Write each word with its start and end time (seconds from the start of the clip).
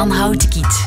Jan 0.00 0.10
Houtkiet. 0.10 0.84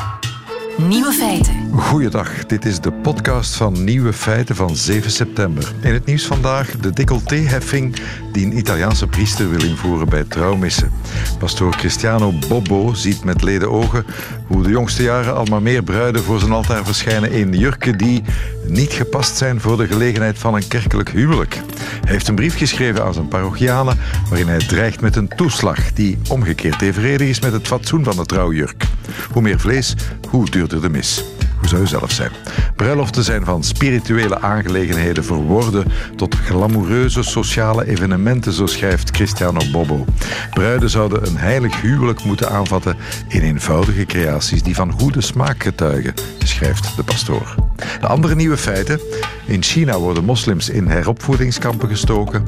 Nieuwe 0.78 1.12
feiten. 1.12 1.63
Goeiedag, 1.78 2.46
dit 2.46 2.66
is 2.66 2.80
de 2.80 2.92
podcast 2.92 3.56
van 3.56 3.84
Nieuwe 3.84 4.14
Feiten 4.14 4.56
van 4.56 4.76
7 4.76 5.12
september. 5.12 5.74
In 5.82 5.94
het 5.94 6.06
nieuws 6.06 6.26
vandaag 6.26 6.78
de 6.78 6.90
decolleté-heffing 6.90 7.96
die 8.32 8.46
een 8.46 8.58
Italiaanse 8.58 9.08
priester 9.08 9.50
wil 9.50 9.64
invoeren 9.64 10.10
bij 10.10 10.24
trouwmissen. 10.24 10.92
Pastoor 11.40 11.76
Cristiano 11.76 12.34
Bobbo 12.48 12.94
ziet 12.94 13.24
met 13.24 13.42
leden 13.42 13.72
ogen 13.72 14.06
hoe 14.48 14.64
de 14.64 14.70
jongste 14.70 15.04
jaren 15.04 15.36
al 15.36 15.46
maar 15.46 15.62
meer 15.62 15.84
bruiden 15.84 16.24
voor 16.24 16.40
zijn 16.40 16.52
altaar 16.52 16.86
verschijnen 16.86 17.32
in 17.32 17.54
jurken 17.54 17.98
die 17.98 18.24
niet 18.68 18.92
gepast 18.92 19.38
zijn 19.38 19.62
voor 19.62 19.78
de 19.78 19.88
gelegenheid 19.88 20.38
van 20.38 20.56
een 20.56 20.68
kerkelijk 20.68 21.10
huwelijk. 21.10 21.62
Hij 22.02 22.12
heeft 22.12 22.28
een 22.28 22.36
brief 22.36 22.58
geschreven 22.58 23.04
aan 23.04 23.14
zijn 23.14 23.28
parochianen 23.28 23.98
waarin 24.30 24.48
hij 24.48 24.60
dreigt 24.68 25.02
met 25.02 25.16
een 25.16 25.28
toeslag 25.36 25.94
die 25.94 26.18
omgekeerd 26.30 26.82
evenredig 26.82 27.28
is 27.28 27.40
met 27.40 27.54
het 27.54 27.68
fatsoen 27.68 28.04
van 28.04 28.16
de 28.16 28.26
trouwjurk. 28.26 28.86
Hoe 29.32 29.42
meer 29.42 29.60
vlees, 29.60 29.96
hoe 30.30 30.50
duurder 30.50 30.82
de 30.82 30.90
mis. 30.90 31.24
Zou 31.74 31.88
zelf 31.88 32.12
zijn? 32.12 32.32
Bruiloften 32.76 33.24
zijn 33.24 33.46
van 33.46 33.64
spirituele 33.64 34.42
aangelegenheden 34.42 35.24
verworden 35.24 35.86
tot 36.16 36.36
glamoureuze 36.36 37.24
sociale 37.24 37.88
evenementen, 37.88 38.54
zo 38.54 38.66
schrijft 38.66 39.12
Cristiano 39.12 39.62
Bobbo. 39.72 40.06
Bruiden 40.50 40.90
zouden 40.90 41.28
een 41.28 41.38
heilig 41.38 41.82
huwelijk 41.82 42.24
moeten 42.24 42.50
aanvatten 42.50 42.96
in 43.28 43.42
eenvoudige 43.42 44.06
creaties 44.06 44.64
die 44.64 44.76
van 44.76 44.92
goede 44.92 45.22
smaak 45.22 45.64
getuigen, 45.64 46.14
schrijft 46.44 46.96
de 46.96 47.04
pastoor. 47.04 47.73
De 48.02 48.08
andere 48.08 48.36
nieuwe 48.36 48.58
feiten. 48.58 49.00
In 49.46 49.64
China 49.64 50.00
worden 50.00 50.24
moslims 50.24 50.70
in 50.70 50.88
heropvoedingskampen 50.88 51.90
gestoken. 51.90 52.46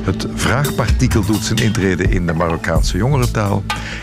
Het 0.00 0.26
vraagpartikel 0.34 1.24
doet 1.24 1.44
zijn 1.44 1.58
intrede 1.58 2.02
in 2.02 2.26
de 2.26 2.32
Marokkaanse 2.32 2.96
jongerentaal. 2.96 3.62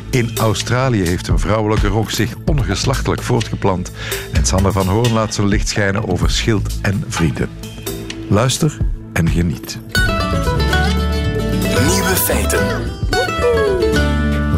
In 0.09 0.31
Australië 0.37 1.07
heeft 1.07 1.27
een 1.27 1.39
vrouwelijke 1.39 1.87
rok 1.87 2.11
zich 2.11 2.35
ongeslachtelijk 2.45 3.21
voortgeplant. 3.21 3.91
En 4.33 4.45
Sander 4.45 4.71
van 4.71 4.87
Hoorn 4.87 5.13
laat 5.13 5.33
zijn 5.33 5.47
licht 5.47 5.67
schijnen 5.67 6.09
over 6.09 6.29
schild 6.29 6.81
en 6.81 7.03
vrienden. 7.07 7.49
Luister 8.29 8.77
en 9.13 9.29
geniet. 9.29 9.79
Nieuwe 11.87 12.15
feiten. 12.15 13.06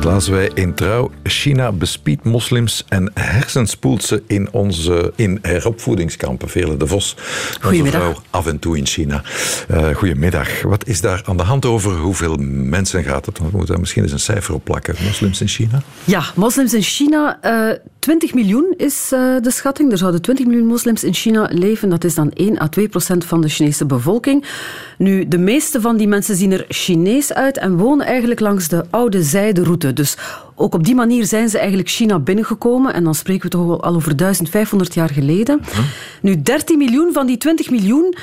Lazen 0.09 0.33
wij 0.33 0.52
in 0.53 0.73
Trouw. 0.73 1.11
China 1.23 1.71
bespiedt 1.71 2.23
moslims 2.23 2.85
en 2.88 3.11
hersenspoelt 3.13 4.03
ze 4.03 4.23
in, 4.27 4.51
onze, 4.51 5.13
in 5.16 5.39
heropvoedingskampen. 5.41 6.49
Vele 6.49 6.77
de 6.77 6.88
Vos, 6.88 7.16
onze 7.66 7.85
vrouw, 7.85 8.16
af 8.29 8.47
en 8.47 8.59
toe 8.59 8.77
in 8.77 8.85
China. 8.85 9.21
Uh, 9.71 9.95
goedemiddag. 9.95 10.61
Wat 10.61 10.88
is 10.88 11.01
daar 11.01 11.21
aan 11.25 11.38
de 11.38 11.43
hand 11.43 11.66
over? 11.66 11.91
Hoeveel 11.97 12.35
mensen 12.49 13.03
gaat 13.03 13.25
het? 13.25 13.38
We 13.38 13.43
moeten 13.43 13.66
daar 13.66 13.79
misschien 13.79 14.03
eens 14.03 14.11
een 14.11 14.19
cijfer 14.19 14.53
op 14.53 14.63
plakken. 14.63 14.95
Moslims 15.05 15.41
in 15.41 15.47
China? 15.47 15.81
Ja, 16.03 16.23
moslims 16.35 16.73
in 16.73 16.81
China. 16.81 17.39
Uh, 17.44 17.69
eh, 17.69 17.77
20 18.00 18.33
miljoen 18.33 18.73
is 18.78 19.11
uh, 19.14 19.36
de 19.42 19.52
schatting. 19.52 19.92
Er 19.92 19.97
zouden 19.97 20.22
20 20.22 20.45
miljoen 20.45 20.67
moslims 20.67 21.03
in 21.03 21.14
China 21.14 21.50
leven. 21.52 21.89
Dat 21.89 22.03
is 22.03 22.16
dan 22.16 22.31
1 22.31 22.61
à 22.61 22.67
2 22.67 22.88
procent 22.88 23.25
van 23.25 23.41
de 23.41 23.50
Chinese 23.50 23.86
bevolking. 23.86 24.45
Nu, 24.97 25.28
de 25.28 25.38
meeste 25.38 25.81
van 25.81 25.97
die 25.97 26.08
mensen 26.08 26.36
zien 26.36 26.52
er 26.52 26.66
Chinees 26.67 27.33
uit 27.33 27.58
en 27.58 27.78
wonen 27.78 28.06
eigenlijk 28.06 28.39
langs 28.39 28.67
de 28.67 28.86
oude 28.89 29.23
zijderoute. 29.23 29.94
Dus 29.94 30.17
ook 30.56 30.73
op 30.73 30.83
die 30.83 30.95
manier 30.95 31.25
zijn 31.25 31.50
ze 31.50 31.58
eigenlijk 31.58 31.89
China 31.89 32.19
binnengekomen. 32.19 32.94
En 32.94 33.03
dan 33.03 33.16
spreken 33.16 33.44
we 33.44 33.50
toch 33.50 33.66
wel 33.66 33.83
al 33.83 33.95
over 33.95 34.17
1500 34.17 34.94
jaar 34.94 35.09
geleden. 35.09 35.61
Nu, 36.22 36.41
13 36.41 36.78
miljoen 36.78 37.13
van 37.13 37.28
die 37.28 37.38
20 37.38 37.69
miljoen 37.69 38.16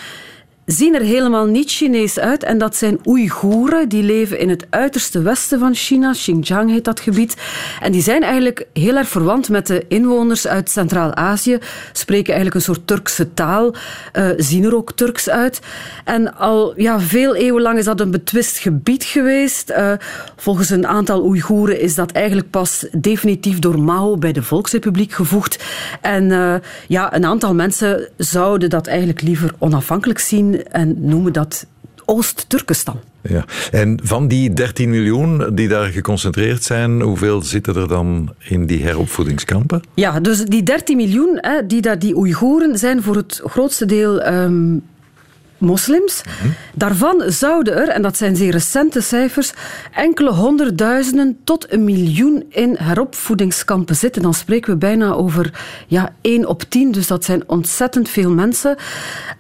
zien 0.67 0.95
er 0.95 1.01
helemaal 1.01 1.47
niet 1.47 1.71
Chinees 1.71 2.19
uit. 2.19 2.43
En 2.43 2.59
dat 2.59 2.77
zijn 2.77 2.99
Oeigoeren, 3.05 3.89
die 3.89 4.03
leven 4.03 4.39
in 4.39 4.49
het 4.49 4.67
uiterste 4.71 5.23
westen 5.23 5.59
van 5.59 5.75
China. 5.75 6.13
Xinjiang 6.13 6.71
heet 6.71 6.85
dat 6.85 7.01
gebied. 7.01 7.37
En 7.81 7.93
die 7.93 8.03
zijn 8.03 8.23
eigenlijk 8.23 8.67
heel 8.73 8.97
erg 8.97 9.09
verwant 9.09 9.49
met 9.49 9.67
de 9.67 9.85
inwoners 9.89 10.47
uit 10.47 10.71
Centraal-Azië. 10.71 11.59
Spreken 11.93 12.35
eigenlijk 12.35 12.55
een 12.55 12.75
soort 12.75 12.87
Turkse 12.87 13.35
taal. 13.35 13.75
Uh, 14.13 14.29
zien 14.37 14.65
er 14.65 14.77
ook 14.77 14.93
Turks 14.93 15.29
uit. 15.29 15.61
En 16.05 16.37
al 16.37 16.81
ja, 16.81 17.01
veel 17.01 17.35
eeuwen 17.35 17.63
lang 17.63 17.79
is 17.79 17.85
dat 17.85 18.01
een 18.01 18.11
betwist 18.11 18.59
gebied 18.59 19.05
geweest. 19.05 19.71
Uh, 19.71 19.93
volgens 20.37 20.71
een 20.71 20.87
aantal 20.87 21.25
Oeigoeren 21.25 21.81
is 21.81 21.95
dat 21.95 22.13
eigenlijk 22.13 22.51
pas 22.51 22.87
definitief 22.93 23.59
door 23.59 23.81
Mao 23.81 24.17
bij 24.17 24.33
de 24.33 24.43
Volksrepubliek 24.43 25.13
gevoegd. 25.13 25.65
En 26.01 26.25
uh, 26.25 26.55
ja, 26.89 27.15
een 27.15 27.25
aantal 27.25 27.55
mensen 27.55 28.09
zouden 28.17 28.71
dat 28.71 28.87
eigenlijk 28.87 29.21
liever 29.21 29.55
onafhankelijk 29.59 30.19
zien 30.19 30.56
en 30.63 30.97
noemen 30.99 31.33
dat 31.33 31.67
Oost-Turkestan. 32.05 33.01
Ja. 33.21 33.45
En 33.71 34.01
van 34.03 34.29
die 34.29 34.53
13 34.53 34.91
miljoen 34.91 35.55
die 35.55 35.69
daar 35.69 35.89
geconcentreerd 35.89 36.65
zijn, 36.65 37.01
hoeveel 37.01 37.43
zitten 37.43 37.77
er 37.77 37.89
dan 37.89 38.35
in 38.39 38.67
die 38.67 38.83
heropvoedingskampen? 38.83 39.83
Ja, 39.95 40.21
dus 40.21 40.45
die 40.45 40.63
13 40.63 40.97
miljoen, 40.97 41.39
hè, 41.41 41.67
die, 41.67 41.81
daar, 41.81 41.99
die 41.99 42.17
Oeigoeren, 42.17 42.79
zijn 42.79 43.03
voor 43.03 43.17
het 43.17 43.41
grootste 43.45 43.87
deel 43.87 44.27
um, 44.27 44.83
moslims. 45.59 46.23
Daarvan 46.75 47.23
zouden 47.27 47.75
er, 47.75 47.89
en 47.89 48.03
dat 48.03 48.17
zijn 48.17 48.37
zeer 48.37 48.51
recente 48.51 49.01
cijfers, 49.01 49.53
enkele 49.95 50.31
honderdduizenden 50.31 51.39
tot 51.45 51.73
een 51.73 51.85
miljoen 51.85 52.45
in 52.49 52.77
heropvoedingskampen 52.79 53.97
zitten. 53.97 54.23
Dan 54.23 54.35
spreken 54.35 54.73
we 54.73 54.79
bijna 54.79 55.13
over 55.13 55.53
ja, 55.87 56.13
1 56.21 56.47
op 56.47 56.63
10, 56.63 56.93
dus 56.93 57.07
dat 57.07 57.25
zijn 57.25 57.43
ontzettend 57.47 58.09
veel 58.09 58.31
mensen. 58.31 58.77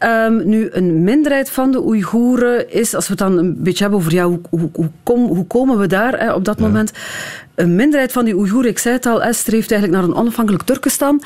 Um, 0.00 0.49
nu, 0.49 0.69
een 0.72 1.04
minderheid 1.04 1.50
van 1.50 1.71
de 1.71 1.82
Oeigoeren 1.82 2.72
is, 2.72 2.94
als 2.94 3.04
we 3.04 3.10
het 3.10 3.22
dan 3.22 3.38
een 3.38 3.62
beetje 3.62 3.83
hebben 3.83 4.00
over 4.00 4.12
ja, 4.12 4.25
hoe, 4.25 4.41
hoe, 4.50 4.71
hoe, 4.72 4.91
kom, 5.03 5.27
hoe 5.27 5.47
komen 5.47 5.78
we 5.78 5.87
daar 5.87 6.19
hè, 6.19 6.33
op 6.33 6.44
dat 6.44 6.59
moment, 6.59 6.93
een 7.54 7.75
minderheid 7.75 8.12
van 8.12 8.25
die 8.25 8.37
Oeigoeren, 8.37 8.71
ik 8.71 8.78
zei 8.78 8.94
het 8.94 9.06
al, 9.06 9.33
streeft 9.33 9.71
eigenlijk 9.71 10.03
naar 10.03 10.10
een 10.10 10.21
onafhankelijk 10.21 10.62
Turkestan. 10.62 11.22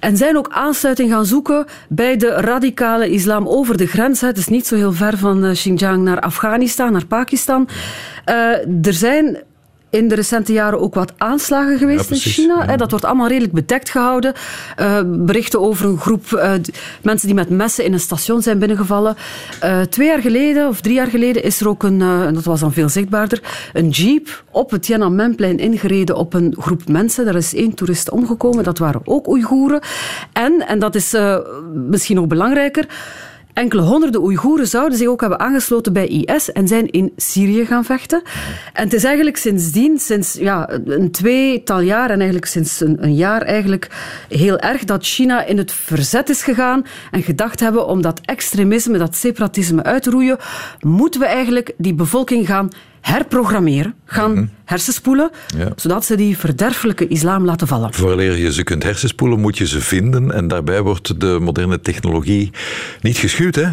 En 0.00 0.16
zijn 0.16 0.36
ook 0.36 0.48
aansluiting 0.50 1.10
gaan 1.10 1.26
zoeken 1.26 1.66
bij 1.88 2.16
de 2.16 2.30
radicale 2.30 3.10
islam 3.10 3.48
over 3.48 3.76
de 3.76 3.86
grens. 3.86 4.20
Het 4.20 4.36
is 4.36 4.48
niet 4.48 4.66
zo 4.66 4.74
heel 4.74 4.92
ver 4.92 5.18
van 5.18 5.44
eh, 5.44 5.52
Xinjiang 5.52 6.02
naar 6.02 6.20
Afghanistan, 6.20 6.92
naar 6.92 7.06
Pakistan. 7.06 7.68
Uh, 8.26 8.86
er 8.86 8.92
zijn 8.92 9.42
in 9.90 10.08
de 10.08 10.14
recente 10.14 10.52
jaren 10.52 10.80
ook 10.80 10.94
wat 10.94 11.12
aanslagen 11.16 11.78
geweest 11.78 12.10
in 12.10 12.16
China. 12.16 12.76
Dat 12.76 12.90
wordt 12.90 13.04
allemaal 13.04 13.28
redelijk 13.28 13.52
bedekt 13.52 13.90
gehouden. 13.90 14.32
Uh, 14.80 15.00
berichten 15.06 15.60
over 15.60 15.86
een 15.86 15.98
groep 15.98 16.24
uh, 16.32 16.52
mensen 17.02 17.26
die 17.26 17.36
met 17.36 17.50
messen 17.50 17.84
in 17.84 17.92
een 17.92 18.00
station 18.00 18.42
zijn 18.42 18.58
binnengevallen. 18.58 19.16
Uh, 19.64 19.80
twee 19.80 20.06
jaar 20.06 20.20
geleden, 20.20 20.68
of 20.68 20.80
drie 20.80 20.94
jaar 20.94 21.06
geleden, 21.06 21.42
is 21.42 21.60
er 21.60 21.68
ook 21.68 21.82
een, 21.82 22.02
en 22.02 22.34
dat 22.34 22.44
was 22.44 22.60
dan 22.60 22.72
veel 22.72 22.88
zichtbaarder, 22.88 23.42
een 23.72 23.88
jeep 23.88 24.44
op 24.50 24.70
het 24.70 24.82
Tiananmenplein 24.82 25.58
ingereden 25.58 26.16
op 26.16 26.34
een 26.34 26.54
groep 26.58 26.88
mensen. 26.88 27.24
Daar 27.24 27.34
is 27.34 27.54
één 27.54 27.74
toerist 27.74 28.10
omgekomen. 28.10 28.64
Dat 28.64 28.78
waren 28.78 29.00
ook 29.04 29.28
Oeigoeren. 29.28 29.80
En, 30.32 30.66
en 30.66 30.78
dat 30.78 30.94
is 30.94 31.14
misschien 31.74 32.16
nog 32.16 32.26
belangrijker, 32.26 32.86
Enkele 33.52 33.82
honderden 33.82 34.22
Oeigoeren 34.22 34.66
zouden 34.66 34.98
zich 34.98 35.08
ook 35.08 35.20
hebben 35.20 35.40
aangesloten 35.40 35.92
bij 35.92 36.06
IS 36.06 36.52
en 36.52 36.68
zijn 36.68 36.90
in 36.90 37.12
Syrië 37.16 37.66
gaan 37.66 37.84
vechten. 37.84 38.22
En 38.72 38.84
het 38.84 38.92
is 38.92 39.04
eigenlijk 39.04 39.36
sindsdien, 39.36 39.98
sinds 39.98 40.32
ja, 40.32 40.70
een 40.84 41.10
tweetal 41.10 41.80
jaar 41.80 42.10
en 42.10 42.16
eigenlijk 42.16 42.46
sinds 42.46 42.80
een, 42.80 42.96
een 43.04 43.14
jaar 43.14 43.42
eigenlijk 43.42 43.88
heel 44.28 44.58
erg 44.58 44.84
dat 44.84 45.06
China 45.06 45.44
in 45.44 45.58
het 45.58 45.72
verzet 45.72 46.28
is 46.28 46.42
gegaan 46.42 46.86
en 47.10 47.22
gedacht 47.22 47.60
hebben 47.60 47.86
om 47.86 48.02
dat 48.02 48.20
extremisme, 48.24 48.98
dat 48.98 49.16
separatisme 49.16 49.82
uit 49.82 50.02
te 50.02 50.10
roeien, 50.10 50.38
moeten 50.80 51.20
we 51.20 51.26
eigenlijk 51.26 51.72
die 51.76 51.94
bevolking 51.94 52.46
gaan 52.46 52.68
herprogrammeren, 53.00 53.94
gaan 54.04 54.32
mm 54.32 54.50
hersenspoelen, 54.70 55.30
zodat 55.76 56.04
ze 56.04 56.16
die 56.16 56.38
verderfelijke 56.38 57.08
islam 57.08 57.44
laten 57.44 57.66
vallen. 57.66 57.94
Vooraleer 57.94 58.36
je 58.36 58.52
ze 58.52 58.62
kunt 58.62 58.82
hersenspoelen, 58.82 59.40
moet 59.40 59.58
je 59.58 59.66
ze 59.66 59.80
vinden 59.80 60.32
en 60.32 60.48
daarbij 60.48 60.82
wordt 60.82 61.20
de 61.20 61.38
moderne 61.40 61.80
technologie 61.80 62.50
niet 63.00 63.16
geschuwd, 63.16 63.54
hè? 63.54 63.68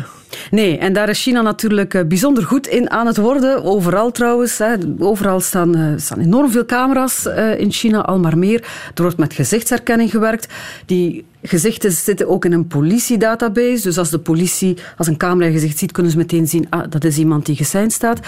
Nee, 0.51 0.77
en 0.77 0.93
daar 0.93 1.09
is 1.09 1.21
China 1.21 1.41
natuurlijk 1.41 1.93
eh, 1.93 2.05
bijzonder 2.05 2.43
goed 2.43 2.67
in 2.67 2.89
aan 2.89 3.07
het 3.07 3.17
worden. 3.17 3.63
Overal 3.63 4.11
trouwens. 4.11 4.61
Overal 4.99 5.39
staan, 5.39 5.75
eh, 5.75 5.93
staan 5.95 6.19
enorm 6.19 6.51
veel 6.51 6.65
camera's 6.65 7.25
eh, 7.25 7.59
in 7.59 7.71
China, 7.71 8.01
al 8.01 8.19
maar 8.19 8.37
meer. 8.37 8.59
Er 8.95 9.01
wordt 9.01 9.17
met 9.17 9.33
gezichtsherkenning 9.33 10.11
gewerkt. 10.11 10.47
Die 10.85 11.25
gezichten 11.47 11.91
zitten 11.91 12.27
ook 12.27 12.45
in 12.45 12.51
een 12.51 12.67
politiedatabase. 12.67 13.81
Dus 13.83 13.97
als 13.97 14.09
de 14.09 14.19
politie, 14.19 14.77
als 14.97 15.07
een 15.07 15.17
camera 15.17 15.51
gezicht 15.51 15.77
ziet, 15.77 15.91
kunnen 15.91 16.11
ze 16.11 16.17
meteen 16.17 16.47
zien, 16.47 16.67
ah, 16.69 16.83
dat 16.89 17.03
is 17.03 17.17
iemand 17.17 17.45
die 17.45 17.55
geseind 17.55 17.93
staat. 17.93 18.19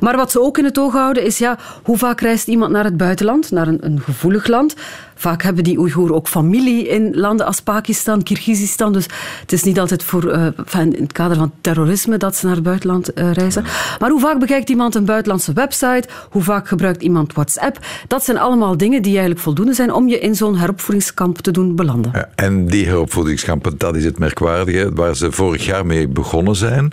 Maar 0.00 0.16
wat 0.16 0.30
ze 0.30 0.40
ook 0.40 0.58
in 0.58 0.64
het 0.64 0.78
oog 0.78 0.92
houden 0.92 1.24
is, 1.24 1.38
ja, 1.38 1.58
hoe 1.82 1.98
vaak 1.98 2.20
reist 2.20 2.48
iemand 2.48 2.72
naar 2.72 2.84
het 2.84 2.96
buitenland, 2.96 3.50
naar 3.50 3.68
een, 3.68 3.78
een 3.80 4.00
gevoelig 4.00 4.46
land? 4.46 4.74
Vaak 5.18 5.42
hebben 5.42 5.64
die 5.64 5.78
Oeigoeren 5.78 6.14
ook 6.14 6.28
familie 6.28 6.88
in 6.88 7.16
landen 7.16 7.46
als 7.46 7.60
Pakistan, 7.60 8.22
Kirgizistan. 8.22 8.92
Dus 8.92 9.06
het 9.40 9.52
is 9.52 9.62
niet 9.62 9.80
altijd 9.80 10.02
voor, 10.02 10.24
uh, 10.24 10.46
in 10.80 11.02
het 11.02 11.12
kader 11.12 11.36
van 11.36 11.52
terrorisme 11.60 12.16
dat 12.16 12.36
ze 12.36 12.46
naar 12.46 12.54
het 12.54 12.64
buitenland 12.64 13.10
uh, 13.18 13.32
reizen. 13.32 13.64
Maar 13.98 14.10
hoe 14.10 14.20
vaak 14.20 14.38
bekijkt 14.38 14.70
iemand 14.70 14.94
een 14.94 15.04
buitenlandse 15.04 15.52
website? 15.52 16.08
Hoe 16.30 16.42
vaak 16.42 16.68
gebruikt 16.68 17.02
iemand 17.02 17.32
WhatsApp? 17.32 17.78
Dat 18.08 18.24
zijn 18.24 18.38
allemaal 18.38 18.76
dingen 18.76 19.02
die 19.02 19.10
eigenlijk 19.10 19.40
voldoende 19.40 19.74
zijn 19.74 19.92
om 19.92 20.08
je 20.08 20.18
in 20.18 20.34
zo'n 20.34 20.56
heropvoedingskamp 20.56 21.38
te 21.38 21.50
doen 21.50 21.76
belanden. 21.76 22.28
En 22.34 22.65
die 22.68 22.84
heropvoedingskampen, 22.84 23.74
dat 23.78 23.96
is 23.96 24.04
het 24.04 24.18
merkwaardige, 24.18 24.90
waar 24.94 25.16
ze 25.16 25.32
vorig 25.32 25.64
jaar 25.64 25.86
mee 25.86 26.08
begonnen 26.08 26.56
zijn. 26.56 26.92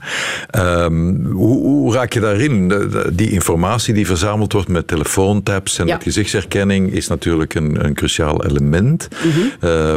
Ehm, 0.50 1.26
hoe, 1.26 1.62
hoe, 1.62 1.94
raak 1.94 2.14
je 2.14 2.20
daarin? 2.20 2.74
Die 3.14 3.32
informatie 3.32 3.94
die 3.94 4.06
verzameld 4.06 4.54
wordt 4.54 4.68
met 4.68 4.88
telefoontaps 4.88 5.80
en 5.80 5.86
met 5.86 6.04
gezichtsherkenning 6.04 6.92
is 6.92 7.08
natuurlijk 7.08 7.56
een, 7.56 7.86
een 7.86 7.94
cruciaal 7.94 8.46
element. 8.46 9.08
Mm 9.24 9.42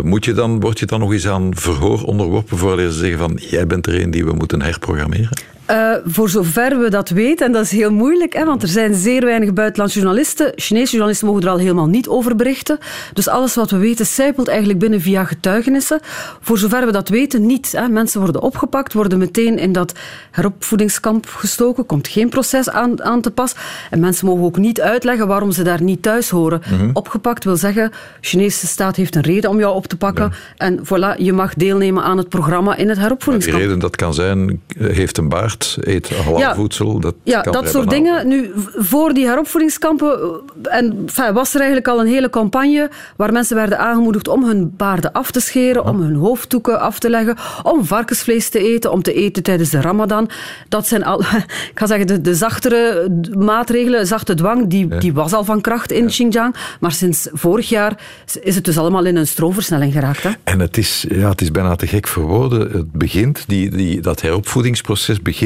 moet 0.02 0.24
je 0.24 0.32
dan, 0.32 0.60
word 0.60 0.78
je 0.78 0.86
dan 0.86 1.00
nog 1.00 1.12
eens 1.12 1.28
aan 1.28 1.56
verhoor 1.56 2.02
onderworpen 2.02 2.58
voordat 2.58 2.92
ze 2.92 2.98
zeggen 2.98 3.18
van 3.18 3.38
jij 3.40 3.66
bent 3.66 3.86
er 3.86 4.02
een 4.02 4.10
die 4.10 4.24
we 4.24 4.32
moeten 4.32 4.62
herprogrammeren? 4.62 5.28
Uh, 5.70 5.92
voor 6.04 6.28
zover 6.28 6.78
we 6.78 6.90
dat 6.90 7.08
weten, 7.08 7.46
en 7.46 7.52
dat 7.52 7.62
is 7.62 7.70
heel 7.70 7.92
moeilijk, 7.92 8.32
hè, 8.32 8.44
want 8.44 8.62
er 8.62 8.68
zijn 8.68 8.94
zeer 8.94 9.24
weinig 9.24 9.52
buitenlandse 9.52 9.98
journalisten. 9.98 10.52
Chinese 10.56 10.90
journalisten 10.90 11.26
mogen 11.26 11.42
er 11.42 11.48
al 11.48 11.58
helemaal 11.58 11.86
niet 11.86 12.08
over 12.08 12.36
berichten. 12.36 12.78
Dus 13.12 13.28
alles 13.28 13.54
wat 13.54 13.70
we 13.70 13.76
weten 13.76 14.06
sijpelt 14.06 14.48
eigenlijk 14.48 14.78
binnen 14.78 15.00
via 15.00 15.24
getuigenissen. 15.24 16.00
Voor 16.40 16.58
zover 16.58 16.86
we 16.86 16.92
dat 16.92 17.08
weten, 17.08 17.46
niet. 17.46 17.72
Hè. 17.72 17.88
Mensen 17.88 18.20
worden 18.20 18.42
opgepakt, 18.42 18.92
worden 18.92 19.18
meteen 19.18 19.58
in 19.58 19.72
dat 19.72 19.94
heropvoedingskamp 20.30 21.26
gestoken. 21.26 21.86
Komt 21.86 22.08
geen 22.08 22.28
proces 22.28 22.70
aan, 22.70 23.02
aan 23.02 23.20
te 23.20 23.30
pas. 23.30 23.54
En 23.90 24.00
mensen 24.00 24.26
mogen 24.26 24.44
ook 24.44 24.58
niet 24.58 24.80
uitleggen 24.80 25.26
waarom 25.26 25.52
ze 25.52 25.62
daar 25.62 25.82
niet 25.82 26.02
thuis 26.02 26.30
horen. 26.30 26.62
Mhm. 26.70 26.90
Opgepakt 26.92 27.44
wil 27.44 27.56
zeggen, 27.56 27.90
de 27.90 27.96
Chinese 28.20 28.66
staat 28.66 28.96
heeft 28.96 29.14
een 29.14 29.22
reden 29.22 29.50
om 29.50 29.58
jou 29.58 29.74
op 29.74 29.86
te 29.86 29.96
pakken. 29.96 30.32
En 30.56 30.80
voilà, 30.84 31.18
je 31.18 31.32
mag 31.32 31.54
deelnemen 31.54 32.02
aan 32.02 32.18
het 32.18 32.28
programma 32.28 32.76
in 32.76 32.88
het 32.88 32.98
heropvoedingskamp. 32.98 33.58
Die 33.58 33.66
reden, 33.66 33.80
dat 33.80 33.96
kan 33.96 34.14
zijn, 34.14 34.62
heeft 34.78 35.18
een 35.18 35.28
baard 35.28 35.55
eet 35.80 36.10
halal 36.10 36.54
voedsel. 36.54 37.00
Dat 37.00 37.14
ja, 37.22 37.42
dat 37.42 37.68
soort 37.68 37.90
dingen. 37.90 38.28
Nu, 38.28 38.50
voor 38.76 39.14
die 39.14 39.26
heropvoedingskampen 39.26 40.40
en, 40.62 41.02
enfin, 41.06 41.32
was 41.32 41.54
er 41.54 41.60
eigenlijk 41.60 41.88
al 41.88 42.00
een 42.00 42.06
hele 42.06 42.30
campagne 42.30 42.90
waar 43.16 43.32
mensen 43.32 43.56
werden 43.56 43.78
aangemoedigd 43.78 44.28
om 44.28 44.44
hun 44.44 44.74
baarden 44.76 45.12
af 45.12 45.30
te 45.30 45.40
scheren, 45.40 45.84
om 45.84 46.00
hun 46.00 46.14
hoofddoeken 46.14 46.80
af 46.80 46.98
te 46.98 47.10
leggen, 47.10 47.36
om 47.62 47.84
varkensvlees 47.84 48.48
te 48.48 48.58
eten, 48.58 48.92
om 48.92 49.02
te 49.02 49.12
eten 49.12 49.42
tijdens 49.42 49.70
de 49.70 49.80
ramadan. 49.80 50.30
Dat 50.68 50.86
zijn 50.86 51.04
al, 51.04 51.20
ik 51.72 51.72
ga 51.74 51.86
zeggen, 51.86 52.06
de, 52.06 52.20
de 52.20 52.34
zachtere 52.34 53.08
maatregelen, 53.38 54.06
zachte 54.06 54.34
dwang, 54.34 54.66
die, 54.66 54.96
die 54.98 55.12
was 55.12 55.32
al 55.32 55.44
van 55.44 55.60
kracht 55.60 55.92
in 55.92 56.06
Xinjiang. 56.06 56.54
Maar 56.80 56.92
sinds 56.92 57.28
vorig 57.32 57.68
jaar 57.68 57.98
is 58.40 58.54
het 58.54 58.64
dus 58.64 58.78
allemaal 58.78 59.04
in 59.04 59.16
een 59.16 59.26
stroomversnelling 59.26 59.92
geraakt. 59.92 60.22
Hè? 60.22 60.30
En 60.44 60.60
het 60.60 60.76
is, 60.76 61.06
ja, 61.08 61.28
het 61.28 61.40
is 61.40 61.50
bijna 61.50 61.76
te 61.76 61.86
gek 61.86 62.06
voor 62.06 62.22
woorden. 62.22 62.70
Het 62.70 62.92
begint, 62.92 63.44
die, 63.46 63.70
die, 63.70 64.00
dat 64.00 64.20
heropvoedingsproces 64.20 65.22
begint 65.22 65.45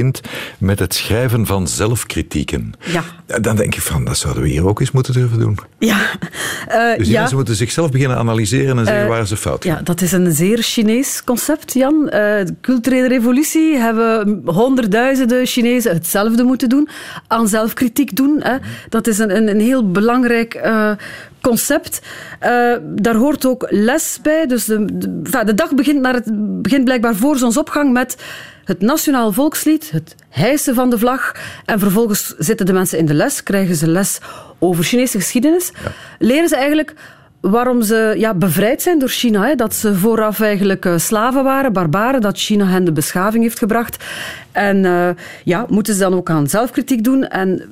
met 0.58 0.78
het 0.78 0.94
schrijven 0.94 1.46
van 1.46 1.68
zelfkritieken. 1.68 2.72
Ja. 2.86 3.02
Dan 3.40 3.56
denk 3.56 3.74
ik 3.74 3.80
van, 3.80 4.04
dat 4.04 4.16
zouden 4.16 4.42
we 4.42 4.48
hier 4.48 4.66
ook 4.66 4.80
eens 4.80 4.90
moeten 4.90 5.12
durven 5.12 5.38
doen. 5.38 5.58
Ja. 5.78 5.98
Uh, 6.68 6.96
dus 6.98 7.06
die 7.06 7.16
mensen 7.16 7.36
moeten 7.36 7.54
zichzelf 7.54 7.90
beginnen 7.90 8.16
analyseren 8.16 8.78
en 8.78 8.84
zeggen 8.84 9.04
uh, 9.04 9.08
waar 9.08 9.26
ze 9.26 9.36
fout 9.36 9.64
Ja, 9.64 9.80
dat 9.84 10.00
is 10.00 10.12
een 10.12 10.32
zeer 10.32 10.58
Chinees 10.58 11.24
concept, 11.24 11.72
Jan. 11.72 12.02
Uh, 12.04 12.10
de 12.10 12.54
culturele 12.60 13.08
revolutie 13.08 13.76
hebben 13.76 14.40
honderdduizenden 14.44 15.46
Chinezen 15.46 15.92
hetzelfde 15.92 16.42
moeten 16.42 16.68
doen. 16.68 16.88
Aan 17.26 17.48
zelfkritiek 17.48 18.16
doen. 18.16 18.40
Hè. 18.42 18.56
Dat 18.88 19.06
is 19.06 19.18
een, 19.18 19.36
een, 19.36 19.48
een 19.48 19.60
heel 19.60 19.90
belangrijk 19.90 20.58
concept. 21.40 22.00
Uh, 22.42 22.76
daar 22.82 23.14
hoort 23.14 23.46
ook 23.46 23.66
les 23.70 24.18
bij. 24.22 24.46
Dus 24.46 24.64
de, 24.64 24.84
de, 24.84 25.44
de 25.44 25.54
dag 25.54 25.74
begint, 25.74 26.00
naar 26.00 26.14
het, 26.14 26.30
begint 26.62 26.84
blijkbaar 26.84 27.14
voor 27.14 27.36
zonsopgang 27.36 27.92
met 27.92 28.16
het 28.70 28.80
nationaal 28.80 29.32
volkslied, 29.32 29.90
het 29.90 30.14
hijsen 30.28 30.74
van 30.74 30.90
de 30.90 30.98
vlag. 30.98 31.34
En 31.64 31.78
vervolgens 31.78 32.34
zitten 32.38 32.66
de 32.66 32.72
mensen 32.72 32.98
in 32.98 33.06
de 33.06 33.14
les, 33.14 33.42
krijgen 33.42 33.74
ze 33.74 33.86
les 33.86 34.18
over 34.58 34.84
Chinese 34.84 35.18
geschiedenis. 35.18 35.72
Leren 36.18 36.48
ze 36.48 36.56
eigenlijk 36.56 36.94
waarom 37.40 37.82
ze 37.82 38.14
ja, 38.16 38.34
bevrijd 38.34 38.82
zijn 38.82 38.98
door 38.98 39.08
China. 39.08 39.46
Hè? 39.46 39.54
Dat 39.54 39.74
ze 39.74 39.94
vooraf 39.94 40.40
eigenlijk 40.40 40.84
uh, 40.84 40.98
slaven 40.98 41.44
waren, 41.44 41.72
barbaren, 41.72 42.20
dat 42.20 42.38
China 42.38 42.66
hen 42.66 42.84
de 42.84 42.92
beschaving 42.92 43.42
heeft 43.42 43.58
gebracht. 43.58 44.04
En 44.52 44.84
uh, 44.84 45.08
ja, 45.44 45.66
moeten 45.68 45.94
ze 45.94 46.00
dan 46.00 46.14
ook 46.14 46.30
aan 46.30 46.48
zelfkritiek 46.48 47.04
doen. 47.04 47.28
En 47.28 47.62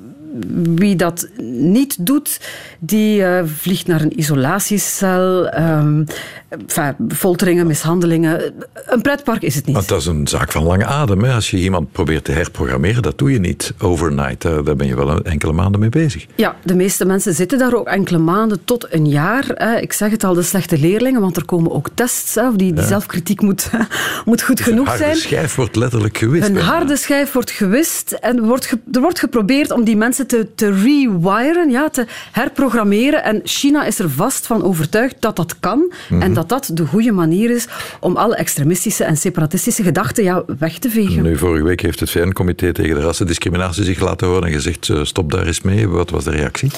wie 0.75 0.95
dat 0.95 1.27
niet 1.41 2.05
doet, 2.05 2.39
die 2.79 3.21
uh, 3.21 3.41
vliegt 3.45 3.87
naar 3.87 4.01
een 4.01 4.19
isolatiecel. 4.19 5.53
Um, 5.59 6.05
enfin, 6.49 6.95
folteringen, 7.15 7.67
mishandelingen. 7.67 8.53
Een 8.85 9.01
pretpark 9.01 9.41
is 9.41 9.55
het 9.55 9.65
niet. 9.65 9.75
Want 9.75 9.87
dat 9.87 9.99
is 9.99 10.05
een 10.05 10.27
zaak 10.27 10.51
van 10.51 10.63
lange 10.63 10.85
adem. 10.85 11.23
Hè? 11.23 11.33
Als 11.33 11.51
je 11.51 11.57
iemand 11.57 11.91
probeert 11.91 12.23
te 12.23 12.31
herprogrammeren, 12.31 13.01
dat 13.01 13.17
doe 13.17 13.31
je 13.31 13.39
niet 13.39 13.73
overnight. 13.79 14.41
Daar 14.41 14.75
ben 14.75 14.87
je 14.87 14.95
wel 14.95 15.21
enkele 15.21 15.53
maanden 15.53 15.79
mee 15.79 15.89
bezig. 15.89 16.25
Ja, 16.35 16.55
de 16.63 16.75
meeste 16.75 17.05
mensen 17.05 17.33
zitten 17.33 17.57
daar 17.57 17.73
ook 17.73 17.87
enkele 17.87 18.17
maanden 18.17 18.65
tot 18.65 18.93
een 18.93 19.07
jaar. 19.07 19.77
Ik 19.81 19.93
zeg 19.93 20.11
het 20.11 20.23
al, 20.23 20.33
de 20.33 20.41
slechte 20.41 20.77
leerlingen, 20.77 21.21
want 21.21 21.37
er 21.37 21.45
komen 21.45 21.71
ook 21.71 21.89
tests. 21.93 22.37
Of 22.37 22.55
die, 22.55 22.73
die 22.73 22.83
zelfkritiek 22.83 23.41
moet, 23.41 23.69
moet 24.25 24.41
goed 24.41 24.57
dus 24.57 24.65
genoeg 24.65 24.87
zijn. 24.87 24.99
Een 24.99 25.05
harde 25.05 25.19
schijf 25.19 25.55
wordt 25.55 25.75
letterlijk 25.75 26.17
gewist. 26.17 26.47
Een 26.49 26.57
harde 26.57 26.95
schijf 26.95 27.31
wordt 27.31 27.51
gewist 27.51 28.11
en 28.11 28.45
wordt 28.45 28.73
er 28.91 29.01
wordt 29.01 29.19
geprobeerd 29.19 29.71
om 29.71 29.83
die 29.83 29.97
mensen 29.97 30.18
te, 30.27 30.47
te 30.55 30.73
rewiren, 30.73 31.69
ja, 31.69 31.89
te 31.89 32.05
herprogrammeren. 32.31 33.23
En 33.23 33.41
China 33.43 33.85
is 33.85 33.99
er 33.99 34.09
vast 34.09 34.47
van 34.47 34.63
overtuigd 34.63 35.15
dat 35.19 35.35
dat 35.35 35.59
kan. 35.59 35.91
Mhm. 36.09 36.21
En 36.21 36.33
dat 36.33 36.49
dat 36.49 36.69
de 36.73 36.85
goede 36.85 37.11
manier 37.11 37.49
is 37.49 37.67
om 37.99 38.15
alle 38.15 38.35
extremistische 38.35 39.03
en 39.03 39.17
separatistische 39.17 39.83
gedachten 39.83 40.23
ja, 40.23 40.43
weg 40.59 40.77
te 40.77 40.89
vegen. 40.89 41.23
Nu, 41.23 41.37
vorige 41.37 41.63
week 41.63 41.81
heeft 41.81 41.99
het 41.99 42.11
VN-comité 42.11 42.71
tegen 42.71 42.95
de 42.95 43.01
rassendiscriminatie 43.01 43.83
zich 43.83 43.99
laten 43.99 44.27
horen 44.27 44.43
en 44.43 44.53
gezegd 44.53 44.89
eh, 44.89 45.03
stop 45.03 45.31
daar 45.31 45.47
eens 45.47 45.61
mee. 45.61 45.87
Wat 45.87 46.09
was 46.09 46.23
de 46.23 46.31
reactie? 46.31 46.71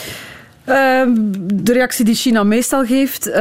Ehm, 0.65 1.09
de 1.53 1.73
reactie 1.73 2.05
die 2.05 2.15
China 2.15 2.43
meestal 2.43 2.85
geeft, 2.85 3.27
uh, 3.27 3.33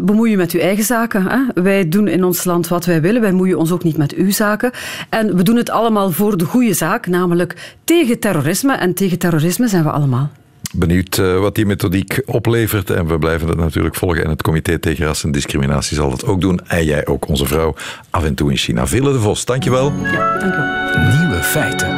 bemoei 0.00 0.30
je 0.30 0.36
met 0.36 0.52
uw 0.52 0.60
eigen 0.60 0.84
zaken. 0.84 1.26
Hè? 1.26 1.62
Wij 1.62 1.88
doen 1.88 2.08
in 2.08 2.24
ons 2.24 2.44
land 2.44 2.68
wat 2.68 2.84
wij 2.84 3.00
willen, 3.00 3.20
wij 3.20 3.32
moeien 3.32 3.58
ons 3.58 3.72
ook 3.72 3.82
niet 3.82 3.96
met 3.96 4.14
uw 4.14 4.30
zaken. 4.30 4.70
En 5.08 5.36
we 5.36 5.42
doen 5.42 5.56
het 5.56 5.70
allemaal 5.70 6.10
voor 6.10 6.36
de 6.36 6.44
goede 6.44 6.74
zaak, 6.74 7.06
namelijk 7.06 7.76
tegen 7.84 8.18
terrorisme. 8.18 8.74
En 8.74 8.94
tegen 8.94 9.18
terrorisme 9.18 9.68
zijn 9.68 9.82
we 9.82 9.90
allemaal. 9.90 10.30
Benieuwd 10.76 11.16
uh, 11.16 11.38
wat 11.38 11.54
die 11.54 11.66
methodiek 11.66 12.22
oplevert. 12.26 12.90
En 12.90 13.06
we 13.06 13.18
blijven 13.18 13.48
het 13.48 13.58
natuurlijk 13.58 13.94
volgen. 13.94 14.24
En 14.24 14.30
het 14.30 14.42
Comité 14.42 14.78
tegen 14.78 15.06
Rassendiscriminatie 15.06 15.96
zal 15.96 16.10
dat 16.10 16.26
ook 16.26 16.40
doen. 16.40 16.60
En 16.66 16.84
jij 16.84 17.06
ook, 17.06 17.28
onze 17.28 17.46
vrouw, 17.46 17.74
af 18.10 18.24
en 18.24 18.34
toe 18.34 18.50
in 18.50 18.56
China. 18.56 18.86
Ville 18.86 19.12
de 19.12 19.18
Vos, 19.18 19.44
dankjewel. 19.44 19.92
Ja, 20.02 20.38
dankjewel. 20.38 21.18
Nieuwe 21.18 21.42
feiten. 21.42 21.88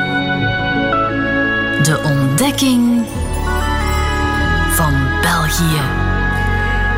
De 1.83 2.01
ontdekking 2.05 3.06
van 4.77 5.21
België. 5.23 6.06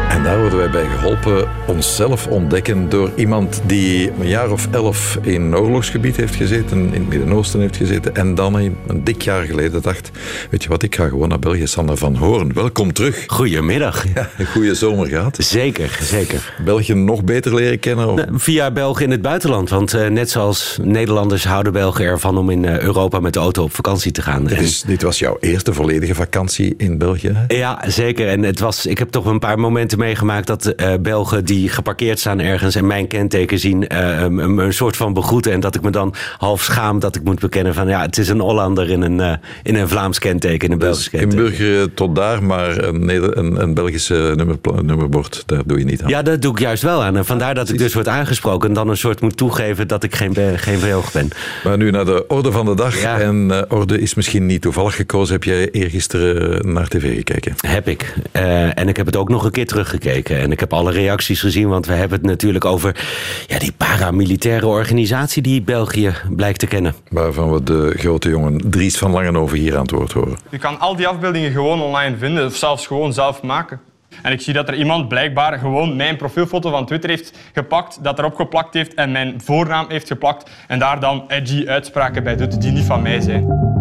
En 0.09 0.23
daar 0.23 0.41
worden 0.41 0.59
wij 0.59 0.71
bij 0.71 0.87
geholpen 0.87 1.49
onszelf 1.67 2.27
ontdekken 2.27 2.89
door 2.89 3.11
iemand 3.15 3.63
die 3.67 4.11
een 4.21 4.29
jaar 4.29 4.51
of 4.51 4.69
elf 4.71 5.19
in 5.23 5.43
een 5.43 5.57
oorlogsgebied 5.57 6.17
heeft 6.17 6.35
gezeten, 6.35 6.79
in 6.79 6.93
het 6.93 7.09
Midden-Oosten 7.09 7.61
heeft 7.61 7.77
gezeten 7.77 8.15
en 8.15 8.35
dan 8.35 8.55
een, 8.55 8.77
dik 9.05 9.23
jaar 9.23 9.45
geleden 9.45 9.83
dacht, 9.83 10.11
weet 10.51 10.63
je 10.63 10.69
wat, 10.69 10.83
ik 10.83 10.95
ga 10.95 11.09
gewoon 11.09 11.29
naar 11.29 11.39
België. 11.39 11.67
Sander 11.67 11.97
van 11.97 12.17
Hoorn, 12.17 12.53
welkom 12.53 12.93
terug. 12.93 13.25
Goedemiddag. 13.27 14.05
Ja, 14.15 14.29
een 14.39 14.47
goede 14.47 14.75
zomer 14.75 15.07
gehad. 15.07 15.37
Zeker, 15.41 15.99
zeker. 16.03 16.55
België 16.65 16.95
nog 16.95 17.25
beter 17.25 17.55
leren 17.55 17.79
kennen? 17.79 18.09
Of? 18.09 18.17
Nou, 18.17 18.29
via 18.33 18.71
België 18.71 19.05
in 19.05 19.11
het 19.11 19.23
buitenland, 19.23 19.71
want 19.71 19.95
uh, 19.95 20.07
net 20.07 20.31
zoals 20.31 20.79
Nederlanders 20.83 21.45
houden 21.45 21.73
Belgen 21.73 22.05
ervan 22.05 22.39
om 22.39 22.51
in 22.51 22.63
uh, 22.63 22.79
Europa 22.79 23.21
met 23.21 23.33
de 23.33 23.39
auto 23.39 23.63
op 23.63 23.75
vakantie 23.75 24.13
te 24.13 24.23
gaan. 24.23 24.45
Dit, 24.45 24.87
dit 24.87 25.03
was 25.03 25.19
jouw 25.19 25.37
eerste 25.41 25.73
volledige 25.73 26.15
vakantie 26.15 26.75
in 26.77 26.99
België? 26.99 27.33
Hè? 27.35 27.57
Ja, 27.57 27.85
zeker. 27.87 28.29
En 28.29 28.43
het 28.43 28.61
was, 28.61 28.87
ik 28.87 28.99
heb 28.99 29.11
toch 29.11 29.25
een 29.25 29.39
paar 29.39 29.59
momenten 29.59 29.98
meegemaakt 29.99 30.47
dat 30.47 30.73
uh, 30.77 30.95
Belgen 31.01 31.45
die 31.45 31.69
geparkeerd 31.69 32.19
staan 32.19 32.41
ergens 32.41 32.75
en 32.75 32.87
mijn 32.87 33.07
kenteken 33.07 33.59
zien, 33.59 33.85
uh, 33.93 34.21
een, 34.21 34.59
een, 34.59 34.73
soort 34.73 34.97
van 34.97 35.13
begroeten. 35.13 35.53
En 35.53 35.61
dat 35.61 35.75
ik 35.75 35.83
me 35.83 35.91
dan 35.91 36.15
half 36.39 36.63
schaam 36.63 36.99
dat 36.99 37.17
ik 37.17 37.25
moet 37.25 37.41
bekennen 37.41 37.75
van 37.75 37.89
ja, 37.89 38.01
het 38.01 38.19
is 38.19 38.29
een 38.29 38.41
Hollander 38.41 38.91
in 38.91 39.03
een, 39.03 39.19
uh, 39.19 39.33
in 39.63 39.75
een 39.75 39.89
Vlaams 39.89 40.19
kenteken, 40.19 40.67
in 40.67 40.73
een 40.73 40.79
Belgisch 40.79 41.11
dus 41.11 41.21
kenteken. 41.21 41.45
In 41.45 41.51
burger 41.51 41.95
tot 41.95 42.15
daar, 42.15 42.43
maar 42.43 42.85
een, 42.85 43.39
een, 43.39 43.63
een 43.63 43.75
Belgische 43.75 44.33
nummer, 44.37 44.57
nummerbord, 44.83 45.43
daar 45.47 45.63
doe 45.67 45.79
je 45.79 45.85
niet 45.85 46.03
aan. 46.03 46.09
Ja, 46.09 46.23
dat 46.23 46.43
doe 46.43 46.53
ik 46.53 46.59
juist 46.59 46.83
wel 46.83 47.03
aan. 47.03 47.17
En 47.17 47.25
vandaar 47.25 47.55
dat 47.55 47.69
ik 47.69 47.79
dus 47.79 47.95
word 47.95 48.09
aangesproken 48.09 48.69
en 48.69 48.75
dan 48.75 48.89
een 48.89 48.97
soort 48.97 49.21
moet 49.21 49.37
toegeven 49.37 49.89
dat 49.89 50.05
ik 50.05 50.15
geen, 50.15 50.59
geen 50.59 50.81
Belg 50.81 51.13
ben. 51.13 51.29
Maar 51.65 51.77
nu 51.77 51.91
naar 51.91 52.05
de 52.05 52.25
orde 52.27 52.53
van 52.53 52.67
de 52.67 52.75
dag. 52.75 53.01
Ja. 53.01 53.21
En 53.21 53.67
orde 53.69 54.01
is 54.01 54.15
misschien 54.15 54.47
niet 54.47 54.63
toevallig 54.63 54.95
gekozen. 54.95 55.35
Heb 55.35 55.45
jij 55.45 55.71
eergisteren 55.71 56.73
naar 56.73 56.89
tv 56.89 57.17
gekeken? 57.17 57.55
Heb 57.67 57.89
ik. 57.89 58.15
en 58.33 58.89
ik 58.89 58.97
heb 58.97 59.07
het 59.07 59.17
ook 59.17 59.29
nog 59.29 59.45
een 59.45 59.51
keer 59.51 59.67
teruggekeken. 59.89 60.39
En 60.41 60.53
ik 60.53 60.61
heb 60.61 60.73
alle 60.73 60.93
reacties 60.93 61.41
gezien, 61.41 61.69
want 61.69 61.87
we 61.87 61.93
hebben 61.93 62.19
het 62.19 62.27
natuurlijk 62.27 62.65
over 62.65 63.07
ja, 63.47 63.59
die 63.59 63.73
paramilitaire 63.73 64.67
organisatie 64.67 65.43
die 65.43 65.63
België 65.63 66.15
blijkt 66.31 66.59
te 66.59 66.67
kennen. 66.67 66.95
Waarvan 67.11 67.53
we 67.53 67.63
de 67.63 67.95
grote 67.97 68.29
jongen 68.29 68.71
Dries 68.71 68.99
van 68.99 69.11
Langenhoven 69.11 69.59
hier 69.59 69.75
aan 69.75 69.83
het 69.83 69.91
woord 69.91 70.13
horen. 70.13 70.39
Je 70.51 70.59
kan 70.59 70.81
al 70.81 70.97
die 70.97 71.07
afbeeldingen 71.07 71.53
gewoon 71.53 71.81
online 71.81 72.17
vinden 72.17 72.47
of 72.47 72.57
zelfs 72.57 72.87
gewoon 72.87 73.13
zelf 73.13 73.43
maken. 73.43 73.81
En 74.23 74.33
ik 74.33 74.41
zie 74.41 74.53
dat 74.55 74.69
er 74.69 74.75
iemand 74.75 75.09
blijkbaar 75.09 75.59
gewoon 75.59 75.97
mijn 75.97 76.17
profielfoto 76.17 76.71
van 76.71 76.87
Twitter 76.87 77.11
heeft 77.11 77.39
gepakt, 77.53 77.99
dat 78.03 78.19
erop 78.19 78.35
geplakt 78.35 78.75
heeft 78.75 78.95
en 78.95 79.13
mijn 79.13 79.41
voornaam 79.45 79.87
heeft 79.89 80.07
geplakt 80.07 80.51
en 80.67 80.79
daar 80.79 81.01
dan 81.01 81.25
edgy 81.29 81.67
uitspraken 81.67 82.25
bij 82.25 82.37
doet 82.37 82.61
die 82.61 82.73
niet 82.73 82.85
van 82.85 83.03
mij 83.03 83.21
zijn. 83.21 83.77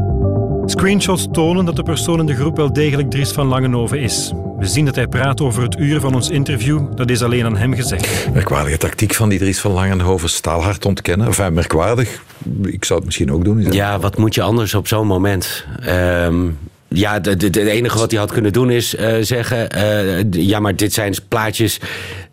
Screenshots 0.70 1.28
tonen 1.32 1.66
dat 1.66 1.76
de 1.76 1.84
persoon 1.84 2.20
in 2.20 2.26
de 2.26 2.36
groep 2.36 2.58
wel 2.58 2.74
degelijk 2.74 3.10
Dries 3.10 3.32
van 3.32 3.48
Langenhoven 3.48 4.00
is. 4.00 4.34
We 4.58 4.66
zien 4.66 4.86
dat 4.86 4.96
hij 4.96 5.08
praat 5.08 5.42
over 5.42 5.64
het 5.64 5.80
uur 5.80 6.00
van 6.00 6.16
ons 6.16 6.30
interview. 6.30 6.96
Dat 6.96 7.10
is 7.10 7.24
alleen 7.24 7.46
aan 7.46 7.58
hem 7.58 7.74
gezegd. 7.74 8.34
Merkwaardige 8.34 8.78
tactiek 8.78 9.14
van 9.14 9.30
die 9.30 9.40
Dries 9.40 9.60
van 9.60 9.72
Langenhoven. 9.72 10.30
Staalhard 10.30 10.86
ontkennen. 10.86 11.28
Enfin, 11.28 11.54
merkwaardig. 11.54 12.22
Ik 12.64 12.86
zou 12.86 13.00
het 13.00 13.06
misschien 13.06 13.32
ook 13.32 13.44
doen. 13.44 13.72
Ja, 13.72 14.00
wat 14.00 14.18
moet 14.18 14.36
je 14.36 14.42
anders 14.42 14.74
op 14.74 14.88
zo'n 14.88 15.08
moment? 15.08 15.66
Ehm, 15.82 16.46
ja, 16.90 17.14
het 17.22 17.56
enige 17.56 17.98
wat 17.98 18.12
hij 18.12 18.20
had 18.20 18.32
kunnen 18.32 18.54
doen 18.54 18.70
is 18.70 18.96
uh, 18.96 19.16
zeggen... 19.22 19.78
Uh, 19.78 20.32
ja, 20.32 20.60
maar 20.60 20.76
dit 20.76 20.94
zijn 20.94 21.16
plaatjes, 21.28 21.80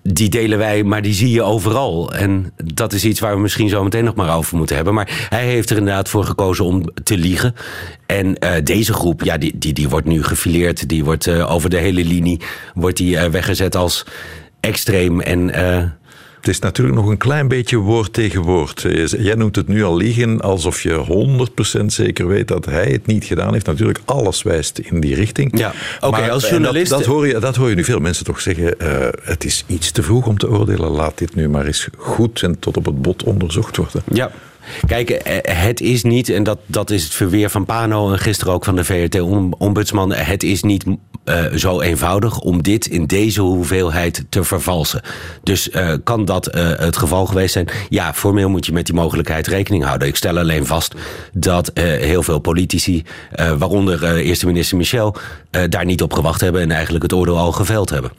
die 0.03 0.29
delen 0.29 0.59
wij, 0.59 0.83
maar 0.83 1.03
die 1.03 1.15
zie 1.15 1.31
je 1.31 1.43
overal. 1.43 2.15
En 2.15 2.53
dat 2.75 2.93
is 2.93 3.05
iets 3.05 3.21
waar 3.21 3.35
we 3.35 3.41
misschien 3.41 3.69
zo 3.69 3.83
meteen 3.83 4.05
nog 4.05 4.15
maar 4.15 4.37
over 4.37 4.57
moeten 4.57 4.77
hebben. 4.77 4.95
Maar 4.95 5.27
hij 5.29 5.45
heeft 5.45 5.71
er 5.71 5.77
inderdaad 5.77 6.09
voor 6.09 6.25
gekozen 6.25 6.65
om 6.65 6.85
te 7.03 7.17
liegen. 7.17 7.55
En 8.07 8.27
uh, 8.27 8.51
deze 8.65 8.93
groep, 8.93 9.23
ja, 9.23 9.39
die, 9.39 9.59
die, 9.59 9.73
die 9.73 9.89
wordt 9.89 10.07
nu 10.07 10.23
gefileerd. 10.23 10.89
Die 10.89 11.05
wordt 11.05 11.29
over 11.29 11.71
de 11.71 11.79
hele 11.79 12.05
linie 12.05 12.41
wordt 12.75 12.97
die, 12.97 13.19
weggezet 13.19 13.77
als 13.77 14.05
extreem 14.61 15.21
en 15.21 15.51
het 16.45 16.55
is 16.55 16.59
natuurlijk 16.59 16.97
nog 16.97 17.07
een 17.07 17.17
klein 17.17 17.49
beetje 17.49 17.77
woord 17.77 18.13
tegen 18.13 18.43
woord. 18.43 18.87
Jij 19.19 19.35
noemt 19.35 19.57
het 19.57 19.69
nu 19.69 19.85
al 19.85 19.97
liegen 19.97 20.41
alsof 20.41 20.83
je 20.83 21.47
100% 21.81 21.85
zeker 21.87 22.27
weet 22.27 22.49
dat 22.49 22.65
hij 22.65 22.87
het 22.87 23.07
niet 23.07 23.25
gedaan 23.25 23.53
heeft. 23.53 23.67
Natuurlijk, 23.67 24.01
alles 24.05 24.43
wijst 24.43 24.79
in 24.79 25.01
die 25.01 25.15
richting. 25.15 25.59
Ja, 25.59 25.73
oké, 26.01 26.31
als 26.31 26.49
journalist... 26.49 26.91
Dat, 26.91 26.99
dat, 26.99 27.09
hoor 27.09 27.27
je, 27.27 27.39
dat 27.39 27.57
hoor 27.57 27.69
je 27.69 27.75
nu 27.75 27.85
veel 27.85 28.01
mensen 28.01 28.25
toch 28.25 28.41
zeggen. 28.41 28.75
Uh, 28.83 29.09
het 29.23 29.45
is 29.45 29.65
iets 29.67 29.91
te 29.91 30.03
vroeg 30.03 30.27
om 30.27 30.39
te 30.39 30.51
oordelen. 30.51 30.91
Laat 30.91 31.19
dit 31.19 31.35
nu 31.35 31.49
maar 31.49 31.67
eens 31.67 31.89
goed 31.97 32.43
en 32.43 32.59
tot 32.59 32.77
op 32.77 32.85
het 32.85 33.03
bot 33.03 33.23
onderzocht 33.23 33.77
worden. 33.77 34.03
Ja, 34.13 34.31
Kijk, 34.87 35.11
eh, 35.11 35.63
het 35.65 35.81
is 35.81 36.03
niet, 36.03 36.29
en 36.29 36.43
dat, 36.43 36.59
dat 36.67 36.91
is 36.91 37.05
het 37.05 37.15
verweer 37.15 37.51
van 37.51 37.65
Pano 37.65 38.13
en 38.13 38.19
gisteren 38.19 38.55
ook 38.55 38.65
van 38.65 38.77
de 38.77 38.85
VRT-ombudsman. 38.85 40.13
Het 40.13 40.43
is 40.43 40.63
niet 40.63 40.85
uh, 41.25 41.45
zo 41.55 41.81
eenvoudig 41.81 42.39
om 42.39 42.63
dit 42.63 42.87
in 42.87 43.07
deze 43.07 43.41
hoeveelheid 43.41 44.25
te 44.29 44.45
vervalsen. 44.45 45.03
Dus 45.43 45.69
uh, 45.69 45.93
kan 46.05 46.25
dat 46.25 46.57
uh, 46.57 46.71
het 46.77 46.97
geval 46.97 47.27
geweest 47.27 47.53
zijn? 47.53 47.69
Ja, 47.89 48.15
formeel 48.15 48.49
moet 48.49 48.67
je 48.67 48.73
met 48.73 48.87
die 48.87 48.95
mogelijkheid 48.95 49.47
rekening 49.47 49.85
houden. 49.85 50.09
Ik 50.09 50.17
stel 50.17 50.39
alleen 50.39 50.67
vast 50.67 50.95
dat 51.33 51.71
heel 51.75 52.23
veel 52.23 52.39
politici, 52.39 53.05
waaronder 53.59 54.17
eerste 54.17 54.47
minister 54.47 54.77
Michel, 54.77 55.17
daar 55.69 55.85
niet 55.85 56.03
op 56.03 56.13
gewacht 56.13 56.41
hebben 56.41 56.63
en 56.63 56.71
eigenlijk 56.71 57.03
het 57.03 57.13
oordeel 57.13 57.39
al 57.39 57.53
geveld 57.53 57.91
hebben. 57.91 58.11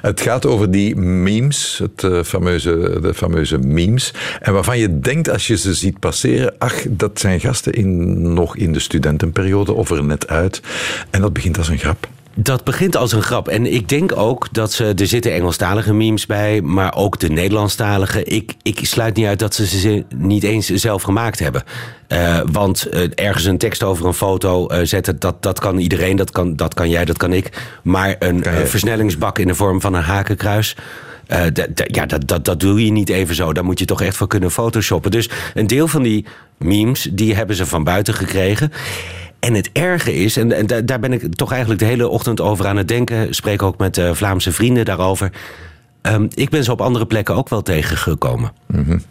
Het 0.00 0.20
gaat 0.20 0.46
over 0.46 0.70
die 0.70 0.96
memes, 0.96 1.82
het 1.82 2.26
fameuze, 2.26 2.98
de 3.02 3.14
fameuze 3.14 3.58
memes. 3.58 4.12
En 4.40 4.52
waarvan 4.52 4.78
je 4.78 5.00
denkt 5.00 5.30
als 5.30 5.46
je 5.46 5.56
ze 5.56 5.74
ziet 5.74 5.98
passeren, 5.98 6.54
ach, 6.58 6.82
dat 6.88 7.20
zijn 7.20 7.40
gasten 7.40 7.72
in, 7.72 8.32
nog 8.32 8.56
in 8.56 8.72
de 8.72 8.80
studentenperiode 8.80 9.72
of 9.72 9.90
er 9.90 10.04
net 10.04 10.28
uit. 10.28 10.62
En 11.10 11.20
dat 11.20 11.32
begint 11.32 11.58
als 11.58 11.68
een 11.68 11.78
grap. 11.78 12.08
Dat 12.36 12.64
begint 12.64 12.96
als 12.96 13.12
een 13.12 13.22
grap. 13.22 13.48
En 13.48 13.72
ik 13.72 13.88
denk 13.88 14.16
ook 14.16 14.48
dat 14.52 14.72
ze. 14.72 14.92
Er 14.96 15.06
zitten 15.06 15.32
Engelstalige 15.32 15.94
memes 15.94 16.26
bij, 16.26 16.60
maar 16.60 16.94
ook 16.94 17.18
de 17.18 17.28
Nederlandstalige. 17.28 18.24
Ik, 18.24 18.54
ik 18.62 18.78
sluit 18.82 19.16
niet 19.16 19.26
uit 19.26 19.38
dat 19.38 19.54
ze 19.54 19.66
ze 19.66 20.04
niet 20.16 20.42
eens 20.42 20.66
zelf 20.66 21.02
gemaakt 21.02 21.38
hebben. 21.38 21.62
Uh, 22.08 22.40
want 22.52 22.86
uh, 22.92 23.10
ergens 23.14 23.44
een 23.44 23.58
tekst 23.58 23.82
over 23.82 24.06
een 24.06 24.14
foto 24.14 24.72
uh, 24.72 24.78
zetten, 24.82 25.18
dat, 25.18 25.42
dat 25.42 25.60
kan 25.60 25.78
iedereen. 25.78 26.16
Dat 26.16 26.30
kan, 26.30 26.56
dat 26.56 26.74
kan 26.74 26.90
jij, 26.90 27.04
dat 27.04 27.16
kan 27.16 27.32
ik. 27.32 27.62
Maar 27.82 28.16
een 28.18 28.44
versnellingsbak 28.66 29.38
in 29.38 29.46
de 29.46 29.54
vorm 29.54 29.80
van 29.80 29.94
een 29.94 30.02
hakenkruis. 30.02 30.76
Ja, 31.86 32.06
dat, 32.06 32.28
dat, 32.28 32.44
dat 32.44 32.60
doe 32.60 32.84
je 32.84 32.92
niet 32.92 33.08
even 33.08 33.34
zo. 33.34 33.52
Daar 33.52 33.64
moet 33.64 33.78
je 33.78 33.84
toch 33.84 34.02
echt 34.02 34.16
voor 34.16 34.26
kunnen 34.26 34.50
photoshoppen. 34.50 35.10
Dus 35.10 35.30
een 35.54 35.66
deel 35.66 35.88
van 35.88 36.02
die 36.02 36.26
memes, 36.58 37.08
die 37.12 37.34
hebben 37.34 37.56
ze 37.56 37.66
van 37.66 37.84
buiten 37.84 38.14
gekregen. 38.14 38.72
En 39.44 39.54
het 39.54 39.70
erge 39.72 40.14
is, 40.14 40.36
en, 40.36 40.52
en, 40.52 40.86
daar 40.86 41.00
ben 41.00 41.12
ik 41.12 41.34
toch 41.34 41.50
eigenlijk 41.50 41.80
de 41.80 41.86
hele 41.86 42.08
ochtend 42.08 42.40
over 42.40 42.66
aan 42.66 42.76
het 42.76 42.88
denken. 42.88 43.34
Spreek 43.34 43.62
ook 43.62 43.78
met 43.78 43.98
uh, 43.98 44.12
Vlaamse 44.12 44.52
vrienden 44.52 44.84
daarover. 44.84 45.32
Um, 46.02 46.28
ik 46.34 46.50
ben 46.50 46.64
ze 46.64 46.72
op 46.72 46.80
andere 46.80 47.06
plekken 47.06 47.34
ook 47.34 47.48
wel 47.48 47.62
tegengekomen. 47.62 48.52
Mm 48.66 48.84
-hmm. 48.84 49.02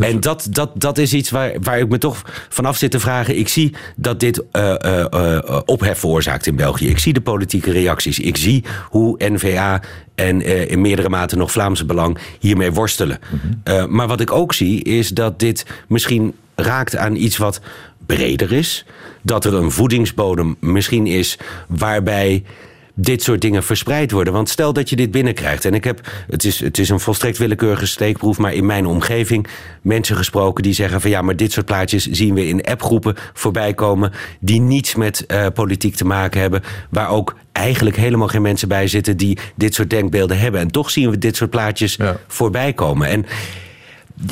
En 0.00 0.20
dat, 0.20 0.46
dat, 0.50 0.70
dat 0.74 0.98
is 0.98 1.12
iets 1.12 1.30
waar, 1.30 1.52
waar 1.60 1.78
ik 1.78 1.88
me 1.88 1.98
toch 1.98 2.22
vanaf 2.48 2.76
zit 2.76 2.90
te 2.90 3.00
vragen. 3.00 3.38
Ik 3.38 3.48
zie 3.48 3.74
dat 3.96 4.20
dit 4.20 4.42
uh, 4.52 4.74
uh, 4.84 5.04
uh, 5.14 5.60
ophef 5.64 5.98
veroorzaakt 5.98 6.46
in 6.46 6.56
België. 6.56 6.88
Ik 6.88 6.98
zie 6.98 7.12
de 7.12 7.20
politieke 7.20 7.72
reacties. 7.72 8.18
Ik 8.18 8.36
zie 8.36 8.64
hoe 8.88 9.14
NVA 9.18 9.82
en 10.14 10.42
in 10.68 10.80
meerdere 10.80 11.08
mate 11.08 11.36
nog 11.36 11.52
Vlaamse 11.52 11.84
Belang 11.84 12.18
hiermee 12.38 12.72
worstelen. 12.72 13.18
Mm 13.30 13.40
-hmm. 13.64 13.94
maar 13.94 14.06
wat 14.06 14.20
ik 14.20 14.32
ook 14.32 14.54
zie 14.54 14.82
is 14.82 15.08
dat 15.08 15.38
dit 15.38 15.66
misschien 15.88 16.34
raakt 16.54 16.96
aan 16.96 17.16
iets 17.16 17.36
wat 17.36 17.60
breder 18.16 18.52
is. 18.52 18.84
Dat 19.22 19.44
er 19.44 19.54
een 19.54 19.70
voedingsbodem 19.70 20.56
misschien 20.60 21.06
is 21.06 21.38
waarbij 21.68 22.42
dit 22.94 23.22
soort 23.22 23.40
dingen 23.40 23.62
verspreid 23.62 24.10
worden. 24.10 24.32
Want 24.32 24.48
stel 24.48 24.72
dat 24.72 24.90
je 24.90 24.96
dit 24.96 25.10
binnenkrijgt. 25.10 25.64
En 25.64 25.74
ik 25.74 25.84
heb, 25.84 26.00
het 26.26 26.44
is, 26.44 26.60
het 26.60 26.78
is 26.78 26.88
een 26.88 27.00
volstrekt 27.00 27.38
willekeurige 27.38 27.86
steekproef, 27.86 28.38
maar 28.38 28.54
in 28.54 28.66
mijn 28.66 28.86
omgeving 28.86 29.46
mensen 29.82 30.16
gesproken 30.16 30.62
die 30.62 30.72
zeggen 30.72 31.00
van 31.00 31.10
ja, 31.10 31.22
maar 31.22 31.36
dit 31.36 31.52
soort 31.52 31.66
plaatjes 31.66 32.06
zien 32.06 32.34
we 32.34 32.46
in 32.46 32.64
appgroepen 32.64 33.16
voorbij 33.32 33.74
komen. 33.74 34.12
die 34.40 34.60
niets 34.60 34.94
met 34.94 35.24
uh, 35.28 35.46
politiek 35.54 35.94
te 35.94 36.04
maken 36.04 36.40
hebben. 36.40 36.62
Waar 36.90 37.08
ook 37.08 37.36
eigenlijk 37.52 37.96
helemaal 37.96 38.28
geen 38.28 38.42
mensen 38.42 38.68
bij 38.68 38.86
zitten 38.86 39.16
die 39.16 39.38
dit 39.56 39.74
soort 39.74 39.90
denkbeelden 39.90 40.38
hebben. 40.38 40.60
En 40.60 40.70
toch 40.70 40.90
zien 40.90 41.10
we 41.10 41.18
dit 41.18 41.36
soort 41.36 41.50
plaatjes 41.50 41.94
ja. 41.94 42.16
voorbij 42.26 42.72
komen. 42.72 43.08
En 43.08 43.26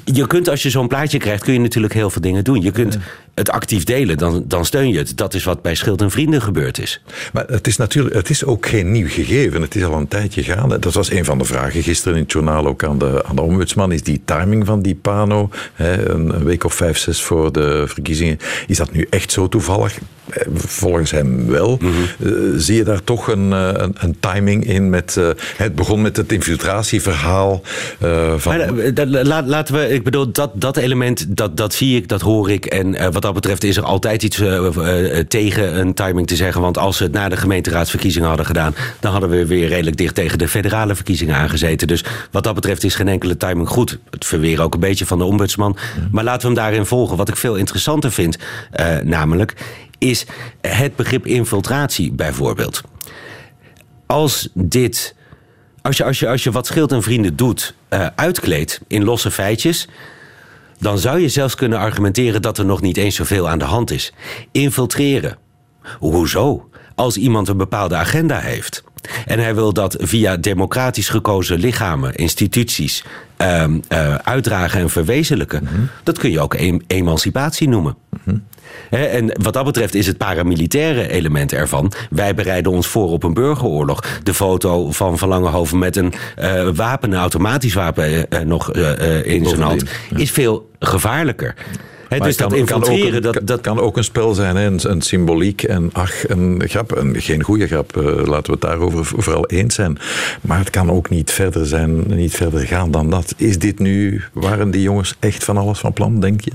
je 0.05 0.27
kunt 0.27 0.49
als 0.49 0.63
je 0.63 0.71
zo'n 0.71 0.89
plaatje 0.89 1.19
krijgt, 1.19 1.43
kun 1.43 1.53
je 1.53 1.61
natuurlijk 1.61 1.95
heel 1.95 2.11
veel 2.11 2.21
dingen 2.21 2.45
doen. 2.45 2.63
Je 2.63 2.71
kunt 2.71 2.99
het 3.35 3.51
actief 3.51 3.85
delen, 3.85 4.19
dan, 4.19 4.45
dan 4.47 4.65
steun 4.65 4.89
je 4.89 4.99
het. 4.99 5.17
Dat 5.17 5.35
is 5.35 5.45
wat 5.45 5.63
bij 5.63 5.75
Schild 5.75 6.01
en 6.01 6.11
Vrienden 6.11 6.43
gebeurd 6.43 6.79
is. 6.79 7.03
Maar 7.33 7.45
het 7.47 7.67
is 7.67 7.77
natuurlijk, 7.77 8.15
het 8.15 8.31
is 8.31 8.45
ook 8.45 8.67
geen 8.67 8.91
nieuw 8.91 9.09
gegeven. 9.09 9.63
Het 9.63 9.75
is 9.75 9.85
al 9.85 9.95
een 9.95 10.09
tijdje 10.09 10.43
gaande. 10.43 10.79
Dat 10.79 10.95
was 10.95 11.11
een 11.11 11.25
van 11.25 11.39
de 11.39 11.45
vragen 11.45 11.83
gisteren 11.83 12.17
in 12.17 12.23
het 12.23 12.33
journaal 12.33 12.67
ook 12.67 12.85
aan 12.85 12.99
de, 12.99 13.25
aan 13.25 13.37
de 13.37 13.43
ombudsman. 13.43 13.93
Is 13.93 14.03
die 14.03 14.23
timing 14.25 14.67
van 14.67 14.83
die 14.83 14.95
Pano, 14.95 15.51
hè, 15.75 16.09
een, 16.09 16.45
week 16.45 16.65
of 16.65 16.75
vijf, 16.75 16.99
zes 16.99 17.23
voor 17.23 17.53
de 17.53 17.85
verkiezingen, 17.87 18.39
is 18.67 18.77
dat 18.77 18.93
nu 18.93 19.07
echt 19.11 19.33
zo 19.33 19.49
toevallig? 19.49 19.99
Eh, 20.31 20.47
volgens 20.55 21.11
hem 21.11 21.47
wel. 21.47 21.79
Mm 21.81 21.93
-hmm. 22.19 22.59
zie 22.61 22.77
je 22.77 22.85
daar 22.85 23.05
toch 23.05 23.29
een, 23.29 23.53
eh, 23.53 23.69
een, 23.73 23.95
een 23.99 24.17
timing 24.21 24.67
in 24.67 24.91
met... 24.91 25.17
Uh, 25.19 25.29
het 25.57 25.75
begon 25.75 26.03
met 26.03 26.17
het 26.17 26.33
infiltratieverhaal 26.33 27.63
uh, 28.03 28.33
van... 28.37 28.57
Maar, 28.57 29.45
laten 29.45 29.75
we, 29.75 29.89
ik 29.89 30.05
bedoel, 30.05 30.33
dat, 30.33 30.51
dat 30.55 30.77
element, 30.77 31.37
dat, 31.37 31.57
dat 31.57 31.75
zie 31.75 31.97
ik, 31.97 32.09
dat 32.09 32.21
hoor 32.21 32.51
ik. 32.51 32.67
En 32.67 33.13
wat 33.13 33.23
dat 33.23 33.35
betreft 33.35 33.65
is 33.65 33.77
er 33.77 33.83
altijd 33.83 34.23
iets 34.23 34.43
tegen 35.29 35.79
een 35.79 35.95
timing 35.95 36.27
te 36.27 36.37
zeggen. 36.37 36.61
Want 36.61 36.79
als 36.79 36.97
ze 36.97 37.03
het 37.03 37.13
na 37.13 37.29
de 37.29 37.37
gemeenteraadsverkiezingen 37.37 38.29
hadden 38.29 38.47
gedaan... 38.47 38.75
dan 39.01 39.13
hadden 39.13 39.31
we 39.31 39.47
weer 39.47 39.69
redelijk 39.69 39.97
dicht 39.97 40.15
tegen 40.15 40.39
de 40.39 40.49
federale 40.49 40.95
verkiezingen 40.95 41.37
aangezeten. 41.37 41.87
Dus 41.87 42.05
wat 42.31 42.45
dat 42.45 42.55
betreft 42.55 42.85
is 42.85 42.95
geen 42.95 43.09
enkele 43.09 43.37
timing 43.37 43.69
goed. 43.69 43.99
Het 44.11 44.25
verweer 44.25 44.63
ook 44.63 44.75
een 44.75 44.81
beetje 44.81 45.07
van 45.07 45.19
de 45.19 45.25
ombudsman. 45.25 45.77
Maar 46.11 46.25
laten 46.25 46.41
we 46.41 46.47
hem 46.47 46.65
daarin 46.65 46.87
volgen. 46.87 47.17
Wat 47.17 47.29
ik 47.29 47.37
veel 47.37 47.57
interessanter 47.57 48.13
vind, 48.13 48.39
namelijk 49.03 49.55
is 49.99 50.27
het 50.61 50.97
begrip 50.97 51.27
infiltratie 51.27 52.13
bijvoorbeeld. 52.13 52.83
Als 54.07 54.49
dit. 54.55 55.15
Als 55.83 55.97
je, 55.97 56.05
als 56.05 56.19
je, 56.19 56.29
als 56.29 56.43
je 56.43 56.51
wat 56.51 56.67
Schild 56.67 56.93
en 56.93 57.03
Vrienden 57.03 57.37
doet, 57.37 57.75
uh, 57.91 58.07
uitkleedt 58.15 58.81
in 58.87 59.05
losse 59.05 59.31
feitjes. 59.31 59.89
dan 60.79 60.99
zou 60.99 61.19
je 61.21 61.29
zelfs 61.29 61.55
kunnen 61.55 61.79
argumenteren 61.79 62.43
dat 62.43 62.59
er 62.59 62.65
nog 62.65 62.81
niet 62.81 62.97
eens 62.97 63.15
zoveel 63.15 63.49
aan 63.49 63.59
de 63.59 63.65
hand 63.65 63.91
is. 63.91 64.13
Infiltreren. 64.53 65.39
Hoezo? 65.99 66.69
Als 66.95 67.17
iemand 67.17 67.49
een 67.49 67.57
bepaalde 67.57 67.97
agenda 67.97 68.39
heeft. 68.39 68.85
En 69.27 69.39
hij 69.39 69.55
wil 69.55 69.73
dat 69.73 69.97
via 69.99 70.37
democratisch 70.37 71.09
gekozen 71.09 71.59
lichamen, 71.59 72.15
instituties, 72.15 73.05
uh, 73.43 73.65
uh, 73.89 74.15
uitdragen 74.15 74.81
en 74.81 74.91
verwezenlijken. 74.91 75.61
Mm 75.63 75.69
-hmm. 75.69 75.89
Dat 76.03 76.19
kun 76.19 76.31
je 76.31 76.41
ook 76.41 76.55
em 76.55 76.81
emancipatie 76.87 77.69
noemen. 77.69 77.97
Mm 78.11 78.21
-hmm. 78.25 78.45
En 78.91 79.33
wat 79.43 79.53
dat 79.53 79.65
betreft 79.65 79.95
is 79.95 80.07
het 80.07 80.17
paramilitaire 80.17 81.09
element 81.09 81.53
ervan. 81.53 81.93
Wij 82.11 82.35
bereiden 82.35 82.73
ons 82.73 82.87
voor 82.87 83.11
op 83.11 83.23
een 83.23 83.35
burgeroorlog. 83.35 84.05
De 84.23 84.35
foto 84.35 84.91
van 84.91 85.19
Van 85.19 85.29
Langenhoven 85.29 85.79
met 85.79 85.97
een 85.97 86.13
uh, 86.39 86.69
wapen, 86.69 87.13
een 87.13 87.19
automatisch 87.19 87.75
wapen 87.75 88.27
uh, 88.31 88.41
nog 88.41 88.73
in 89.23 89.47
zijn 89.47 89.61
hand, 89.61 89.83
is 90.17 90.31
veel 90.31 90.71
gevaarlijker. 90.79 91.55
He, 92.09 92.19
dus 92.19 92.37
dat 92.37 92.53
infiltreren, 92.53 93.23
dat, 93.23 93.41
dat 93.43 93.61
kan 93.61 93.81
ook 93.81 93.97
een 93.97 94.05
spel 94.05 94.35
zijn, 94.35 94.57
hè? 94.57 94.67
Een, 94.67 94.81
een, 94.83 95.03
symboliek 95.03 95.63
en 95.63 95.91
ach, 95.93 96.29
een 96.29 96.63
grap. 96.67 96.97
Een, 96.97 97.21
geen 97.21 97.43
goede 97.43 97.67
grap, 97.67 97.97
uh, 97.97 98.05
laten 98.05 98.45
we 98.45 98.53
het 98.53 98.61
daarover 98.61 99.05
vooral 99.05 99.47
eens 99.47 99.75
zijn. 99.75 99.99
Maar 100.41 100.59
het 100.59 100.71
kan 100.71 100.91
ook 100.91 101.11
niet 101.11 101.31
verder 101.31 101.67
zijn, 101.67 102.07
niet 102.07 102.35
verder 102.35 102.67
gaan 102.67 102.91
dan 102.91 103.11
dat. 103.11 103.35
Is 103.37 103.59
dit 103.59 103.79
nu, 103.79 104.23
waren 104.33 104.71
die 104.71 104.83
jongens 104.83 105.15
echt 105.19 105.45
van 105.45 105.57
alles 105.57 105.79
van 105.79 105.93
plan, 105.93 106.21
denk 106.21 106.41
je? 106.41 106.51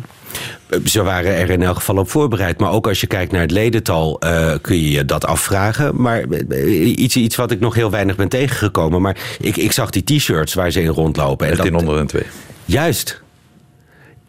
Ze 0.86 1.04
waren 1.04 1.36
er 1.36 1.50
in 1.50 1.62
elk 1.62 1.76
geval 1.76 1.98
op 1.98 2.10
voorbereid. 2.10 2.60
Maar 2.60 2.72
ook 2.72 2.88
als 2.88 3.02
je 3.02 3.08
kijkt 3.08 3.32
naar 3.32 3.42
het 3.42 3.52
ledental 3.52 4.20
uh, 4.26 4.54
kun 4.62 4.76
je 4.76 4.92
je 4.92 5.06
dat 5.06 5.26
afvragen. 5.26 6.02
Maar 6.02 6.24
iets, 6.66 7.16
iets 7.16 7.36
wat 7.36 7.52
ik 7.52 7.60
nog 7.60 7.76
heel 7.76 7.92
weinig 7.92 8.16
ben 8.16 8.30
tegengekomen. 8.30 9.02
Maar 9.02 9.18
ik, 9.40 9.58
ik 9.58 9.72
zag 9.72 9.90
die 9.90 10.04
t-shirts 10.04 10.54
waar 10.54 10.72
ze 10.72 10.82
in 10.82 10.88
rondlopen. 10.88 11.48
En 11.48 11.58
1302. 11.58 12.24
Juist. 12.66 13.23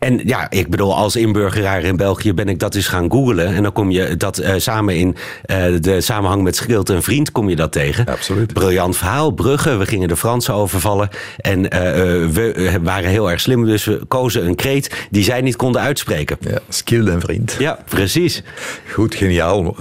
En 0.04 0.20
ja, 0.24 0.50
ik 0.50 0.68
bedoel, 0.68 0.96
als 0.96 1.16
inburgeraar 1.16 1.82
in 1.82 1.96
België 1.96 2.34
ben 2.34 2.48
ik 2.48 2.58
dat 2.58 2.74
eens 2.74 2.86
gaan 2.86 3.10
googlen. 3.10 3.54
En 3.54 3.62
dan 3.62 3.72
kom 3.72 3.90
je 3.90 4.16
dat 4.16 4.40
uh, 4.40 4.52
samen 4.56 4.96
in 4.96 5.16
uh, 5.46 5.64
de 5.80 6.00
samenhang 6.00 6.42
met 6.42 6.56
Schild 6.56 6.90
en 6.90 7.02
Vriend 7.02 7.32
kom 7.32 7.48
je 7.48 7.56
dat 7.56 7.72
tegen. 7.72 8.06
Absoluut. 8.06 8.52
Briljant 8.52 8.96
verhaal, 8.96 9.30
Brugge. 9.30 9.76
We 9.76 9.86
gingen 9.86 10.08
de 10.08 10.16
Fransen 10.16 10.54
overvallen. 10.54 11.08
En 11.36 11.58
uh, 11.58 11.70
we 12.28 12.78
waren 12.82 13.10
heel 13.10 13.30
erg 13.30 13.40
slim, 13.40 13.64
dus 13.64 13.84
we 13.84 14.00
kozen 14.08 14.46
een 14.46 14.54
kreet 14.54 15.06
die 15.10 15.24
zij 15.24 15.40
niet 15.40 15.56
konden 15.56 15.80
uitspreken. 15.80 16.36
Ja, 16.40 16.58
Schild 16.68 17.08
en 17.08 17.20
Vriend. 17.20 17.56
Ja, 17.58 17.78
precies. 17.88 18.42
Goed, 18.92 19.14
geniaal, 19.14 19.76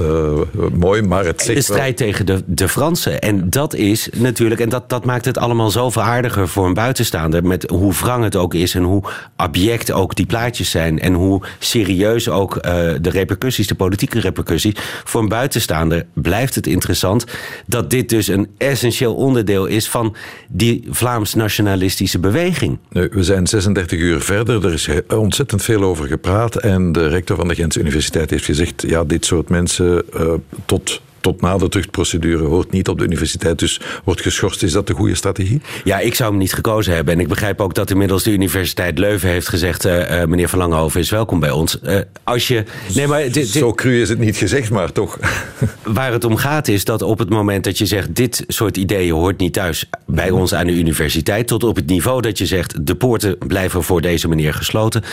mooi, 0.74 1.02
maar 1.02 1.26
het 1.26 1.42
zegt 1.42 1.58
De 1.58 1.64
strijd 1.64 2.00
wel... 2.00 2.10
tegen 2.10 2.26
de, 2.26 2.44
de 2.46 2.70
Fransen. 2.70 3.20
En 3.20 3.50
dat 3.50 3.74
is 3.74 4.10
natuurlijk, 4.16 4.62
en 4.62 4.70
dat, 4.70 4.90
dat 4.90 5.06
maakt 5.06 5.26
het 5.26 5.38
allemaal 5.38 5.70
zoveel 5.70 6.02
aardiger 6.02 6.48
voor 6.48 6.66
een 6.66 6.74
buitenstaander. 6.74 7.44
Met 7.46 7.70
hoe 7.70 7.94
wrang 7.94 8.24
het 8.24 8.36
ook 8.36 8.54
is 8.54 8.76
en 8.76 8.84
hoe 8.84 9.04
abject 9.36 9.92
ook 9.92 10.13
die 10.14 10.26
plaatjes 10.26 10.70
zijn. 10.70 11.00
En 11.00 11.14
hoe 11.14 11.42
serieus 11.60 12.30
ook 12.30 12.56
uh, 12.56 12.62
de 13.02 13.10
repercussies, 13.10 13.68
de 13.68 13.76
politieke 13.76 14.20
repercussies. 14.20 14.74
Voor 15.04 15.22
een 15.22 15.28
buitenstaander 15.28 16.06
blijft 16.14 16.56
het 16.56 16.68
interessant 16.68 17.26
dat 17.66 17.90
dit 17.90 18.10
dus 18.10 18.28
een 18.28 18.48
essentieel 18.58 19.16
onderdeel 19.16 19.66
is 19.66 19.90
van 19.90 20.16
die 20.48 20.84
Vlaams-nationalistische 20.90 22.20
beweging. 22.20 22.78
We 22.90 23.24
zijn 23.24 23.48
36 23.48 24.00
uur 24.00 24.22
verder, 24.22 24.66
er 24.66 24.74
is 24.74 24.90
ontzettend 25.08 25.64
veel 25.64 25.84
over 25.84 26.08
gepraat. 26.08 26.56
En 26.56 26.92
de 26.92 27.08
rector 27.08 27.38
van 27.38 27.48
de 27.48 27.56
Gentse 27.56 27.80
Universiteit 27.80 28.30
heeft 28.30 28.46
gezegd: 28.46 28.84
ja, 28.88 29.04
dit 29.04 29.26
soort 29.26 29.50
mensen 29.50 30.04
uh, 30.16 30.34
tot 30.66 31.02
tot 31.24 31.42
na 31.42 31.58
de 31.58 31.70
tuchtprocedure 31.70 32.44
hoort 32.44 32.72
niet 32.72 32.88
op 32.88 32.98
de 32.98 33.04
universiteit, 33.04 33.60
dus 33.60 33.80
wordt 34.04 34.22
geschorst. 34.22 34.64
Is 34.64 34.72
dat 34.72 34.88
de 34.88 34.94
goede 34.94 35.16
strategie? 35.16 35.62
Ja, 35.84 36.00
ik 36.00 36.16
zou 36.16 36.30
hem 36.30 36.40
niet 36.40 36.54
gekozen 36.54 36.94
hebben. 36.94 37.14
En 37.14 37.20
ik 37.20 37.28
begrijp 37.28 37.62
ook 37.62 37.74
dat 37.74 37.90
inmiddels 37.90 38.24
de 38.24 38.32
Universiteit 38.32 39.00
Leuven 39.00 39.30
heeft 39.30 39.48
gezegd: 39.48 39.86
uh, 39.86 40.00
uh, 40.00 40.26
meneer 40.26 40.50
Van 40.50 40.60
Langenhoven 40.60 41.00
is 41.00 41.10
welkom 41.10 41.40
bij 41.40 41.52
ons. 41.52 41.80
Uh, 41.84 42.00
als 42.24 42.48
je. 42.48 42.64
Nee, 42.96 43.08
maar 43.08 43.22
dit, 43.22 43.34
dit, 43.34 43.48
Zo 43.48 43.74
cru 43.74 44.02
is 44.02 44.10
het 44.10 44.20
niet 44.20 44.38
gezegd, 44.38 44.70
maar 44.70 44.92
toch. 44.92 45.20
Waar 45.84 46.12
het 46.12 46.24
om 46.24 46.36
gaat 46.36 46.68
is 46.68 46.86
dat 46.86 47.02
op 47.02 47.20
het 47.20 47.30
moment 47.30 47.64
dat 47.64 47.78
je 47.78 47.86
zegt: 47.86 48.16
dit 48.16 48.44
soort 48.48 48.78
ideeën 48.78 49.14
hoort 49.14 49.38
niet 49.38 49.54
thuis 49.54 49.90
bij 50.06 50.30
ons 50.30 50.54
aan 50.54 50.68
de 50.68 50.74
universiteit, 50.74 51.48
tot 51.48 51.64
op 51.64 51.76
het 51.76 51.88
niveau 51.88 52.22
dat 52.22 52.38
je 52.38 52.46
zegt: 52.46 52.88
de 52.88 52.96
poorten 52.96 53.38
blijven 53.38 53.84
voor 53.84 54.02
deze 54.02 54.28
meneer 54.28 54.54
gesloten. 54.54 55.04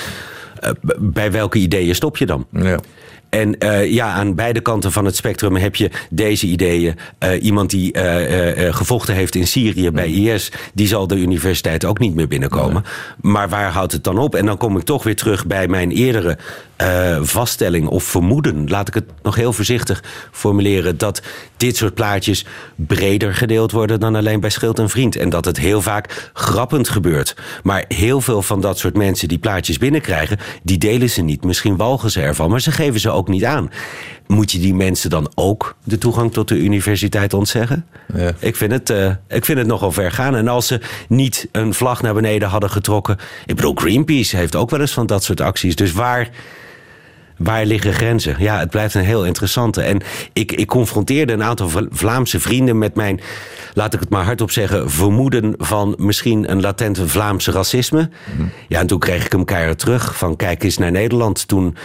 bij 0.99 1.33
welke 1.33 1.59
ideeën 1.59 1.95
stop 1.95 2.17
je 2.17 2.27
dan? 2.27 2.47
Ja. 2.53 2.79
En 3.31 3.57
uh, 3.59 3.93
ja, 3.93 4.13
aan 4.13 4.35
beide 4.35 4.61
kanten 4.61 4.93
van 4.93 5.05
het 5.05 5.17
spectrum 5.17 5.57
heb 5.57 5.77
je 5.77 5.91
deze 6.11 6.47
ideeën. 6.47 6.99
Uh, 7.25 7.43
iemand 7.43 7.71
die 7.71 7.97
uh, 7.97 8.75
gevochten 8.75 9.15
heeft 9.15 9.35
in 9.35 9.47
Syrië 9.47 9.91
bij 9.91 10.11
IS, 10.11 10.53
die 10.75 10.87
zal 10.87 11.07
de 11.07 11.17
universiteit 11.17 11.85
ook 11.85 11.99
niet 11.99 12.15
meer 12.15 12.29
binnenkomen. 12.29 12.83
Nee. 12.83 13.33
Maar 13.33 13.49
waar 13.49 13.71
houdt 13.73 13.93
het 13.93 14.05
dan 14.05 14.19
op? 14.19 14.35
En 14.35 14.47
dan 14.47 14.57
kom 14.57 14.77
ik 14.77 14.85
toch 14.85 15.03
weer 15.03 15.17
terug 15.17 15.47
bij 15.47 15.69
mijn 15.69 15.91
eerdere 15.91 16.39
vaststelling 17.21 17.87
of 17.87 18.05
vermoeden. 18.05 18.69
Laat 18.69 18.89
ik 18.89 18.95
het 18.95 19.05
nog 19.23 19.35
heel 19.35 19.53
voorzichtig 19.53 20.03
formuleren. 20.31 20.99
Dat 20.99 21.23
dit 21.57 21.77
soort 21.77 21.95
plaatjes 21.95 22.47
breder 22.75 23.35
gedeeld 23.35 23.73
worden 23.73 24.01
dan 24.01 24.15
alleen 24.15 24.41
bij 24.41 24.51
Schild 24.51 24.79
en 24.79 24.89
Vriend. 24.89 25.17
En 25.17 25.29
dat 25.29 25.45
het 25.45 25.59
heel 25.59 25.83
vaak 25.83 26.31
grappend 26.33 26.89
gebeurt. 26.89 27.37
Maar 27.63 27.85
heel 27.89 28.21
veel 28.21 28.43
van 28.43 28.61
dat 28.61 28.79
soort 28.79 28.97
mensen 28.97 29.29
die 29.29 29.39
plaatjes 29.39 29.79
binnenkrijgen, 29.79 30.39
die 30.63 30.79
delen 30.79 31.11
ze 31.11 31.23
niet. 31.23 31.45
Misschien 31.45 31.77
walgen 31.77 32.11
ze 32.11 32.21
ervan, 32.21 32.51
maar 32.51 32.61
ze 32.61 32.73
geven 32.73 33.01
ze 33.01 33.11
ook 33.11 33.20
niet 33.29 33.45
aan. 33.45 33.71
Moet 34.27 34.53
je 34.53 34.59
die 34.59 34.75
mensen 34.75 35.11
dan 35.11 35.31
ook 35.35 35.77
de 35.85 35.99
toegang 35.99 36.33
tot 36.33 36.49
de 36.49 36.57
universiteit 36.57 37.35
ontzeggen? 37.35 37.87
Ja. 38.15 38.33
Ik, 38.39 38.57
vind 38.57 38.73
het, 38.73 38.91
uh, 38.91 39.11
ik 39.29 39.45
vind 39.45 39.59
het 39.59 39.67
nogal 39.67 39.93
ver 39.93 40.13
gaan. 40.13 40.37
En 40.37 40.49
als 40.49 40.67
ze 40.67 40.81
niet 41.09 41.49
een 41.53 41.75
vlag 41.75 42.03
naar 42.03 42.15
beneden 42.15 42.49
hadden 42.49 42.71
getrokken. 42.71 43.17
Ik 43.47 43.57
bedoel, 43.57 43.75
Greenpeace 43.75 44.37
heeft 44.37 44.57
ook 44.57 44.71
wel 44.71 44.81
eens 44.81 44.93
van 44.93 45.07
dat 45.07 45.25
soort 45.25 45.41
acties. 45.41 45.77
Dus 45.77 45.93
waar. 45.93 46.29
Waar 47.41 47.65
liggen 47.65 47.93
grenzen? 47.93 48.37
Ja, 48.39 48.59
het 48.59 48.71
blijft 48.71 48.95
een 48.95 49.05
heel 49.05 49.27
interessante. 49.27 49.83
En 49.83 50.01
ik, 50.33 50.53
ik 50.53 50.67
confronteerde 50.67 51.33
een 51.33 51.43
aantal 51.43 51.71
Vlaamse 51.91 52.41
vrienden 52.41 52.79
met 52.79 52.95
mijn, 52.95 53.21
laat 53.75 53.95
ik 53.95 54.01
het 54.01 54.09
maar 54.09 54.25
hardop 54.25 54.51
zeggen, 54.51 54.91
vermoeden 54.91 55.55
van 55.59 55.95
misschien 55.99 56.51
een 56.51 56.61
latente 56.61 57.09
Vlaamse 57.09 57.51
racisme. 57.51 58.09
Mm. 58.39 58.51
Ja, 58.69 58.81
en 58.81 58.87
toen 58.87 58.99
kreeg 58.99 59.25
ik 59.25 59.33
hem 59.33 59.45
keihard 59.45 59.79
terug 59.79 60.17
van 60.17 60.37
kijk 60.37 60.63
eens 60.63 60.79
naar 60.79 60.91
Nederland. 60.91 61.49
Toen 61.49 61.67
uh, 61.67 61.77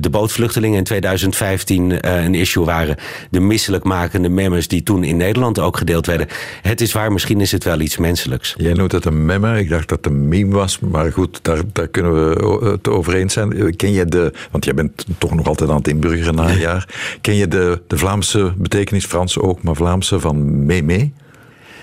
de 0.00 0.10
bootvluchtelingen 0.10 0.78
in 0.78 0.84
2015 0.84 1.90
uh, 1.90 2.24
een 2.24 2.34
issue 2.34 2.64
waren. 2.64 2.96
De 3.30 3.40
misselijkmakende 3.40 4.28
memmers 4.28 4.68
die 4.68 4.82
toen 4.82 5.04
in 5.04 5.16
Nederland 5.16 5.58
ook 5.58 5.76
gedeeld 5.76 6.06
werden. 6.06 6.26
Het 6.62 6.80
is 6.80 6.92
waar, 6.92 7.12
misschien 7.12 7.40
is 7.40 7.52
het 7.52 7.64
wel 7.64 7.80
iets 7.80 7.96
menselijks. 7.96 8.54
Jij 8.56 8.72
noemt 8.72 8.92
het 8.92 9.04
een 9.04 9.26
memmer. 9.26 9.56
Ik 9.56 9.68
dacht 9.68 9.88
dat 9.88 10.04
het 10.04 10.12
een 10.12 10.28
meme 10.28 10.54
was. 10.54 10.78
Maar 10.78 11.12
goed, 11.12 11.38
daar, 11.42 11.60
daar 11.72 11.88
kunnen 11.88 12.12
we 12.12 12.70
het 12.70 12.88
over 12.88 13.14
eens 13.14 13.32
zijn. 13.32 13.76
Ken 13.76 13.92
je 13.92 14.04
de, 14.04 14.32
want 14.50 14.64
jij 14.64 14.74
bent 14.74 14.81
toch 15.18 15.34
nog 15.34 15.46
altijd 15.46 15.70
aan 15.70 15.76
het 15.76 15.88
inburgeren 15.88 16.34
na 16.34 16.48
een 16.48 16.58
jaar. 16.58 16.88
Ken 17.20 17.34
je 17.34 17.48
de, 17.48 17.82
de 17.86 17.98
Vlaamse 17.98 18.52
betekenis, 18.56 19.04
Franse 19.04 19.42
ook, 19.42 19.62
maar 19.62 19.74
Vlaamse 19.74 20.20
van 20.20 20.66
mee? 20.66 21.14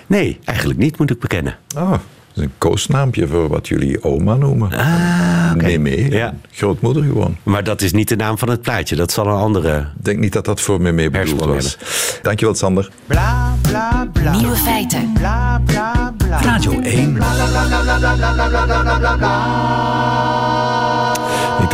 Nee, 0.06 0.38
eigenlijk 0.44 0.78
niet, 0.78 0.98
moet 0.98 1.10
ik 1.10 1.18
bekennen. 1.18 1.56
Oh, 1.76 1.90
dat 1.90 2.00
is 2.34 2.42
een 2.42 2.52
koosnaampje 2.58 3.26
voor 3.26 3.48
wat 3.48 3.68
jullie 3.68 4.02
oma 4.02 4.34
noemen. 4.34 4.72
Ah, 4.72 5.52
okay. 5.54 5.76
Meme, 5.76 6.10
ja. 6.10 6.34
grootmoeder 6.50 7.02
gewoon. 7.02 7.36
Maar 7.42 7.64
dat 7.64 7.82
is 7.82 7.92
niet 7.92 8.08
de 8.08 8.16
naam 8.16 8.38
van 8.38 8.48
het 8.48 8.62
plaatje, 8.62 8.96
dat 8.96 9.12
zal 9.12 9.26
een 9.26 9.32
andere... 9.32 9.78
Ik 9.78 10.04
denk 10.04 10.18
niet 10.18 10.32
dat 10.32 10.44
dat 10.44 10.60
voor 10.60 10.80
Meme 10.80 11.10
bedoeld 11.10 11.44
was. 11.44 11.78
Dankjewel, 12.22 12.54
Sander. 12.54 12.90
Bla, 13.06 13.56
bla, 13.62 14.08
bla. 14.12 14.36
Nieuwe 14.36 14.56
feiten. 14.56 15.12
Bla, 15.12 15.60
bla, 15.64 16.14
bla. 16.16 16.40
Radio 16.42 16.80
1. 16.80 17.12
Bla, 17.12 17.34
bla, 17.34 17.46
bla, 17.46 17.82
bla, 17.82 17.98
bla, 17.98 18.34
bla, 18.34 18.82
bla, 18.82 18.98
bla, 18.98 19.16
bla. 19.16 20.60
Niet 20.60 20.69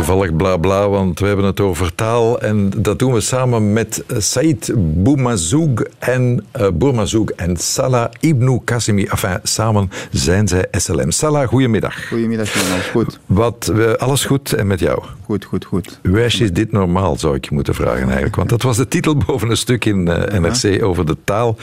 toevallig 0.06 0.36
bla 0.36 0.56
bla, 0.56 0.88
want 0.88 1.18
we 1.18 1.26
hebben 1.26 1.44
het 1.44 1.60
over 1.60 1.94
taal. 1.94 2.40
En 2.40 2.72
dat 2.76 2.98
doen 2.98 3.12
we 3.12 3.20
samen 3.20 3.72
met 3.72 4.04
Said 4.08 4.72
Boumazoug 4.76 5.82
en, 5.98 6.44
uh, 6.60 7.28
en 7.36 7.56
Salah 7.56 8.10
Ibn 8.20 8.60
Qassimi. 8.64 9.04
Enfin, 9.04 9.38
samen 9.42 9.90
zijn 10.10 10.48
zij 10.48 10.66
SLM. 10.70 11.10
Salah, 11.10 11.48
goedemiddag. 11.48 12.08
Goedemiddag, 12.08 12.52
Jonas. 12.54 12.86
Goed. 12.86 13.18
Wat, 13.26 13.72
uh, 13.74 13.92
alles 13.92 14.24
goed 14.24 14.52
en 14.52 14.66
met 14.66 14.80
jou? 14.80 15.02
Goed, 15.24 15.44
goed, 15.44 15.64
goed. 15.64 15.98
Wesh 16.02 16.40
is 16.40 16.52
dit 16.52 16.72
normaal, 16.72 17.16
zou 17.16 17.34
ik 17.34 17.44
je 17.44 17.54
moeten 17.54 17.74
vragen 17.74 18.06
eigenlijk. 18.06 18.36
Want 18.36 18.48
dat 18.48 18.62
was 18.62 18.76
de 18.76 18.88
titel 18.88 19.16
boven 19.26 19.50
een 19.50 19.56
stuk 19.56 19.84
in 19.84 20.08
uh, 20.08 20.40
NRC 20.40 20.84
over 20.84 21.06
de 21.06 21.16
taal. 21.24 21.56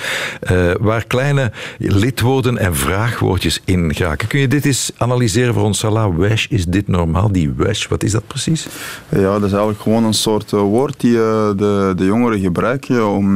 waar 0.80 1.06
kleine 1.06 1.52
lidwoorden 1.78 2.58
en 2.58 2.76
vraagwoordjes 2.76 3.62
in 3.66 3.96
geraken. 3.96 4.28
Kun 4.28 4.40
je 4.40 4.48
dit 4.48 4.66
eens 4.66 4.92
analyseren 4.98 5.54
voor 5.54 5.64
ons, 5.64 5.80
Salah? 5.80 6.18
Wesh, 6.18 6.46
is 6.50 6.66
dit 6.66 6.88
normaal? 6.88 7.32
Die 7.32 7.54
wesh, 7.58 7.88
wat 7.88 8.04
is 8.04 8.12
dat 8.12 8.24
precies? 8.34 8.68
Ja, 9.10 9.34
dat 9.34 9.44
is 9.44 9.52
eigenlijk 9.52 9.82
gewoon 9.82 10.04
een 10.04 10.14
soort 10.14 10.52
woord 10.52 11.00
die 11.00 11.14
uh, 11.14 11.50
de, 11.58 11.94
de 11.96 12.06
jongeren 12.06 12.40
gebruiken 12.40 13.08
om, 13.08 13.28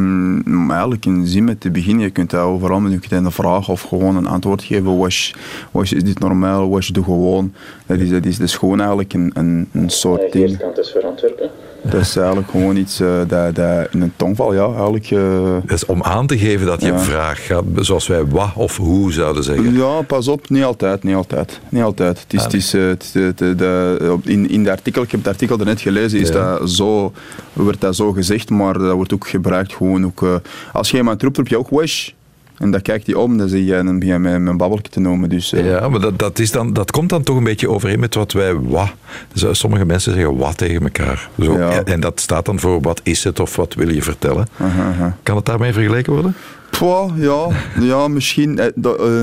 om 0.45 0.71
eigenlijk 0.71 1.05
in 1.05 1.27
zin 1.27 1.43
met 1.43 1.62
te 1.62 1.71
beginnen. 1.71 2.03
Je 2.03 2.10
kunt 2.10 2.29
dat 2.29 2.41
overal 2.41 2.79
met 2.79 3.12
een 3.12 3.31
vraag 3.31 3.69
of 3.69 3.81
gewoon 3.81 4.15
een 4.15 4.27
antwoord 4.27 4.63
geven. 4.63 4.97
Wash, 4.97 5.33
wash 5.71 5.91
is 5.91 6.03
dit 6.03 6.19
normaal? 6.19 6.69
Wash 6.69 6.89
doe 6.89 7.03
gewoon. 7.03 7.53
Dat 7.86 7.99
is, 7.99 8.10
dat 8.10 8.25
is, 8.25 8.39
is 8.39 8.55
gewoon 8.55 8.79
eigenlijk 8.79 9.13
een, 9.13 9.31
een, 9.33 9.69
een 9.73 9.89
soort 9.89 10.31
ding. 10.31 10.62
is 10.75 10.91
voor 10.91 11.05
Antwerpen. 11.05 11.49
Dat 11.92 12.02
is 12.02 12.16
eigenlijk 12.16 12.50
gewoon 12.50 12.76
iets 12.76 13.02
uh, 13.02 13.18
dat, 13.28 13.56
dat 13.56 13.88
in 13.92 14.02
een 14.02 14.13
tongval, 14.16 14.54
ja, 14.54 14.66
eigenlijk... 14.66 15.12
Uh, 15.12 15.58
om 15.88 16.04
aan 16.04 16.28
te 16.28 16.38
geven 16.38 16.66
dat 16.66 16.82
je 16.82 16.88
ja. 16.88 17.00
vraag 17.00 17.46
gaat, 17.46 17.63
zoals 17.76 18.08
wij 18.08 18.26
wat 18.26 18.52
of 18.56 18.78
hoe 18.78 19.13
zouden 19.13 19.44
zeggen. 19.44 19.74
Ja, 19.74 20.02
pas 20.02 20.28
op, 20.28 20.50
niet 20.50 20.63
altijd, 20.63 21.04
niet 21.04 21.16
altijd. 21.16 21.60
Niet 21.70 21.84
altijd. 21.84 22.20
Het 22.20 22.34
is, 22.34 22.40
ah, 22.40 22.46
het 22.46 22.54
is, 22.54 22.76
uh, 22.76 22.88
het, 22.88 23.10
de, 23.13 23.34
de, 23.36 23.56
de, 23.56 24.18
in, 24.24 24.50
in 24.50 24.63
de 24.63 24.72
artikel, 24.72 25.02
ik 25.02 25.12
heb 25.12 25.20
het 25.20 25.30
artikel 25.30 25.58
net 25.58 25.82
gelezen, 25.82 26.20
is 26.20 26.30
ja. 26.30 26.58
dat 26.58 26.70
zo, 26.70 27.12
wordt 27.54 27.82
dat 27.82 27.96
zo 27.96 28.12
gezegd, 28.12 28.50
maar 28.50 28.74
dat 28.74 28.94
wordt 28.94 29.13
ook 29.13 29.28
gebruikt 29.28 29.74
gewoon 29.74 30.06
ook... 30.06 30.42
als 30.74 30.92
je 30.92 30.98
iemand 30.98 31.22
roept, 31.22 31.38
roep 31.38 31.48
je 31.48 31.58
ook 31.58 31.70
wish. 31.70 32.10
En 32.58 32.72
dan 32.72 32.82
kijkt 32.82 33.06
hij 33.06 33.15
om, 33.15 33.38
dan 33.38 33.48
zie 33.48 33.65
je 33.65 33.76
en 33.76 34.00
begin 34.00 34.13
je 34.13 34.20
mijn, 34.20 34.58
babbeltje 34.58 34.91
te 34.91 35.00
noemen. 35.00 35.30
Dus, 35.30 35.54
uh... 35.54 35.65
Ja, 35.65 35.89
maar 35.89 36.00
dat, 36.00 36.20
dat, 36.20 36.39
is 36.39 36.52
dan, 36.52 36.74
dat 36.74 36.91
komt 36.91 37.10
dan 37.10 37.24
toch 37.24 37.38
een 37.38 37.43
beetje 37.43 37.70
overeen 37.70 38.00
met 38.00 38.15
wat 38.15 38.32
wij 38.32 38.56
wa. 38.56 38.93
Dus 39.34 39.60
sommige 39.60 39.86
mensen 39.86 40.13
zeggen 40.13 40.38
wat 40.38 40.58
tegen 40.58 40.82
elkaar. 40.82 41.30
Zo. 41.39 41.58
Ja. 41.58 41.84
En 41.84 42.00
dat 42.00 42.20
staat 42.20 42.46
dan 42.46 42.60
voor 42.60 42.82
wat 42.82 43.00
is 43.04 43.24
het 43.24 43.39
of 43.39 43.56
wat 43.56 43.74
wil 43.74 43.89
je 43.89 44.02
vertellen. 44.02 44.48
Aha, 44.58 44.89
aha. 44.89 45.17
Kan 45.24 45.36
het 45.36 45.46
daarmee 45.46 45.74
vergeleken 45.74 46.13
worden? 46.13 46.36
Pwa, 46.78 47.10
ja, 47.16 47.48
ja, 47.80 48.08
misschien 48.08 48.60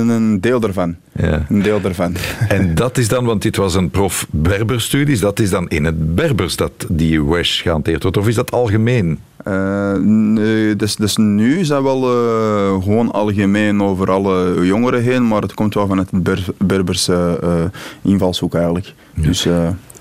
een 0.09 0.41
deel 0.41 0.59
daarvan. 0.59 0.95
Ja. 1.11 1.45
Een 1.49 1.61
deel 1.61 1.81
daarvan. 1.81 2.15
En 2.47 2.75
dat 2.75 2.97
is 2.97 3.07
dan, 3.07 3.25
want 3.25 3.41
dit 3.41 3.55
was 3.55 3.75
een 3.75 3.89
prof 3.89 4.27
Berberstudies, 4.29 5.19
dat 5.19 5.39
is 5.39 5.49
dan 5.49 5.69
in 5.69 5.85
het 5.85 6.15
Berbers 6.15 6.55
dat 6.55 6.71
die 6.89 7.23
WESH 7.23 7.61
gehanteerd 7.61 8.01
wordt, 8.01 8.17
of 8.17 8.27
is 8.27 8.35
dat 8.35 8.51
algemeen? 8.51 9.19
Uh, 9.47 9.93
nee, 9.93 10.75
dus, 10.75 10.95
dus 10.95 11.17
nu 11.17 11.59
is 11.59 11.67
dat 11.67 11.83
wel 11.83 12.01
uh, 12.03 12.83
gewoon 12.83 13.11
algemeen 13.11 13.81
over 13.81 14.11
alle 14.11 14.65
jongeren 14.65 15.03
heen, 15.03 15.27
maar 15.27 15.41
het 15.41 15.53
komt 15.53 15.73
wel 15.73 15.87
van 15.87 15.97
het 15.97 16.09
Ber 16.11 16.45
Berberse 16.57 17.39
uh, 17.43 17.63
invalshoek 18.01 18.55
eigenlijk. 18.55 18.93
Ja. 19.13 19.21
Dus, 19.21 19.47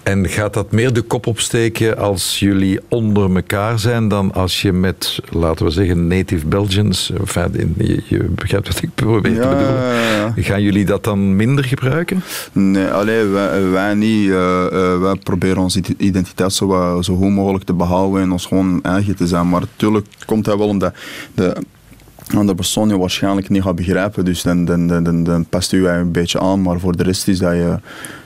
En 0.05 0.29
gaat 0.29 0.55
dat 0.55 0.73
meer 0.73 0.93
de 0.93 1.03
kop 1.03 1.27
opsteken 1.27 1.99
als 1.99 2.39
jullie 2.39 2.81
onder 2.89 3.35
elkaar 3.35 3.79
zijn 3.79 4.09
dan 4.09 4.33
als 4.33 4.63
je 4.63 4.73
met, 4.73 5.21
laten 5.31 5.65
we 5.65 5.71
zeggen, 5.71 6.07
native 6.07 6.47
Belgians, 6.47 7.13
enfin, 7.19 7.75
je, 7.79 8.03
je 8.09 8.19
begrijpt 8.19 8.69
wat 8.69 8.83
ik 8.83 8.91
probeer 8.95 9.41
te 9.41 9.49
bedoelen. 9.49 10.45
Gaan 10.45 10.63
jullie 10.63 10.85
dat 10.85 11.05
dan 11.05 11.37
minder 11.37 11.65
gebruiken? 11.65 12.23
Nee, 12.53 12.87
alleen 12.87 13.33
wij, 13.33 13.71
wij 13.71 13.95
niet. 13.95 14.29
Uh, 14.29 14.67
uh, 14.73 14.99
wij 15.01 15.15
proberen 15.15 15.59
onze 15.59 15.83
identiteit 15.97 16.53
zo, 16.53 16.99
zo 17.03 17.17
goed 17.17 17.31
mogelijk 17.31 17.65
te 17.65 17.75
behouden 17.75 18.23
en 18.23 18.33
ons 18.33 18.47
gewoon 18.47 18.83
eigen 18.83 19.17
te 19.17 19.27
zijn. 19.27 19.49
Maar 19.49 19.61
natuurlijk 19.61 20.07
komt 20.27 20.45
dat 20.45 20.59
wel 20.59 20.69
omdat 20.69 20.95
de 21.35 21.57
andere 22.35 22.55
persoon 22.57 22.89
je 22.89 22.99
waarschijnlijk 22.99 23.49
niet 23.49 23.63
gaat 23.63 23.77
begrijpen. 23.77 24.25
Dus 24.25 24.43
dan, 24.43 24.65
dan, 24.65 24.87
dan, 24.87 25.25
dan 25.25 25.45
past 25.45 25.73
u 25.73 25.89
een 25.89 26.13
beetje 26.13 26.41
aan. 26.41 26.63
Maar 26.63 26.81
voor 26.81 26.97
de 26.97 27.03
rest 27.03 27.29
is 27.29 27.39
dat 27.39 27.53
je 27.53 27.79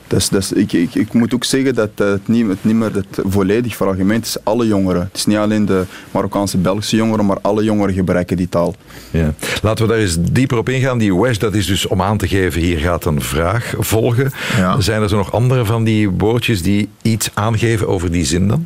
dus, 0.09 0.29
dus 0.29 0.51
ik, 0.51 0.73
ik, 0.73 0.95
ik, 0.95 1.13
moet 1.13 1.33
ook 1.33 1.43
zeggen 1.43 1.75
dat 1.75 1.89
het 1.95 2.27
niet, 2.27 2.47
het 2.47 2.63
niet 2.63 2.75
meer 2.75 2.93
het 2.93 3.19
volledig 3.23 3.75
veralgemeen 3.75 4.21
is. 4.21 4.37
Alle 4.43 4.67
jongeren. 4.67 5.01
Het 5.01 5.17
is 5.17 5.25
niet 5.25 5.37
alleen 5.37 5.65
de 5.65 5.83
Marokkaanse 6.11 6.57
Belgische 6.57 6.95
jongeren, 6.95 7.25
maar 7.25 7.37
alle 7.41 7.63
jongeren 7.63 7.93
gebruiken 7.93 8.37
die 8.37 8.49
taal. 8.49 8.75
Ja. 9.11 9.33
Laten 9.61 9.85
we 9.85 9.91
daar 9.91 10.01
eens 10.01 10.17
dieper 10.31 10.57
op 10.57 10.69
ingaan. 10.69 10.97
Die 10.97 11.15
WESH, 11.15 11.37
dat 11.37 11.53
is 11.53 11.65
dus 11.65 11.87
om 11.87 12.01
aan 12.01 12.17
te 12.17 12.27
geven, 12.27 12.61
hier 12.61 12.77
gaat 12.77 13.05
een 13.05 13.21
vraag 13.21 13.73
volgen. 13.77 14.31
Ja. 14.57 14.81
Zijn 14.81 15.01
er 15.01 15.09
zo 15.09 15.17
nog 15.17 15.31
andere 15.31 15.65
van 15.65 15.83
die 15.83 16.09
woordjes 16.09 16.61
die 16.61 16.89
iets 17.01 17.29
aangeven 17.33 17.87
over 17.87 18.11
die 18.11 18.25
zin 18.25 18.47
dan? 18.47 18.65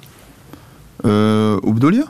Uh, 1.06 1.12
hoe 1.62 1.73
bedoel 1.73 1.91
je? 1.91 2.06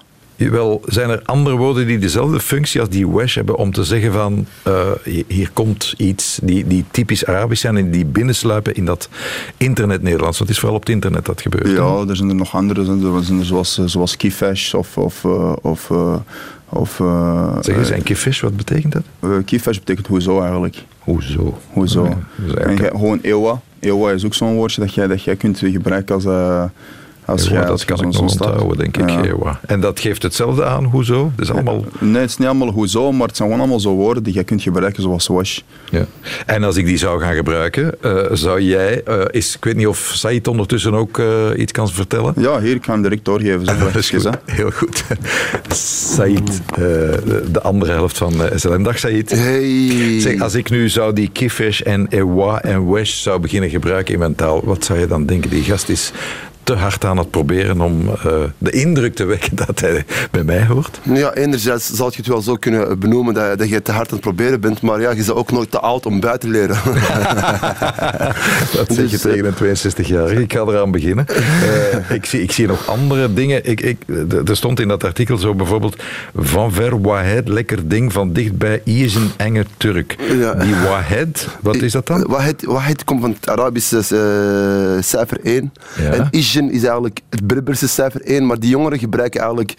Wel, 0.50 0.82
zijn 0.86 1.10
er 1.10 1.22
andere 1.24 1.56
woorden 1.56 1.88
die 1.88 2.00
dezelfde 2.00 2.40
functie 2.40 2.80
als 2.80 2.90
die 2.90 3.10
wesh 3.10 3.36
hebben 3.36 3.56
om 3.56 3.72
te 3.72 3.84
zeggen 3.84 4.14
van 4.14 4.46
uh, 4.68 4.92
hier 5.28 5.50
komt 5.54 5.94
iets 5.98 6.40
die, 6.44 6.68
die 6.68 6.86
typisch 6.92 7.26
Arabisch 7.26 7.62
zijn 7.62 7.78
en 7.78 7.92
die 7.92 8.06
binnensluipen 8.06 8.76
in 8.76 8.86
dat 8.86 9.10
internet 9.58 10.02
Nederlands? 10.02 10.38
Want 10.38 10.50
het 10.50 10.50
is 10.50 10.60
vooral 10.60 10.78
op 10.78 10.82
het 10.82 10.94
internet 10.94 11.26
dat 11.26 11.42
gebeurt. 11.42 11.68
Ja, 11.68 12.04
er 12.08 12.16
zijn 12.16 12.30
er 12.30 12.36
nog 12.36 12.56
andere, 12.56 12.86
zijn 13.24 13.40
er 13.40 13.46
zoals, 13.46 13.78
eh, 13.78 13.86
zoals 13.86 14.18
Keyfash 14.18 14.74
of... 14.74 14.98
of, 14.98 15.24
uh, 15.24 15.54
of 15.62 15.92
of, 16.76 17.00
uh, 17.00 17.58
zeg 17.62 17.78
eens, 17.78 17.90
en 17.90 18.04
Keyfish, 18.04 18.42
wat 18.42 18.56
betekent 18.56 18.94
dat? 18.94 19.04
Uh, 19.20 19.38
Keyfish 19.46 19.78
betekent 19.78 20.08
hoezo 20.08 20.42
eigenlijk. 20.42 20.84
Hoezo? 21.00 21.58
Hoezo. 21.68 22.18
Dus 22.36 22.54
eigenlijk... 22.54 22.96
gewoon 22.96 23.20
ewa. 23.22 23.62
Ewa 23.80 24.12
is 24.12 24.26
ook 24.26 24.34
zo'n 24.34 24.54
woordje 24.54 24.82
dat 24.82 24.94
jij, 24.94 25.08
dat 25.08 25.24
jij 25.24 25.36
kunt 25.36 25.60
gebruiken 25.60 26.16
als... 26.16 26.26
Uh, 26.26 26.64
als 27.26 27.48
ja, 27.48 27.66
dat 27.66 27.86
kan 27.86 27.98
ik 27.98 28.06
nog 28.06 28.20
onthouden, 28.20 28.78
denk 28.78 28.98
ik. 28.98 29.10
Ja. 29.10 29.60
En 29.66 29.80
dat 29.80 30.00
geeft 30.00 30.24
hetzelfde 30.24 30.66
aan, 30.66 30.84
hoezo? 30.84 31.32
Het 31.36 31.42
is 31.42 31.52
allemaal... 31.52 31.86
Nee, 32.00 32.22
het 32.22 32.30
is 32.30 32.38
niet 32.38 32.48
allemaal 32.48 32.72
hoezo, 32.72 33.12
maar 33.12 33.28
het 33.28 33.38
zijn 33.38 33.50
gewoon 33.50 33.64
allemaal 33.64 33.84
zo 33.84 33.94
woorden 33.94 34.24
die 34.24 34.34
je 34.34 34.44
kunt 34.44 34.62
gebruiken 34.62 35.04
zoals 35.04 35.28
wash. 35.28 35.60
Ja. 35.90 36.06
En 36.46 36.64
als 36.64 36.76
ik 36.76 36.86
die 36.86 36.98
zou 36.98 37.22
gaan 37.22 37.36
gebruiken, 37.36 37.96
uh, 38.06 38.22
zou 38.32 38.62
jij, 38.62 39.02
uh, 39.08 39.22
is, 39.32 39.56
ik 39.56 39.64
weet 39.64 39.76
niet 39.76 39.88
of 39.88 40.12
Said 40.16 40.48
ondertussen 40.48 40.94
ook 40.94 41.18
uh, 41.18 41.50
iets 41.56 41.72
kan 41.72 41.90
vertellen? 41.90 42.34
Ja, 42.38 42.60
hier, 42.60 42.76
ik 42.76 42.86
ga 42.86 42.92
hem 42.92 43.02
direct 43.02 43.26
doorgeven. 43.26 43.66
Zo 43.66 43.78
dat 43.78 43.96
is 43.96 44.10
goed. 44.10 44.30
Heel 44.46 44.72
goed. 44.72 45.04
Said, 46.16 46.62
de 47.52 47.62
andere 47.62 47.92
helft 47.92 48.18
van 48.18 48.34
SLM. 48.56 48.84
Dag 48.84 49.00
Said. 49.00 49.30
Hey. 49.30 50.20
Zeg, 50.20 50.42
als 50.42 50.54
ik 50.54 50.70
nu 50.70 50.90
zou 50.90 51.14
die 51.14 51.30
kifish 51.34 51.82
en 51.82 52.08
ewa 52.10 52.62
en 52.62 52.92
wesh 52.92 53.22
zou 53.22 53.40
beginnen 53.40 53.70
gebruiken 53.70 54.14
in 54.14 54.20
mijn 54.20 54.36
taal, 54.36 54.62
wat 54.64 54.86
zou 54.86 55.00
je 55.00 55.08
dan 55.08 55.26
denken? 55.26 55.50
Die 55.50 55.64
gast 55.64 55.90
is 55.90 56.12
te 56.64 56.74
hard 56.74 57.06
aan 57.06 57.18
het 57.18 57.32
proberen 57.32 57.82
om 57.82 58.02
uh, 58.02 58.14
de 58.58 58.72
indruk 58.72 59.16
te 59.16 59.26
wekken 59.26 59.56
dat 59.56 59.80
hij 59.80 60.06
bij 60.32 60.44
mij 60.44 60.66
hoort? 60.66 61.00
Ja, 61.04 61.34
enerzijds 61.34 61.90
zal 61.90 62.10
je 62.10 62.18
het 62.18 62.28
wel 62.28 62.42
zo 62.42 62.56
kunnen 62.56 63.00
benoemen 63.00 63.34
dat, 63.34 63.58
dat 63.58 63.70
je 63.70 63.82
te 63.82 63.92
hard 63.92 64.08
aan 64.08 64.14
het 64.14 64.22
proberen 64.22 64.62
bent, 64.62 64.82
maar 64.82 65.02
ja, 65.02 65.10
je 65.10 65.16
bent 65.16 65.32
ook 65.32 65.52
nooit 65.52 65.72
te 65.72 65.80
oud 65.80 66.06
om 66.06 66.20
bij 66.20 66.38
te 66.38 66.48
leren. 66.48 66.76
dat 68.76 68.94
zeg 68.94 69.06
je 69.06 69.08
dus, 69.08 69.22
tegen 69.22 69.46
een 69.46 69.78
62-jarige. 69.78 70.42
Ik 70.42 70.54
ga 70.54 70.60
eraan 70.60 70.92
beginnen. 70.92 71.26
Uh, 71.30 72.12
ik, 72.12 72.26
zie, 72.26 72.42
ik 72.42 72.52
zie 72.52 72.68
nog 72.68 72.88
andere 72.88 73.34
dingen. 73.34 73.70
Ik, 73.70 73.82
ik, 73.82 73.98
er 74.48 74.56
stond 74.56 74.80
in 74.80 74.88
dat 74.88 75.04
artikel 75.04 75.38
zo 75.38 75.54
bijvoorbeeld 75.54 76.04
van 76.36 76.74
ver 76.74 77.02
Wahed, 77.02 77.48
lekker 77.48 77.88
ding, 77.88 78.14
van 78.14 78.34
dichtbij, 78.34 78.82
is 78.84 79.16
een 79.16 79.32
enge 79.38 79.66
Turk. 79.78 80.16
Ja. 80.38 80.54
Die 80.54 80.76
Wahed, 80.76 81.48
wat 81.62 81.76
is 81.88 81.92
dat 81.92 82.08
dan? 82.08 82.26
Wahed, 82.28 82.66
Wahed 82.66 83.04
komt 83.04 83.22
van 83.22 83.32
het 83.32 83.50
Arabische 83.50 83.98
uh, 83.98 85.04
cijfer 85.04 85.40
1. 85.44 85.74
Ja. 85.98 86.12
En 86.12 86.28
is 86.32 86.53
eigenlijk 86.60 87.20
het 87.30 87.48
Berberse 87.48 87.88
cijfer 87.88 88.22
1, 88.22 88.46
maar 88.46 88.60
die 88.60 88.70
jongeren 88.70 89.00
gebruiken 89.00 89.40
eigenlijk... 89.40 89.74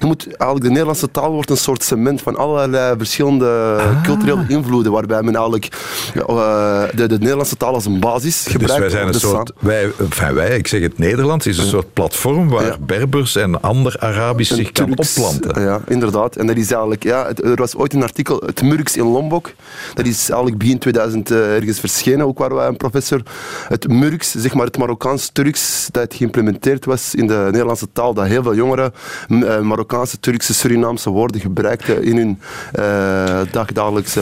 Je 0.00 0.06
moet 0.06 0.26
eigenlijk 0.26 0.62
de 0.62 0.68
Nederlandse 0.68 1.10
taal 1.10 1.32
wordt 1.32 1.50
een 1.50 1.56
soort 1.56 1.82
cement 1.82 2.22
van 2.22 2.36
allerlei 2.36 2.94
verschillende 2.98 3.76
ah. 3.78 4.02
culturele 4.02 4.44
invloeden, 4.48 4.92
waarbij 4.92 5.22
men 5.22 5.34
eigenlijk 5.34 5.68
uh, 6.14 6.82
de, 6.94 7.06
de, 7.06 7.18
Nederlandse 7.18 7.56
taal 7.56 7.74
als 7.74 7.86
een 7.86 8.00
basis 8.00 8.42
dus 8.42 8.52
gebruikt. 8.52 8.82
Dus 8.82 8.92
wij 8.92 9.00
zijn 9.00 9.14
een 9.14 9.20
soort... 9.20 9.52
Wij, 9.58 9.92
enfin 9.98 10.34
wij, 10.34 10.56
ik 10.56 10.66
zeg 10.66 10.80
het 10.80 10.98
Nederlands, 10.98 11.46
is 11.46 11.58
een 11.58 11.66
soort 11.66 11.92
platform 11.92 12.48
waar 12.48 12.64
ja. 12.64 12.76
Berbers 12.80 13.36
en 13.36 13.62
ander 13.62 13.96
Arabisch 13.98 14.54
zich 14.54 14.72
kan 14.72 14.96
opplanten. 14.96 15.62
Ja, 15.62 15.80
inderdaad. 15.86 16.36
En 16.36 16.46
dat 16.46 16.56
is 16.56 16.70
eigenlijk... 16.70 17.02
Ja, 17.02 17.26
het, 17.26 17.44
er 17.44 17.56
was 17.56 17.74
ooit 17.76 17.92
een 17.92 18.02
artikel, 18.02 18.42
het 18.46 18.62
Murks 18.62 18.96
in 18.96 19.04
Lombok, 19.04 19.52
dat 19.94 20.06
is 20.06 20.28
eigenlijk 20.28 20.58
begin 20.58 20.78
2000 20.78 21.30
uh, 21.30 21.54
ergens 21.54 21.80
verschenen, 21.80 22.26
ook 22.26 22.38
waar 22.38 22.54
wij 22.54 22.66
een 22.66 22.76
professor... 22.76 23.22
Het 23.68 23.88
Murks, 23.88 24.34
zeg 24.36 24.54
maar 24.54 24.66
het 24.66 24.78
Marokkaans-Turks, 24.78 25.88
dat 25.92 26.14
geïmplementeerd 26.16 26.84
was 26.84 27.14
in 27.14 27.26
de 27.26 27.48
Nederlandse 27.50 27.86
taal, 27.92 28.14
dat 28.14 28.26
heel 28.26 28.42
veel 28.42 28.54
jongeren 28.54 28.92
uh, 29.28 29.60
Marokkaanse, 29.60 30.20
Turkse, 30.20 30.54
Surinaamse 30.54 31.10
woorden 31.10 31.40
gebruikten 31.40 32.02
in 32.02 32.16
hun 32.16 32.38
uh, 32.78 33.40
dagdagelijkse... 33.50 34.20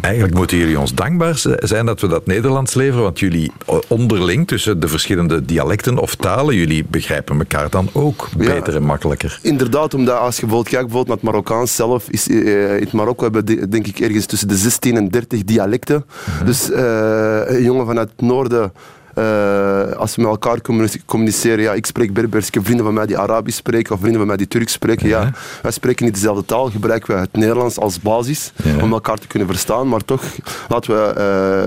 Eigenlijk 0.00 0.34
moeten 0.34 0.56
jullie 0.56 0.78
ons 0.78 0.94
dankbaar 0.94 1.42
zijn 1.58 1.86
dat 1.86 2.00
we 2.00 2.08
dat 2.08 2.26
Nederlands 2.26 2.74
leveren, 2.74 3.02
want 3.02 3.18
jullie 3.18 3.52
onderling 3.88 4.46
tussen 4.46 4.80
de 4.80 4.88
verschillende 4.88 5.44
dialecten 5.44 5.98
of 5.98 6.14
talen, 6.14 6.54
jullie 6.54 6.84
begrijpen 6.84 7.38
elkaar 7.38 7.70
dan 7.70 7.88
ook 7.92 8.28
beter 8.36 8.74
en 8.76 8.82
makkelijker. 8.82 9.38
Inderdaad, 9.42 9.94
omdat 9.94 10.18
als 10.18 10.34
je 10.34 10.40
bijvoorbeeld 10.40 10.74
kijkt 10.74 10.88
bijvoorbeeld 10.88 11.22
naar 11.22 11.32
het 11.32 11.44
Marokkaans 11.44 11.74
zelf, 11.74 12.08
is, 12.08 12.28
uh, 12.28 12.76
in 12.76 12.82
het 12.82 12.92
Marokko 12.92 13.22
hebben 13.22 13.44
we 13.44 13.68
denk 13.68 13.86
ik 13.86 13.98
ergens 13.98 14.26
tussen 14.26 14.48
de 14.48 14.56
16 14.56 14.96
en 14.96 15.08
30 15.08 15.44
dialecten. 15.44 16.04
Mhm. 16.36 16.44
Dus 16.44 16.70
een 16.70 17.62
jongen 17.62 17.86
vanuit 17.86 18.10
het 18.10 18.20
noorden 18.20 18.72
uh, 19.18 19.92
als 19.92 20.16
we 20.16 20.22
met 20.22 20.30
elkaar 20.30 20.60
communiceren, 21.06 21.62
ja, 21.62 21.72
ik 21.72 21.86
spreek 21.86 22.12
Berbers, 22.12 22.46
ik 22.46 22.54
heb 22.54 22.64
vrienden 22.64 22.84
van 22.84 22.94
mij 22.94 23.06
die 23.06 23.18
Arabisch 23.18 23.58
spreken 23.58 23.92
of 23.92 23.98
vrienden 23.98 24.18
van 24.18 24.28
mij 24.28 24.36
die 24.36 24.48
Turks 24.48 24.72
spreken. 24.72 25.08
Ja. 25.08 25.32
wij 25.62 25.70
spreken 25.70 26.04
niet 26.04 26.14
dezelfde 26.14 26.44
taal, 26.44 26.70
gebruiken 26.70 27.14
we 27.14 27.20
het 27.20 27.32
Nederlands 27.32 27.78
als 27.78 28.00
basis 28.00 28.52
om 28.80 28.92
elkaar 28.92 29.18
te 29.18 29.26
kunnen 29.26 29.48
verstaan, 29.48 29.88
maar 29.88 30.04
toch 30.04 30.22
laten 30.68 30.94
we 30.94 31.14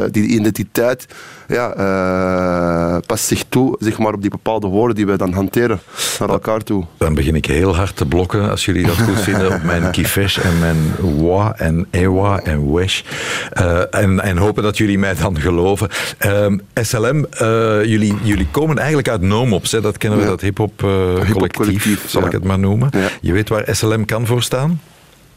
uh, 0.05 0.11
die 0.11 0.27
identiteit 0.27 1.07
ja, 1.47 1.77
uh, 1.77 2.97
past 3.05 3.25
zich 3.25 3.43
toe 3.49 3.75
zeg 3.79 3.97
maar, 3.97 4.13
op 4.13 4.21
die 4.21 4.29
bepaalde 4.29 4.67
woorden 4.67 4.95
die 4.95 5.05
wij 5.05 5.17
dan 5.17 5.33
hanteren 5.33 5.79
naar 6.19 6.29
elkaar 6.29 6.59
toe. 6.59 6.85
Dan 6.97 7.13
begin 7.13 7.35
ik 7.35 7.45
heel 7.45 7.75
hard 7.75 7.95
te 7.95 8.05
blokken, 8.05 8.49
als 8.49 8.65
jullie 8.65 8.85
dat 8.85 8.97
goed 8.97 9.19
vinden, 9.19 9.53
op 9.53 9.63
mijn 9.63 9.91
kifesh 9.91 10.37
en 10.37 10.59
mijn 10.59 10.77
wa 11.25 11.53
en 11.57 11.87
ewa 11.91 12.39
en 12.39 12.73
wesh. 12.73 13.01
En, 13.91 14.19
en 14.19 14.37
hopen 14.37 14.63
dat 14.63 14.77
jullie 14.77 14.97
mij 14.97 15.15
dan 15.15 15.39
geloven. 15.39 15.89
Uh, 16.25 16.43
ehm, 16.43 16.57
SLM, 16.73 17.25
eh, 17.37 17.85
jullie, 17.85 18.15
jullie 18.23 18.47
komen 18.51 18.77
eigenlijk 18.77 19.09
uit 19.09 19.21
Nomops, 19.21 19.71
hè? 19.71 19.81
dat 19.81 19.97
kennen 19.97 20.19
we, 20.19 20.25
dat 20.25 20.41
hip-hop 20.41 20.73
collectief, 20.77 21.51
collectief, 21.51 22.09
zal 22.09 22.25
ik 22.25 22.31
het 22.31 22.43
maar 22.43 22.59
noemen. 22.59 22.89
Je 23.21 23.33
weet 23.33 23.49
waar 23.49 23.75
SLM 23.75 24.05
kan 24.05 24.25
voor 24.25 24.43
staan? 24.43 24.79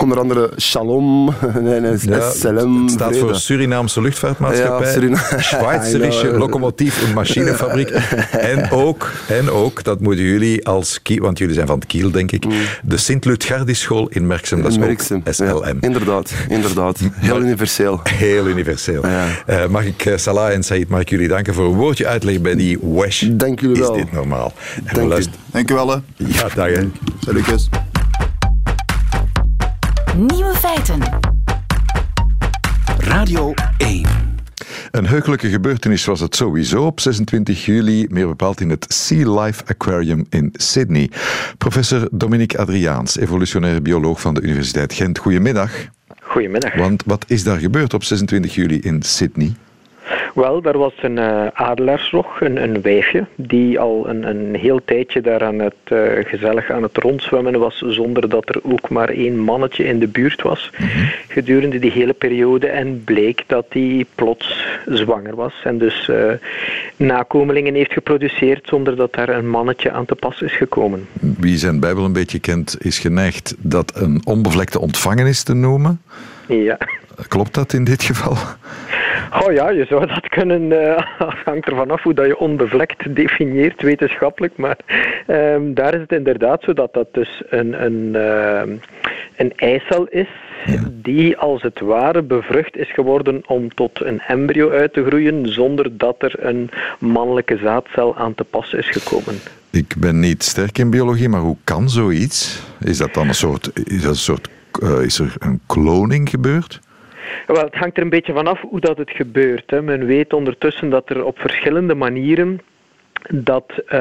Onder 0.02 0.18
andere 0.18 0.50
Shalom, 0.58 1.24
nee, 1.60 1.80
nee, 1.80 1.96
ja, 2.00 2.30
SLM. 2.30 2.82
Het 2.82 2.90
staat 2.90 3.16
voor 3.16 3.34
Surinaamse 3.34 4.00
luchtvaartmaatschappij, 4.00 4.86
ja, 4.86 4.92
Surina 4.92 5.18
Schweizerische 5.50 6.30
locomotief- 6.30 7.08
en 7.08 7.14
machinefabriek. 7.14 7.88
en, 8.30 8.70
ook, 8.70 9.12
en 9.28 9.50
ook, 9.50 9.84
dat 9.84 10.00
moeten 10.00 10.24
jullie 10.24 10.66
als 10.66 11.02
Kiel, 11.02 11.22
want 11.22 11.38
jullie 11.38 11.54
zijn 11.54 11.66
van 11.66 11.78
het 11.78 11.86
Kiel, 11.86 12.10
denk 12.10 12.32
ik, 12.32 12.44
mm. 12.44 12.52
de 12.82 12.96
Sint-Lutgardischool 12.96 14.08
in 14.08 14.26
Merksem, 14.26 14.62
dat 14.62 14.70
is 14.70 14.78
Merksem. 14.78 15.22
SLM. 15.30 15.44
Ja, 15.46 15.72
inderdaad, 15.80 16.32
inderdaad. 16.48 17.00
Heel 17.12 17.40
universeel. 17.40 18.00
Heel 18.02 18.48
universeel. 18.48 19.04
Uh, 19.04 19.66
mag 19.66 19.84
ik, 19.84 20.04
uh, 20.04 20.16
Salah 20.16 20.52
en 20.52 20.62
Said, 20.62 20.88
mag 20.88 21.00
ik 21.00 21.10
jullie 21.10 21.28
danken 21.28 21.54
voor 21.54 21.64
een 21.64 21.76
woordje 21.76 22.06
uitleggen 22.06 22.42
bij 22.42 22.54
die 22.54 22.78
WESH. 22.82 23.24
Dank 23.30 23.60
jullie 23.60 23.80
wel. 23.80 23.94
Is 23.94 24.02
dit 24.02 24.12
normaal? 24.12 24.52
Dank, 24.92 25.12
u. 25.12 25.24
Dank 25.50 25.70
u 25.70 25.74
wel. 25.74 25.88
Hè. 25.88 25.96
Ja, 26.16 26.48
dag. 26.54 26.70
Salutjes. 27.20 27.68
Nieuwe 30.16 30.54
feiten. 30.54 31.00
Radio 32.98 33.54
1. 33.78 34.06
Een 34.90 35.06
heugelijke 35.06 35.48
gebeurtenis 35.48 36.04
was 36.04 36.20
het 36.20 36.36
sowieso 36.36 36.86
op 36.86 37.00
26 37.00 37.64
juli, 37.64 38.06
meer 38.10 38.26
bepaald 38.26 38.60
in 38.60 38.70
het 38.70 38.84
Sea 38.88 39.40
Life 39.40 39.62
Aquarium 39.66 40.26
in 40.30 40.50
Sydney. 40.52 41.10
Professor 41.58 42.08
Dominique 42.12 42.58
Adriaans, 42.58 43.18
evolutionair 43.18 43.82
bioloog 43.82 44.20
van 44.20 44.34
de 44.34 44.40
Universiteit 44.40 44.92
Gent. 44.92 45.18
Goedemiddag. 45.18 45.72
Goedemiddag. 46.22 46.74
Want 46.74 47.02
wat 47.06 47.24
is 47.28 47.44
daar 47.44 47.58
gebeurd 47.58 47.94
op 47.94 48.04
26 48.04 48.54
juli 48.54 48.78
in 48.80 49.02
Sydney? 49.02 49.52
Wel, 50.34 50.62
daar 50.62 50.78
was 50.78 50.92
een 51.02 51.16
uh, 51.16 51.46
adelaarsrog, 51.52 52.40
een, 52.40 52.62
een 52.62 52.82
wijfje, 52.82 53.26
die 53.34 53.78
al 53.78 54.08
een, 54.08 54.28
een 54.28 54.54
heel 54.54 54.80
tijdje 54.84 55.20
daar 55.20 55.44
aan 55.44 55.58
het 55.58 55.74
uh, 55.92 56.00
gezellig 56.24 56.70
aan 56.70 56.82
het 56.82 56.96
rondzwemmen 56.96 57.58
was, 57.58 57.82
zonder 57.86 58.28
dat 58.28 58.48
er 58.48 58.60
ook 58.62 58.88
maar 58.88 59.08
één 59.08 59.38
mannetje 59.38 59.84
in 59.84 59.98
de 59.98 60.08
buurt 60.08 60.42
was 60.42 60.70
mhm. 60.78 60.88
gedurende 61.28 61.78
die 61.78 61.90
hele 61.90 62.12
periode. 62.12 62.66
En 62.66 63.04
bleek 63.04 63.44
dat 63.46 63.66
die 63.68 64.06
plots 64.14 64.64
zwanger 64.86 65.34
was 65.34 65.54
en 65.64 65.78
dus 65.78 66.08
uh, 66.08 66.32
nakomelingen 66.96 67.74
heeft 67.74 67.92
geproduceerd 67.92 68.66
zonder 68.68 68.96
dat 68.96 69.14
daar 69.14 69.28
een 69.28 69.48
mannetje 69.48 69.90
aan 69.90 70.04
te 70.04 70.14
pas 70.14 70.42
is 70.42 70.56
gekomen. 70.56 71.08
Wie 71.20 71.58
zijn 71.58 71.80
Bijbel 71.80 72.04
een 72.04 72.12
beetje 72.12 72.38
kent, 72.38 72.76
is 72.78 72.98
geneigd 72.98 73.54
dat 73.58 73.92
een 73.94 74.20
onbevlekte 74.24 74.80
ontvangenis 74.80 75.42
te 75.42 75.54
noemen. 75.54 76.00
Ja. 76.46 76.78
Klopt 77.28 77.54
dat 77.54 77.72
in 77.72 77.84
dit 77.84 78.02
geval? 78.02 78.36
Oh 79.44 79.52
ja, 79.52 79.70
je 79.70 79.84
zou 79.84 80.06
dat 80.06 80.28
kunnen. 80.28 80.64
Uh, 80.76 80.98
hangt 81.44 81.66
ervan 81.66 81.90
af 81.90 82.02
hoe 82.02 82.14
dat 82.14 82.26
je 82.26 82.38
onbevlekt 82.38 83.14
definieert 83.14 83.82
wetenschappelijk. 83.82 84.56
Maar 84.56 84.76
um, 85.26 85.74
daar 85.74 85.94
is 85.94 86.00
het 86.00 86.12
inderdaad 86.12 86.62
zo 86.62 86.72
dat 86.72 86.94
dat 86.94 87.08
dus 87.12 87.42
een, 87.48 87.84
een, 87.84 88.12
uh, 88.14 88.76
een 89.36 89.52
eicel 89.56 90.06
is. 90.06 90.28
Die 90.90 91.36
als 91.36 91.62
het 91.62 91.80
ware 91.80 92.22
bevrucht 92.22 92.76
is 92.76 92.92
geworden 92.92 93.42
om 93.46 93.74
tot 93.74 94.04
een 94.04 94.20
embryo 94.20 94.70
uit 94.70 94.92
te 94.92 95.04
groeien 95.04 95.52
zonder 95.52 95.96
dat 95.96 96.16
er 96.18 96.44
een 96.46 96.70
mannelijke 96.98 97.56
zaadcel 97.56 98.16
aan 98.16 98.34
te 98.34 98.44
pas 98.44 98.72
is 98.72 98.88
gekomen. 98.88 99.34
Ik 99.70 99.94
ben 99.98 100.20
niet 100.20 100.42
sterk 100.42 100.78
in 100.78 100.90
biologie, 100.90 101.28
maar 101.28 101.40
hoe 101.40 101.56
kan 101.64 101.90
zoiets? 101.90 102.62
Is 102.80 102.98
dat 102.98 103.14
dan 103.14 103.28
een 103.28 103.34
soort, 103.34 103.70
is 103.84 104.02
dat 104.02 104.10
een 104.10 104.16
soort 104.16 104.48
uh, 104.82 105.02
is 105.04 105.18
er 105.18 105.34
een 105.38 105.60
kloning 105.66 106.28
gebeurd? 106.28 106.80
Wel, 107.46 107.64
het 107.64 107.74
hangt 107.74 107.96
er 107.96 108.02
een 108.02 108.08
beetje 108.08 108.32
vanaf 108.32 108.60
hoe 108.60 108.80
dat 108.80 108.98
het 108.98 109.10
gebeurt. 109.10 109.70
Hè. 109.70 109.82
Men 109.82 110.06
weet 110.06 110.32
ondertussen 110.32 110.90
dat 110.90 111.10
er 111.10 111.24
op 111.24 111.38
verschillende 111.38 111.94
manieren 111.94 112.60
dat 113.30 113.72
uh, 113.92 114.00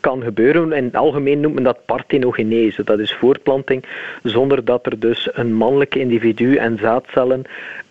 kan 0.00 0.22
gebeuren. 0.22 0.72
In 0.72 0.84
het 0.84 0.96
algemeen 0.96 1.40
noemt 1.40 1.54
men 1.54 1.62
dat 1.62 1.84
parthenogenese. 1.84 2.84
Dat 2.84 2.98
is 2.98 3.14
voortplanting 3.14 3.84
zonder 4.22 4.64
dat 4.64 4.86
er 4.86 4.98
dus 4.98 5.28
een 5.32 5.54
mannelijk 5.54 5.94
individu 5.94 6.56
en 6.56 6.78
zaadcellen 6.78 7.42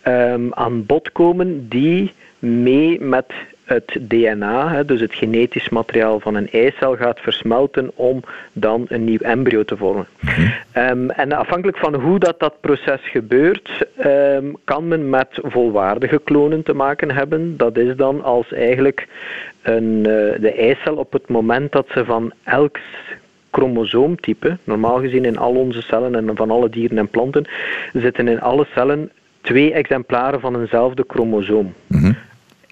um, 0.08 0.54
aan 0.54 0.86
bod 0.86 1.12
komen 1.12 1.70
die 1.70 2.14
mee 2.40 3.02
met 3.02 3.34
het 3.66 3.98
DNA, 4.02 4.84
dus 4.84 5.02
het 5.02 5.14
genetisch 5.14 5.70
materiaal 5.70 6.20
van 6.20 6.36
een 6.36 6.52
eicel, 6.52 6.96
gaat 6.96 7.20
versmelten 7.20 7.92
om 7.96 8.24
dan 8.54 8.86
een 8.88 9.04
nieuw 9.04 9.20
embryo 9.20 9.64
te 9.64 9.78
vormen. 9.78 10.08
Mhm. 10.20 10.48
Ehm, 10.72 11.10
en 11.10 11.32
afhankelijk 11.32 11.78
van 11.78 11.96
hoe 11.96 12.20
dat, 12.20 12.40
dat 12.40 12.62
proces 12.62 13.00
gebeurt, 13.04 13.88
ehm, 13.98 14.46
kan 14.64 14.88
men 14.88 15.10
met 15.10 15.28
volwaardige 15.32 16.22
klonen 16.24 16.64
te 16.64 16.74
maken 16.74 17.12
hebben. 17.12 17.58
Dat 17.58 17.78
is 17.78 17.96
dan 17.96 18.24
als 18.24 18.54
eigenlijk 18.54 19.08
een, 19.62 19.98
uh, 19.98 20.04
de 20.40 20.54
eicel 20.58 20.96
op 20.96 21.14
het 21.14 21.28
moment 21.28 21.72
dat 21.72 21.88
ze 21.90 22.06
van 22.06 22.34
elk 22.44 22.78
chromosoomtype, 23.52 24.58
normaal 24.64 25.00
gezien 25.00 25.26
in 25.26 25.38
al 25.38 25.56
onze 25.56 25.82
cellen 25.82 26.16
en 26.16 26.36
van 26.36 26.52
alle 26.52 26.70
dieren 26.70 26.98
en 26.98 27.08
planten, 27.08 27.46
zitten 27.94 28.28
in 28.28 28.42
alle 28.42 28.66
cellen 28.74 29.12
twee 29.42 29.74
exemplaren 29.74 30.40
van 30.40 30.60
eenzelfde 30.60 31.04
chromosoom. 31.08 31.74
Mhm. 31.88 32.12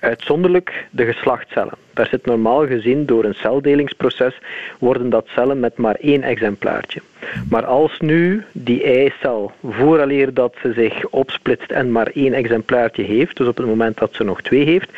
Uitzonderlijk 0.04 0.88
de 0.92 1.06
geslachtcellen. 1.06 1.74
Daar 1.94 2.08
zit 2.08 2.26
normaal 2.26 2.68
gezien 2.68 3.06
door 3.06 3.24
een 3.24 3.34
celdelingsproces 3.34 4.38
worden 4.80 5.10
dat 5.10 5.28
cellen 5.28 5.60
met 5.60 5.78
maar 5.78 5.96
één 5.96 6.24
exemplaartje. 6.24 7.02
Maar 7.50 7.66
als 7.66 8.00
nu 8.00 8.44
die 8.52 8.84
eicel, 8.84 9.52
vooraleer 9.70 10.34
dat 10.34 10.56
ze 10.62 10.74
zich 10.74 11.06
opsplitst 11.06 11.72
en 11.72 11.92
maar 11.92 12.08
één 12.08 12.34
exemplaartje 12.34 13.04
heeft, 13.04 13.38
dus 13.38 13.48
op 13.48 13.58
het 13.58 13.66
moment 13.66 13.98
dat 13.98 14.16
ze 14.16 14.24
nog 14.24 14.42
twee 14.42 14.66
heeft, 14.66 14.90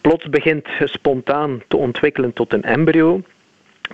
plots 0.00 0.28
begint 0.28 0.68
spontaan 0.84 1.62
te 1.68 1.76
ontwikkelen 1.76 2.32
tot 2.32 2.52
een 2.52 2.64
embryo, 2.64 3.22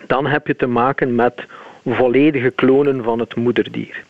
dan 0.06 0.26
heb 0.26 0.46
je 0.46 0.56
te 0.56 0.66
maken 0.66 1.14
met 1.14 1.46
volledige 1.94 2.51
klonen 2.51 3.03
van 3.03 3.18
het 3.18 3.37
moederdier. 3.37 4.05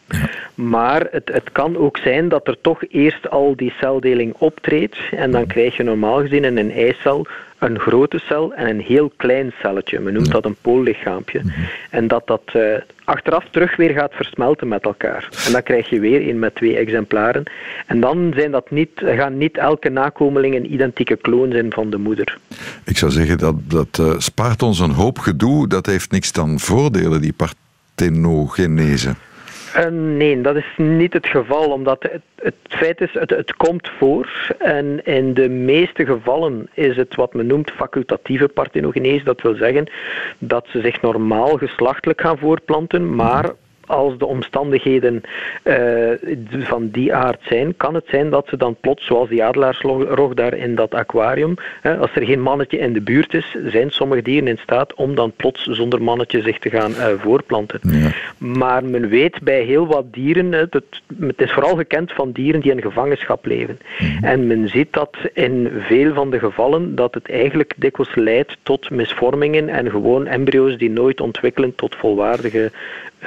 Maar 0.55 1.07
het, 1.11 1.31
het 1.33 1.53
kan 1.53 1.77
ook 1.77 1.97
zijn 1.97 2.29
dat 2.29 2.49
er 2.49 2.57
toch 2.61 2.83
eerst 2.89 3.31
al 3.31 3.57
die 3.57 3.73
celdeling 3.81 4.35
optreedt 4.39 4.97
en 5.11 5.31
dan 5.31 5.47
krijg 5.47 5.77
je 5.77 5.83
normaal 5.83 6.21
gezien 6.21 6.45
in 6.45 6.57
een 6.57 6.73
eicel 6.73 7.27
een 7.59 7.79
grote 7.79 8.19
cel 8.19 8.55
en 8.55 8.69
een 8.69 8.81
heel 8.81 9.13
klein 9.17 9.53
celletje. 9.61 10.01
Men 10.01 10.13
noemt 10.13 10.31
dat 10.31 10.45
een 10.45 10.57
poollichaampje. 10.61 11.41
Mhm. 11.45 11.51
En 11.91 12.09
dat 12.09 12.27
dat 12.27 12.43
uh, 12.57 12.63
achteraf 13.05 13.45
terug 13.51 13.77
weer 13.77 13.91
gaat 13.91 14.13
versmelten 14.15 14.69
met 14.69 14.85
elkaar. 14.85 15.29
En 15.47 15.53
dan 15.53 15.63
krijg 15.63 15.89
je 15.89 16.01
weer 16.01 16.29
een 16.29 16.39
met 16.39 16.55
twee 16.55 16.77
exemplaren. 16.77 17.43
En 17.87 18.01
dan 18.01 18.33
zijn 18.37 18.51
dat 18.51 18.71
niet, 18.71 18.91
gaan 18.95 19.39
niet 19.39 19.57
elke 19.57 19.89
nakomeling 19.89 20.55
een 20.55 20.73
identieke 20.73 21.17
kloon 21.17 21.53
zijn 21.53 21.73
van 21.73 21.91
de 21.91 21.99
moeder. 21.99 22.39
Ik 22.85 22.99
zou 22.99 23.13
zeggen 23.13 23.39
dat 23.39 23.55
dat 23.71 23.99
uh, 24.01 24.15
spaart 24.19 24.63
ons 24.63 24.79
een 24.79 24.91
hoop 24.91 25.19
gedoe. 25.19 25.69
Dat 25.69 25.87
heeft 25.87 26.11
niks 26.11 26.33
dan 26.33 26.61
voordelen, 26.61 27.21
die 27.21 27.33
parthenogenese. 27.97 29.15
Uh, 29.77 29.87
nee, 29.91 30.41
dat 30.41 30.57
is 30.57 30.67
niet 30.77 31.13
het 31.13 31.27
geval, 31.27 31.71
omdat 31.71 32.03
het, 32.03 32.23
het 32.35 32.55
feit 32.69 33.01
is, 33.01 33.13
het, 33.13 33.31
het 33.31 33.55
komt 33.55 33.89
voor 33.99 34.55
en 34.59 35.05
in 35.05 35.35
de 35.35 35.49
meeste 35.49 36.05
gevallen 36.05 36.69
is 36.75 36.97
het 36.97 37.15
wat 37.15 37.35
men 37.35 37.47
noemt 37.47 37.71
facultatieve 37.71 38.49
parthenogenese. 38.49 39.25
Dat 39.25 39.43
wil 39.43 39.55
zeggen 39.55 39.91
dat 40.39 40.67
ze 40.69 40.81
zich 40.81 41.01
normaal 41.01 41.57
geslachtelijk 41.57 42.21
gaan 42.21 42.39
voortplanten, 42.39 43.15
maar 43.15 43.51
als 43.87 44.19
de 44.19 44.27
omstandigheden 44.27 45.23
uh, 45.65 45.75
van 46.51 46.89
die 46.89 47.15
aard 47.15 47.41
zijn, 47.43 47.77
kan 47.77 47.95
het 47.95 48.05
zijn 48.09 48.31
dat 48.31 48.49
ze 48.49 48.57
dan 48.57 48.77
plots, 48.81 49.07
zoals 49.07 49.29
die 49.29 49.45
adelaarsrog 49.45 50.35
daar 50.35 50.55
in 50.55 50.75
dat 50.75 50.95
aquarium, 50.95 51.55
hè, 51.81 51.97
als 51.97 52.11
er 52.15 52.25
geen 52.25 52.43
mannetje 52.43 52.79
in 52.79 52.93
de 52.93 53.01
buurt 53.01 53.35
is, 53.35 53.57
zijn 53.67 53.91
sommige 53.91 54.23
dieren 54.23 54.49
in 54.49 54.59
staat 54.59 54.95
om 54.95 55.15
dan 55.15 55.33
plots 55.37 55.63
zonder 55.63 56.03
mannetje 56.03 56.43
zich 56.43 56.59
te 56.59 56.71
gaan 56.71 56.91
uh, 56.91 57.07
voorplanten. 57.19 57.81
Ja. 57.83 58.11
Maar 58.39 58.85
men 58.85 59.09
weet 59.09 59.41
bij 59.43 59.63
heel 59.63 59.87
wat 59.87 60.13
dieren, 60.13 60.53
het, 60.53 60.75
het, 61.21 61.41
is 61.41 61.53
vooral 61.53 61.77
gekend 61.77 62.13
van 62.13 62.33
dieren 62.33 62.61
die 62.61 62.73
in 62.73 62.83
gevangenschap 62.83 63.47
leven. 63.47 63.79
Mhm. 63.99 64.25
En 64.25 64.47
men 64.47 64.69
ziet 64.69 64.93
dat 64.93 65.17
in 65.33 65.71
veel 65.89 66.15
van 66.15 66.31
de 66.31 66.39
gevallen 66.39 66.95
dat 66.95 67.15
het 67.15 67.31
eigenlijk 67.31 67.75
dikwijls 67.77 68.15
leidt 68.15 68.57
tot 68.63 68.91
misvormingen 68.91 69.69
en 69.69 69.91
gewoon 69.91 70.27
embryo's 70.27 70.79
die 70.79 70.91
nooit 70.91 71.21
ontwikkelen 71.21 71.75
tot 71.75 71.97
volwaardige 71.97 72.71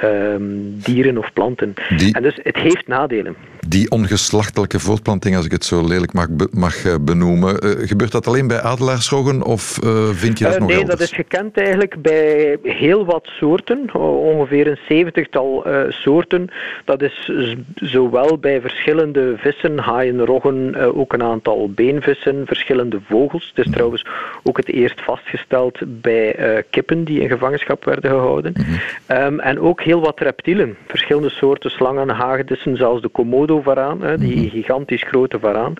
um, 0.04 0.78
dieren 0.82 1.18
of 1.18 1.32
planten. 1.32 1.74
En 2.12 2.22
dus 2.22 2.38
het 2.42 2.56
heeft 2.56 2.86
nadelen. 2.86 3.36
Die 3.68 3.90
ongeslachtelijke 3.90 4.78
voortplanting, 4.78 5.36
als 5.36 5.44
ik 5.44 5.52
het 5.52 5.64
zo 5.64 5.86
lelijk 5.86 6.12
mag, 6.12 6.26
mag 6.50 6.84
eh, 6.84 6.94
benoemen, 7.00 7.64
uh, 7.64 7.88
gebeurt 7.88 8.12
dat 8.12 8.26
alleen 8.26 8.46
bij 8.46 8.60
adelaarsroggen 8.60 9.42
of 9.42 9.78
uh, 9.84 10.08
vind 10.08 10.38
je 10.38 10.44
dat 10.44 10.58
nog 10.58 10.68
Nee, 10.68 10.84
dat 10.84 11.00
is 11.00 11.12
gekend 11.12 11.56
eigenlijk 11.56 12.02
bij 12.02 12.58
heel 12.62 13.04
wat 13.04 13.26
soorten, 13.38 13.94
ongeveer 13.94 14.66
een 14.66 14.78
zeventigtal 14.88 15.66
soorten. 15.88 16.50
Dat 16.84 17.02
is 17.02 17.30
zowel 17.74 18.38
bij 18.38 18.60
verschillende 18.60 19.34
vissen, 19.36 19.78
haaien, 19.78 20.24
roggen, 20.24 20.76
ook 20.94 21.12
een 21.12 21.22
aantal 21.22 21.70
beenvissen, 21.70 22.46
verschillende 22.46 23.00
vogels. 23.08 23.52
Het 23.54 23.66
is 23.66 23.72
trouwens 23.72 24.06
ook 24.42 24.56
het 24.56 24.68
eerst 24.68 25.00
vastgesteld 25.00 25.78
bij 25.86 26.64
kippen 26.70 27.04
die 27.04 27.20
in 27.20 27.28
gevangenschap 27.28 27.84
werden 27.84 28.10
gehouden. 28.10 28.52
Mm 28.56 28.78
um, 29.10 29.40
en 29.40 29.60
ook 29.60 29.79
heel 29.82 30.00
wat 30.00 30.20
reptielen. 30.20 30.76
Verschillende 30.86 31.30
soorten 31.30 31.70
slangen, 31.70 32.08
hagedissen, 32.08 32.76
zelfs 32.76 33.02
de 33.02 33.08
komodo-varaan, 33.08 33.98
die 34.18 34.36
mhm. 34.36 34.48
gigantisch 34.48 35.02
grote 35.02 35.38
varaan. 35.38 35.74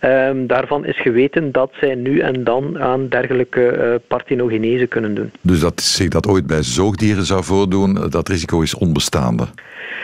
Um, 0.00 0.46
daarvan 0.46 0.84
is 0.84 1.00
geweten 1.00 1.52
dat 1.52 1.70
zij 1.80 1.94
nu 1.94 2.18
en 2.18 2.44
dan 2.44 2.78
aan 2.78 3.08
dergelijke 3.08 3.76
uh, 3.76 3.94
parthenogenese 4.08 4.86
kunnen 4.86 5.14
doen. 5.14 5.30
Dus 5.40 5.60
dat 5.60 5.80
zich 5.80 6.08
dat 6.08 6.26
ooit 6.26 6.46
bij 6.46 6.62
zoogdieren 6.62 7.24
zou 7.24 7.44
voordoen, 7.44 8.10
dat 8.10 8.28
risico 8.28 8.60
is 8.60 8.74
onbestaande? 8.74 9.46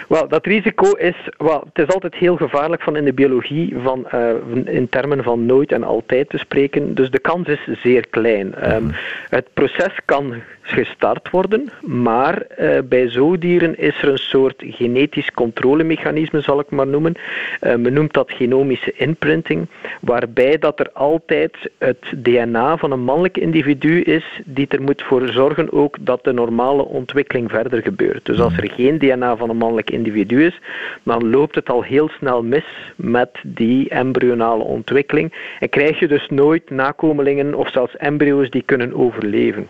Wel, 0.08 0.28
dat 0.28 0.46
risico 0.46 0.92
is, 0.92 1.28
wel, 1.36 1.64
het 1.72 1.88
is 1.88 1.94
altijd 1.94 2.14
heel 2.14 2.36
gevaarlijk 2.36 2.82
van 2.82 2.96
in 2.96 3.04
de 3.04 3.12
biologie 3.12 3.76
van, 3.82 4.06
uh, 4.14 4.30
in 4.64 4.88
termen 4.88 5.22
van 5.22 5.46
nooit 5.46 5.72
en 5.72 5.84
altijd 5.84 6.28
te 6.28 6.38
spreken. 6.38 6.94
Dus 6.94 7.10
de 7.10 7.18
kans 7.18 7.48
is 7.48 7.68
zeer 7.82 8.08
klein. 8.08 8.74
Um, 8.74 8.90
het 9.28 9.46
proces 9.54 9.92
kan 10.04 10.34
gestart 10.70 11.30
worden, 11.30 11.68
maar 11.82 12.42
uh, 12.60 12.78
bij 12.84 13.10
zoogdieren 13.10 13.78
is 13.78 14.02
er 14.02 14.08
een 14.08 14.18
soort 14.18 14.62
genetisch 14.66 15.30
controlemechanisme, 15.30 16.40
zal 16.40 16.60
ik 16.60 16.70
maar 16.70 16.86
noemen. 16.86 17.14
Uh, 17.60 17.74
men 17.74 17.92
noemt 17.92 18.12
dat 18.12 18.32
genomische 18.32 18.92
imprinting, 18.92 19.66
waarbij 20.00 20.58
dat 20.58 20.80
er 20.80 20.90
altijd 20.92 21.56
het 21.78 22.12
DNA 22.16 22.76
van 22.76 22.90
een 22.90 23.04
mannelijk 23.04 23.38
individu 23.38 24.00
is 24.00 24.40
die 24.44 24.66
er 24.68 24.82
moet 24.82 25.02
voor 25.02 25.28
zorgen 25.28 25.72
ook 25.72 25.96
dat 26.00 26.24
de 26.24 26.32
normale 26.32 26.84
ontwikkeling 26.84 27.50
verder 27.50 27.82
gebeurt. 27.82 28.24
Dus 28.24 28.40
als 28.40 28.56
er 28.56 28.70
geen 28.70 28.98
DNA 28.98 29.36
van 29.36 29.50
een 29.50 29.56
mannelijk 29.56 29.79
individu 29.88 30.44
is, 30.44 30.60
dan 31.02 31.30
loopt 31.30 31.54
het 31.54 31.68
al 31.68 31.82
heel 31.82 32.08
snel 32.08 32.42
mis 32.42 32.64
met 32.96 33.30
die 33.42 33.88
embryonale 33.88 34.62
ontwikkeling 34.62 35.34
en 35.60 35.68
krijg 35.68 35.98
je 35.98 36.08
dus 36.08 36.28
nooit 36.28 36.70
nakomelingen 36.70 37.54
of 37.54 37.70
zelfs 37.70 37.96
embryo's 37.96 38.50
die 38.50 38.62
kunnen 38.62 38.94
overleven. 38.94 39.68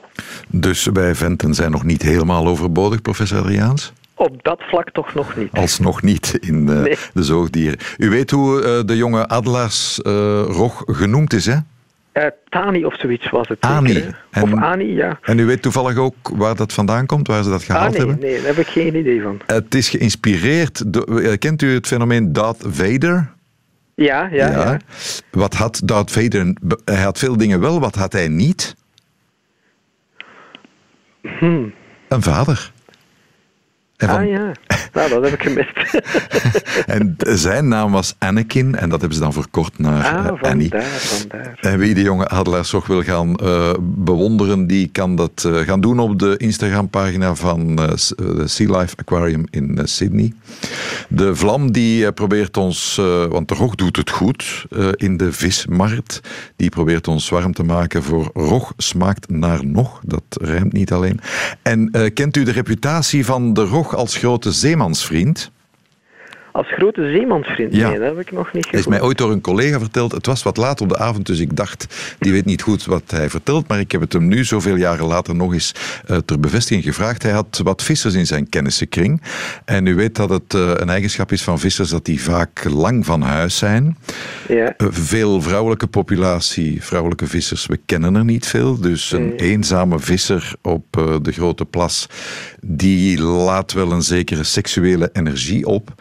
Dus 0.49 0.89
wij 0.93 1.15
venten 1.15 1.55
zijn 1.55 1.71
nog 1.71 1.85
niet 1.85 2.03
helemaal 2.03 2.47
overbodig, 2.47 3.03
professor 3.03 3.39
Adriaans? 3.39 3.93
Op 4.15 4.43
dat 4.43 4.63
vlak 4.63 4.91
toch 4.91 5.15
nog 5.15 5.37
niet. 5.37 5.53
Alsnog 5.53 6.03
niet 6.03 6.39
in 6.41 6.67
de, 6.67 6.97
de 7.15 7.23
zoogdieren. 7.23 7.79
U 7.99 8.11
weet 8.11 8.31
hoe 8.31 8.63
uh, 8.63 8.87
de 8.87 8.97
jonge 8.97 9.29
adelarsrog 9.29 10.89
uh, 10.89 10.97
genoemd 10.97 11.33
is, 11.33 11.47
hè? 11.47 11.57
Uh, 12.13 12.25
Tani 12.49 12.85
of 12.85 12.99
zoiets 12.99 13.31
was 13.31 13.49
het. 13.49 13.61
Ani. 13.61 13.93
Zeker, 13.93 14.25
of 14.43 14.55
Ani, 14.55 14.95
ja. 14.95 15.19
En 15.23 15.39
u 15.39 15.47
weet 15.47 15.63
toevallig 15.63 15.97
ook 15.97 16.15
waar 16.37 16.55
dat 16.57 16.73
vandaan 16.73 17.07
komt, 17.07 17.27
waar 17.27 17.43
ze 17.43 17.51
dat 17.51 17.63
gehaald 17.63 17.85
ah, 17.85 17.91
nee, 17.91 17.99
hebben? 17.99 18.19
Nee, 18.19 18.37
daar 18.37 18.47
heb 18.47 18.57
ik 18.57 18.67
geen 18.67 18.97
idee 18.97 19.23
van. 19.23 19.41
Het 19.47 19.75
is 19.75 19.89
geïnspireerd. 19.89 20.93
Door, 20.93 21.37
kent 21.39 21.63
u 21.63 21.75
het 21.75 21.87
fenomeen 21.87 22.33
Darth 22.33 22.65
Vader? 22.67 23.33
Ja, 23.95 24.29
ja, 24.33 24.51
ja, 24.51 24.51
ja. 24.51 24.79
Wat 25.31 25.55
had 25.55 25.81
Darth 25.85 26.11
Vader? 26.11 26.55
Hij 26.85 27.03
had 27.03 27.19
veel 27.19 27.37
dingen 27.37 27.61
wel, 27.61 27.81
wat 27.81 27.95
had 27.95 28.13
hij 28.13 28.29
niet? 28.29 28.75
Hmm. 31.39 31.73
Een 32.09 32.23
vader. 32.23 32.73
Van... 34.07 34.19
Ah 34.19 34.29
ja, 34.29 34.53
nou, 34.93 35.09
dat 35.09 35.23
heb 35.23 35.33
ik 35.33 35.43
gemist. 35.43 36.03
en 36.97 37.17
zijn 37.19 37.69
naam 37.69 37.93
was 37.93 38.15
Anakin 38.19 38.75
en 38.75 38.89
dat 38.89 39.01
hebben 39.01 39.19
ze 39.19 39.23
dan 39.23 39.33
verkort 39.33 39.79
naar 39.79 40.05
ah, 40.05 40.25
uh, 40.25 40.51
Annie. 40.51 40.71
Vandaar. 40.71 41.59
En 41.61 41.79
wie 41.79 41.95
de 41.95 42.03
jonge 42.03 42.29
Adelaars 42.29 42.75
wil 42.87 43.03
gaan 43.03 43.39
uh, 43.43 43.71
bewonderen, 43.81 44.67
die 44.67 44.89
kan 44.89 45.17
dat 45.17 45.45
uh, 45.47 45.59
gaan 45.59 45.81
doen 45.81 45.99
op 45.99 46.19
de 46.19 46.37
Instagram-pagina 46.37 47.35
van 47.35 47.77
de 47.77 48.43
Sea 48.45 48.79
Life 48.79 48.97
Aquarium 48.97 49.45
in 49.51 49.81
Sydney. 49.85 50.33
De 51.09 51.37
vlam 51.37 51.73
die 51.73 52.13
probeert 52.13 52.57
ons, 52.57 52.97
want 53.29 53.49
de 53.49 53.55
rog 53.55 53.75
doet 53.75 53.97
het 53.97 54.11
goed 54.11 54.67
in 54.95 55.17
de 55.17 55.33
vismarkt, 55.33 56.21
die 56.57 56.69
probeert 56.69 57.09
ons 57.09 57.29
warm 57.29 57.53
te 57.53 57.63
maken 57.63 58.03
voor 58.03 58.31
rog 58.35 58.73
smaakt 58.77 59.31
naar 59.31 59.67
nog. 59.67 60.01
Dat 60.05 60.23
rijmt 60.29 60.73
niet 60.73 60.93
alleen. 60.93 61.21
En 61.63 61.91
kent 62.15 62.37
u 62.37 62.43
de 62.43 62.53
reputatie 62.53 63.25
van 63.25 63.53
de 63.55 63.63
rog 63.63 63.90
als 63.95 64.17
grote 64.17 64.53
zeemansvriend? 64.53 65.51
Als 66.53 66.73
grote 66.73 67.11
zeemansvriend? 67.13 67.75
Ja. 67.75 67.89
Nee, 67.89 67.99
dat 67.99 68.09
heb 68.09 68.21
ik 68.21 68.33
nog 68.33 68.53
niet 68.53 68.65
gehoord. 68.65 68.85
is 68.85 68.91
mij 68.91 69.01
ooit 69.03 69.19
door 69.19 69.31
een 69.31 69.41
collega 69.41 69.79
verteld. 69.79 70.13
Het 70.13 70.27
was 70.27 70.43
wat 70.43 70.57
laat 70.57 70.81
op 70.81 70.89
de 70.89 70.99
avond, 70.99 71.27
dus 71.27 71.39
ik 71.39 71.57
dacht, 71.57 71.87
die 72.19 72.33
weet 72.33 72.45
niet 72.45 72.63
goed 72.63 72.85
wat 72.85 73.03
hij 73.07 73.31
vertelt. 73.31 73.69
Maar 73.69 73.81
ik 73.81 73.93
heb 73.93 74.01
het 74.01 74.13
hem 74.13 74.29
nu, 74.29 74.45
zoveel 74.45 74.77
jaren 74.77 75.07
later, 75.07 75.35
nog 75.35 75.53
eens 75.53 75.75
uh, 76.11 76.17
ter 76.17 76.41
bevestiging 76.41 76.85
gevraagd. 76.85 77.23
Hij 77.23 77.33
had 77.33 77.61
wat 77.65 77.83
vissers 77.83 78.15
in 78.15 78.27
zijn 78.27 78.49
kennissenkring. 78.49 79.23
En 79.65 79.87
u 79.87 79.95
weet 79.95 80.15
dat 80.17 80.31
het 80.31 80.55
uh, 80.55 80.71
een 80.75 80.89
eigenschap 80.89 81.33
is 81.33 81.43
van 81.43 81.59
vissers 81.59 81.89
dat 81.91 82.05
die 82.05 82.23
vaak 82.23 82.65
lang 82.65 83.07
van 83.07 83.23
huis 83.23 83.59
zijn. 83.59 83.97
Ja. 84.49 84.75
Uh, 84.79 84.89
veel 84.91 85.43
vrouwelijke 85.43 85.87
populatie, 85.87 86.83
vrouwelijke 86.85 87.27
vissers, 87.27 87.67
we 87.67 87.81
kennen 87.87 88.15
er 88.15 88.25
niet 88.25 88.47
veel. 88.47 88.81
Dus 88.81 89.13
een 89.13 89.29
Nee. 89.29 89.37
eenzame 89.37 89.99
visser 89.99 90.53
op 90.63 90.85
de 91.23 91.33
grote 91.33 91.65
plas, 91.65 92.07
die 92.61 93.21
laat 93.23 93.73
wel 93.73 93.93
een 93.93 94.03
zekere 94.03 94.45
seksuele 94.45 95.11
energie 95.13 95.67
op. 95.67 95.95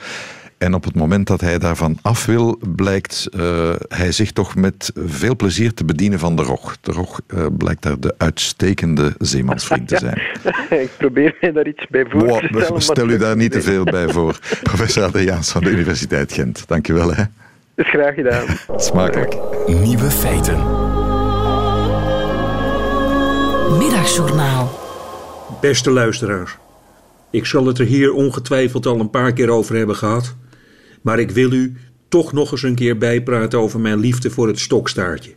En 0.60 0.74
op 0.74 0.84
het 0.84 0.96
moment 0.96 1.28
dat 1.28 1.42
hij 1.42 1.60
daarvan 1.60 1.98
af 2.02 2.26
wil, 2.26 2.60
blijkt 2.76 3.30
uh, 3.36 3.72
hij 3.88 4.12
zich 4.12 4.32
toch 4.32 4.56
met 4.56 4.92
veel 4.96 5.36
plezier 5.36 5.74
te 5.74 5.86
bedienen 5.86 6.20
van 6.20 6.36
de 6.36 6.42
rog. 6.42 6.78
De 6.82 6.92
rog 6.92 7.22
uh, 7.28 7.46
blijkt 7.58 7.82
daar 7.82 8.00
de 8.00 8.14
uitstekende 8.18 9.14
zeemansvriend 9.18 9.88
te 9.88 9.98
zijn. 9.98 10.22
ik 10.84 10.90
probeer 10.98 11.38
mij 11.42 11.52
daar 11.52 11.68
iets 11.68 11.88
bij 11.90 12.06
voor 12.10 12.26
wow, 12.26 12.40
te 12.40 12.48
stellen. 12.48 12.72
Maar 12.72 12.82
stel 12.82 13.10
u 13.10 13.18
daar 13.18 13.36
niet 13.36 13.52
te 13.52 13.62
veel 13.62 13.84
bij 13.84 14.10
voor. 14.10 14.40
Professor 14.64 15.04
Adriaans 15.04 15.52
van 15.52 15.64
de 15.64 15.70
Universiteit 15.70 16.34
Gent. 16.34 16.68
Dank 16.68 16.88
je 16.88 16.94
wel. 16.94 17.14
Hè. 17.14 17.24
Dat 17.76 17.86
is 17.86 17.90
graag 17.90 18.14
gedaan. 18.14 18.46
Smakelijk. 18.76 19.38
Nieuwe 19.68 20.12
feiten. 20.12 20.58
Middagjournaal. 23.78 24.80
Beste 25.62 25.92
luisteraars. 25.92 26.58
Ik 27.30 27.46
zal 27.46 27.66
het 27.66 27.80
er 27.80 27.86
hier 27.86 28.14
ongetwijfeld 28.14 28.86
al 28.86 29.00
een 29.00 29.10
paar 29.10 29.34
keer 29.34 29.50
over 29.50 29.76
hebben 29.76 29.96
gehad. 29.96 30.36
Maar 31.02 31.20
ik 31.20 31.32
wil 31.32 31.52
u 31.52 31.76
toch 32.08 32.34
nog 32.34 32.52
eens 32.52 32.64
een 32.64 32.76
keer 32.76 32.98
bijpraten 32.98 33.60
over 33.60 33.80
mijn 33.80 34.00
liefde 34.00 34.30
voor 34.30 34.48
het 34.48 34.60
stokstaartje. 34.60 35.34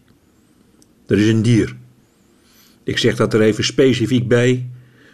Er 1.07 1.19
is 1.19 1.29
een 1.29 1.43
dier. 1.43 1.77
Ik 2.85 2.99
zeg 2.99 3.17
dat 3.17 3.35
er 3.35 3.41
even 3.41 3.65
specifiek 3.65 4.29
bij 4.29 4.71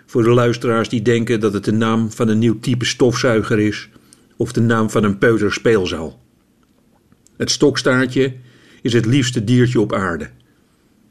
voor 0.06 0.22
de 0.22 0.30
luisteraars 0.30 0.88
die 0.88 1.02
denken 1.02 1.40
dat 1.40 1.52
het 1.52 1.64
de 1.64 1.72
naam 1.72 2.12
van 2.12 2.28
een 2.28 2.38
nieuw 2.38 2.60
type 2.60 2.84
stofzuiger 2.84 3.58
is 3.58 3.88
of 4.36 4.52
de 4.52 4.60
naam 4.60 4.90
van 4.90 5.04
een 5.04 5.18
peuter 5.18 5.52
speelzaal. 5.52 6.20
Het 7.36 7.50
stokstaartje 7.50 8.34
is 8.82 8.92
het 8.92 9.06
liefste 9.06 9.44
diertje 9.44 9.80
op 9.80 9.92
aarde. 9.92 10.30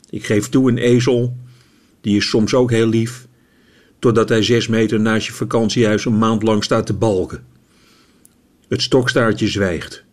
Ik 0.09 0.25
geef 0.25 0.49
toe 0.49 0.69
een 0.69 0.77
ezel, 0.77 1.37
die 2.01 2.17
is 2.17 2.29
soms 2.29 2.53
ook 2.53 2.71
heel 2.71 2.87
lief, 2.87 3.27
totdat 3.99 4.29
hij 4.29 4.43
zes 4.43 4.67
meter 4.67 4.99
naast 4.99 5.27
je 5.27 5.33
vakantiehuis 5.33 6.05
een 6.05 6.17
maand 6.17 6.43
lang 6.43 6.63
staat 6.63 6.85
te 6.85 6.93
balken. 6.93 7.45
Het 8.67 8.81
stokstaartje 8.81 9.47
zwijgt. 9.47 10.03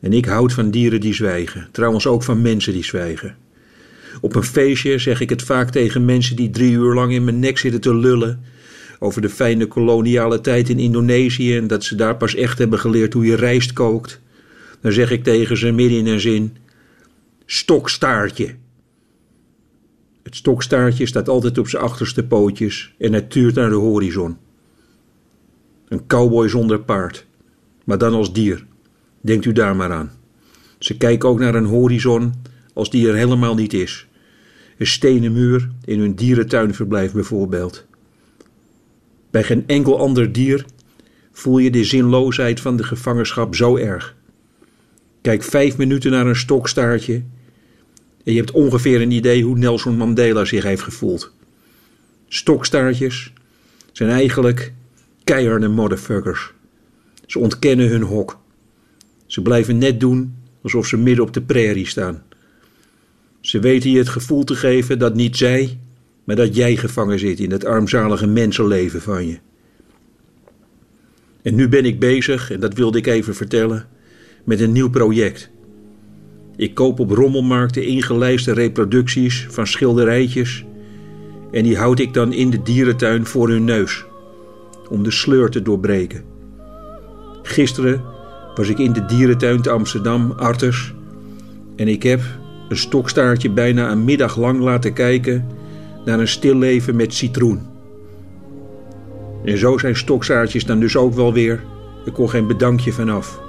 En 0.00 0.12
ik 0.12 0.24
houd 0.24 0.52
van 0.52 0.70
dieren 0.70 1.00
die 1.00 1.14
zwijgen, 1.14 1.68
trouwens 1.72 2.06
ook 2.06 2.22
van 2.22 2.42
mensen 2.42 2.72
die 2.72 2.84
zwijgen. 2.84 3.36
Op 4.20 4.34
een 4.34 4.42
feestje 4.42 4.98
zeg 4.98 5.20
ik 5.20 5.30
het 5.30 5.42
vaak 5.42 5.70
tegen 5.70 6.04
mensen 6.04 6.36
die 6.36 6.50
drie 6.50 6.72
uur 6.72 6.94
lang 6.94 7.12
in 7.12 7.24
mijn 7.24 7.38
nek 7.38 7.58
zitten 7.58 7.80
te 7.80 7.94
lullen 7.94 8.44
over 8.98 9.22
de 9.22 9.28
fijne 9.28 9.66
koloniale 9.66 10.40
tijd 10.40 10.68
in 10.68 10.78
Indonesië 10.78 11.56
en 11.56 11.66
dat 11.66 11.84
ze 11.84 11.94
daar 11.94 12.16
pas 12.16 12.34
echt 12.34 12.58
hebben 12.58 12.78
geleerd 12.78 13.12
hoe 13.12 13.24
je 13.24 13.36
rijst 13.36 13.72
kookt. 13.72 14.20
Dan 14.80 14.92
zeg 14.92 15.10
ik 15.10 15.24
tegen 15.24 15.56
ze 15.56 15.70
midden 15.70 15.98
in 15.98 16.06
een 16.06 16.20
zin: 16.20 16.56
Stokstaartje. 17.46 18.54
Het 20.22 20.36
stokstaartje 20.36 21.06
staat 21.06 21.28
altijd 21.28 21.58
op 21.58 21.68
zijn 21.68 21.82
achterste 21.82 22.24
pootjes 22.24 22.94
en 22.98 23.12
het 23.12 23.30
tuurt 23.30 23.54
naar 23.54 23.68
de 23.68 23.74
horizon. 23.74 24.36
Een 25.88 26.06
cowboy 26.06 26.48
zonder 26.48 26.80
paard, 26.80 27.26
maar 27.84 27.98
dan 27.98 28.14
als 28.14 28.32
dier. 28.32 28.64
Denkt 29.20 29.44
u 29.44 29.52
daar 29.52 29.76
maar 29.76 29.92
aan. 29.92 30.10
Ze 30.78 30.96
kijken 30.96 31.28
ook 31.28 31.38
naar 31.38 31.54
een 31.54 31.64
horizon 31.64 32.34
als 32.74 32.90
die 32.90 33.08
er 33.08 33.14
helemaal 33.14 33.54
niet 33.54 33.72
is. 33.72 34.06
Een 34.78 34.86
stenen 34.86 35.32
muur 35.32 35.70
in 35.84 36.00
hun 36.00 36.14
dierentuinverblijf 36.14 37.12
bijvoorbeeld. 37.12 37.86
Bij 39.30 39.42
geen 39.42 39.64
enkel 39.66 39.98
ander 39.98 40.32
dier 40.32 40.64
voel 41.32 41.58
je 41.58 41.70
de 41.70 41.84
zinloosheid 41.84 42.60
van 42.60 42.76
de 42.76 42.84
gevangenschap 42.84 43.54
zo 43.54 43.76
erg. 43.76 44.16
Kijk 45.20 45.42
vijf 45.42 45.76
minuten 45.76 46.10
naar 46.10 46.26
een 46.26 46.36
stokstaartje 46.36 47.14
en 48.24 48.32
je 48.32 48.36
hebt 48.36 48.50
ongeveer 48.50 49.00
een 49.00 49.10
idee 49.10 49.44
hoe 49.44 49.58
Nelson 49.58 49.96
Mandela 49.96 50.44
zich 50.44 50.62
heeft 50.62 50.82
gevoeld. 50.82 51.32
Stokstaartjes 52.28 53.32
zijn 53.92 54.10
eigenlijk 54.10 54.72
keiharde 55.24 55.68
motherfuckers. 55.68 56.52
Ze 57.30 57.38
ontkennen 57.38 57.88
hun 57.88 58.02
hok. 58.02 58.38
Ze 59.26 59.42
blijven 59.42 59.78
net 59.78 60.00
doen 60.00 60.34
alsof 60.62 60.86
ze 60.86 60.96
midden 60.96 61.24
op 61.24 61.32
de 61.32 61.42
prairie 61.42 61.86
staan. 61.86 62.22
Ze 63.40 63.60
weten 63.60 63.90
je 63.90 63.98
het 63.98 64.08
gevoel 64.08 64.44
te 64.44 64.54
geven 64.54 64.98
dat 64.98 65.14
niet 65.14 65.36
zij, 65.36 65.78
maar 66.24 66.36
dat 66.36 66.56
jij 66.56 66.76
gevangen 66.76 67.18
zit 67.18 67.40
in 67.40 67.50
het 67.50 67.64
armzalige 67.64 68.26
mensenleven 68.26 69.00
van 69.00 69.26
je. 69.26 69.38
En 71.42 71.54
nu 71.54 71.68
ben 71.68 71.84
ik 71.84 72.00
bezig, 72.00 72.50
en 72.50 72.60
dat 72.60 72.74
wilde 72.74 72.98
ik 72.98 73.06
even 73.06 73.34
vertellen, 73.34 73.88
met 74.44 74.60
een 74.60 74.72
nieuw 74.72 74.90
project. 74.90 75.50
Ik 76.56 76.74
koop 76.74 77.00
op 77.00 77.10
rommelmarkten 77.10 77.86
ingelijste 77.86 78.52
reproducties 78.52 79.46
van 79.50 79.66
schilderijtjes 79.66 80.64
en 81.52 81.62
die 81.62 81.76
houd 81.76 81.98
ik 81.98 82.14
dan 82.14 82.32
in 82.32 82.50
de 82.50 82.62
dierentuin 82.62 83.26
voor 83.26 83.48
hun 83.48 83.64
neus, 83.64 84.04
om 84.88 85.02
de 85.02 85.10
sleur 85.10 85.50
te 85.50 85.62
doorbreken. 85.62 86.29
Gisteren 87.42 88.02
was 88.54 88.68
ik 88.68 88.78
in 88.78 88.92
de 88.92 89.04
dierentuin 89.04 89.62
te 89.62 89.70
Amsterdam, 89.70 90.32
Arters, 90.36 90.94
en 91.76 91.88
ik 91.88 92.02
heb 92.02 92.20
een 92.68 92.76
stokstaartje 92.76 93.50
bijna 93.50 93.90
een 93.90 94.04
middag 94.04 94.36
lang 94.36 94.60
laten 94.60 94.92
kijken 94.92 95.46
naar 96.04 96.18
een 96.18 96.28
stilleven 96.28 96.96
met 96.96 97.14
citroen. 97.14 97.60
En 99.44 99.58
zo 99.58 99.78
zijn 99.78 99.96
stokstaartjes 99.96 100.64
dan 100.64 100.80
dus 100.80 100.96
ook 100.96 101.14
wel 101.14 101.32
weer. 101.32 101.62
Er 102.06 102.12
kon 102.12 102.30
geen 102.30 102.46
bedankje 102.46 102.92
vanaf. 102.92 103.40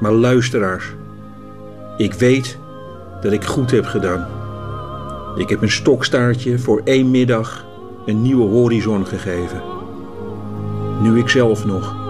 Maar 0.00 0.12
luisteraars, 0.12 0.84
ik 1.96 2.12
weet 2.12 2.58
dat 3.20 3.32
ik 3.32 3.44
goed 3.44 3.70
heb 3.70 3.84
gedaan. 3.84 4.26
Ik 5.36 5.48
heb 5.48 5.62
een 5.62 5.70
stokstaartje 5.70 6.58
voor 6.58 6.80
één 6.84 7.10
middag 7.10 7.66
een 8.06 8.22
nieuwe 8.22 8.48
horizon 8.48 9.06
gegeven. 9.06 9.62
Nu 11.02 11.18
ik 11.18 11.28
zelf 11.28 11.64
nog. 11.64 12.01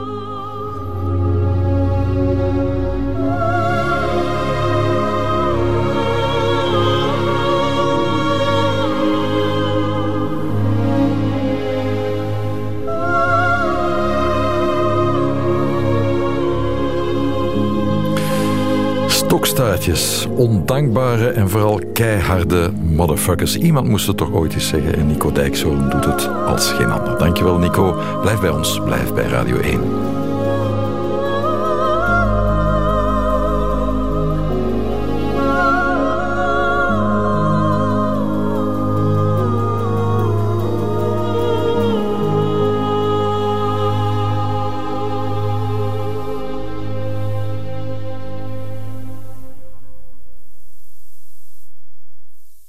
Ondankbare 20.37 21.29
en 21.29 21.51
vooral 21.51 21.81
keiharde 21.93 22.71
motherfuckers. 22.83 23.57
Iemand 23.57 23.89
moest 23.89 24.07
het 24.07 24.17
toch 24.17 24.33
ooit 24.33 24.55
eens 24.55 24.69
zeggen 24.69 24.97
en 24.97 25.07
Nico 25.07 25.33
Dijkshoorn 25.33 25.91
doet 25.91 26.05
het 26.05 26.29
als 26.47 26.73
geen 26.73 26.91
ander. 26.91 27.19
Dankjewel 27.19 27.59
Nico. 27.59 27.97
Blijf 28.21 28.41
bij 28.41 28.51
ons, 28.51 28.81
blijf 28.85 29.15
bij 29.15 29.25
Radio 29.25 29.57
1. 29.57 29.81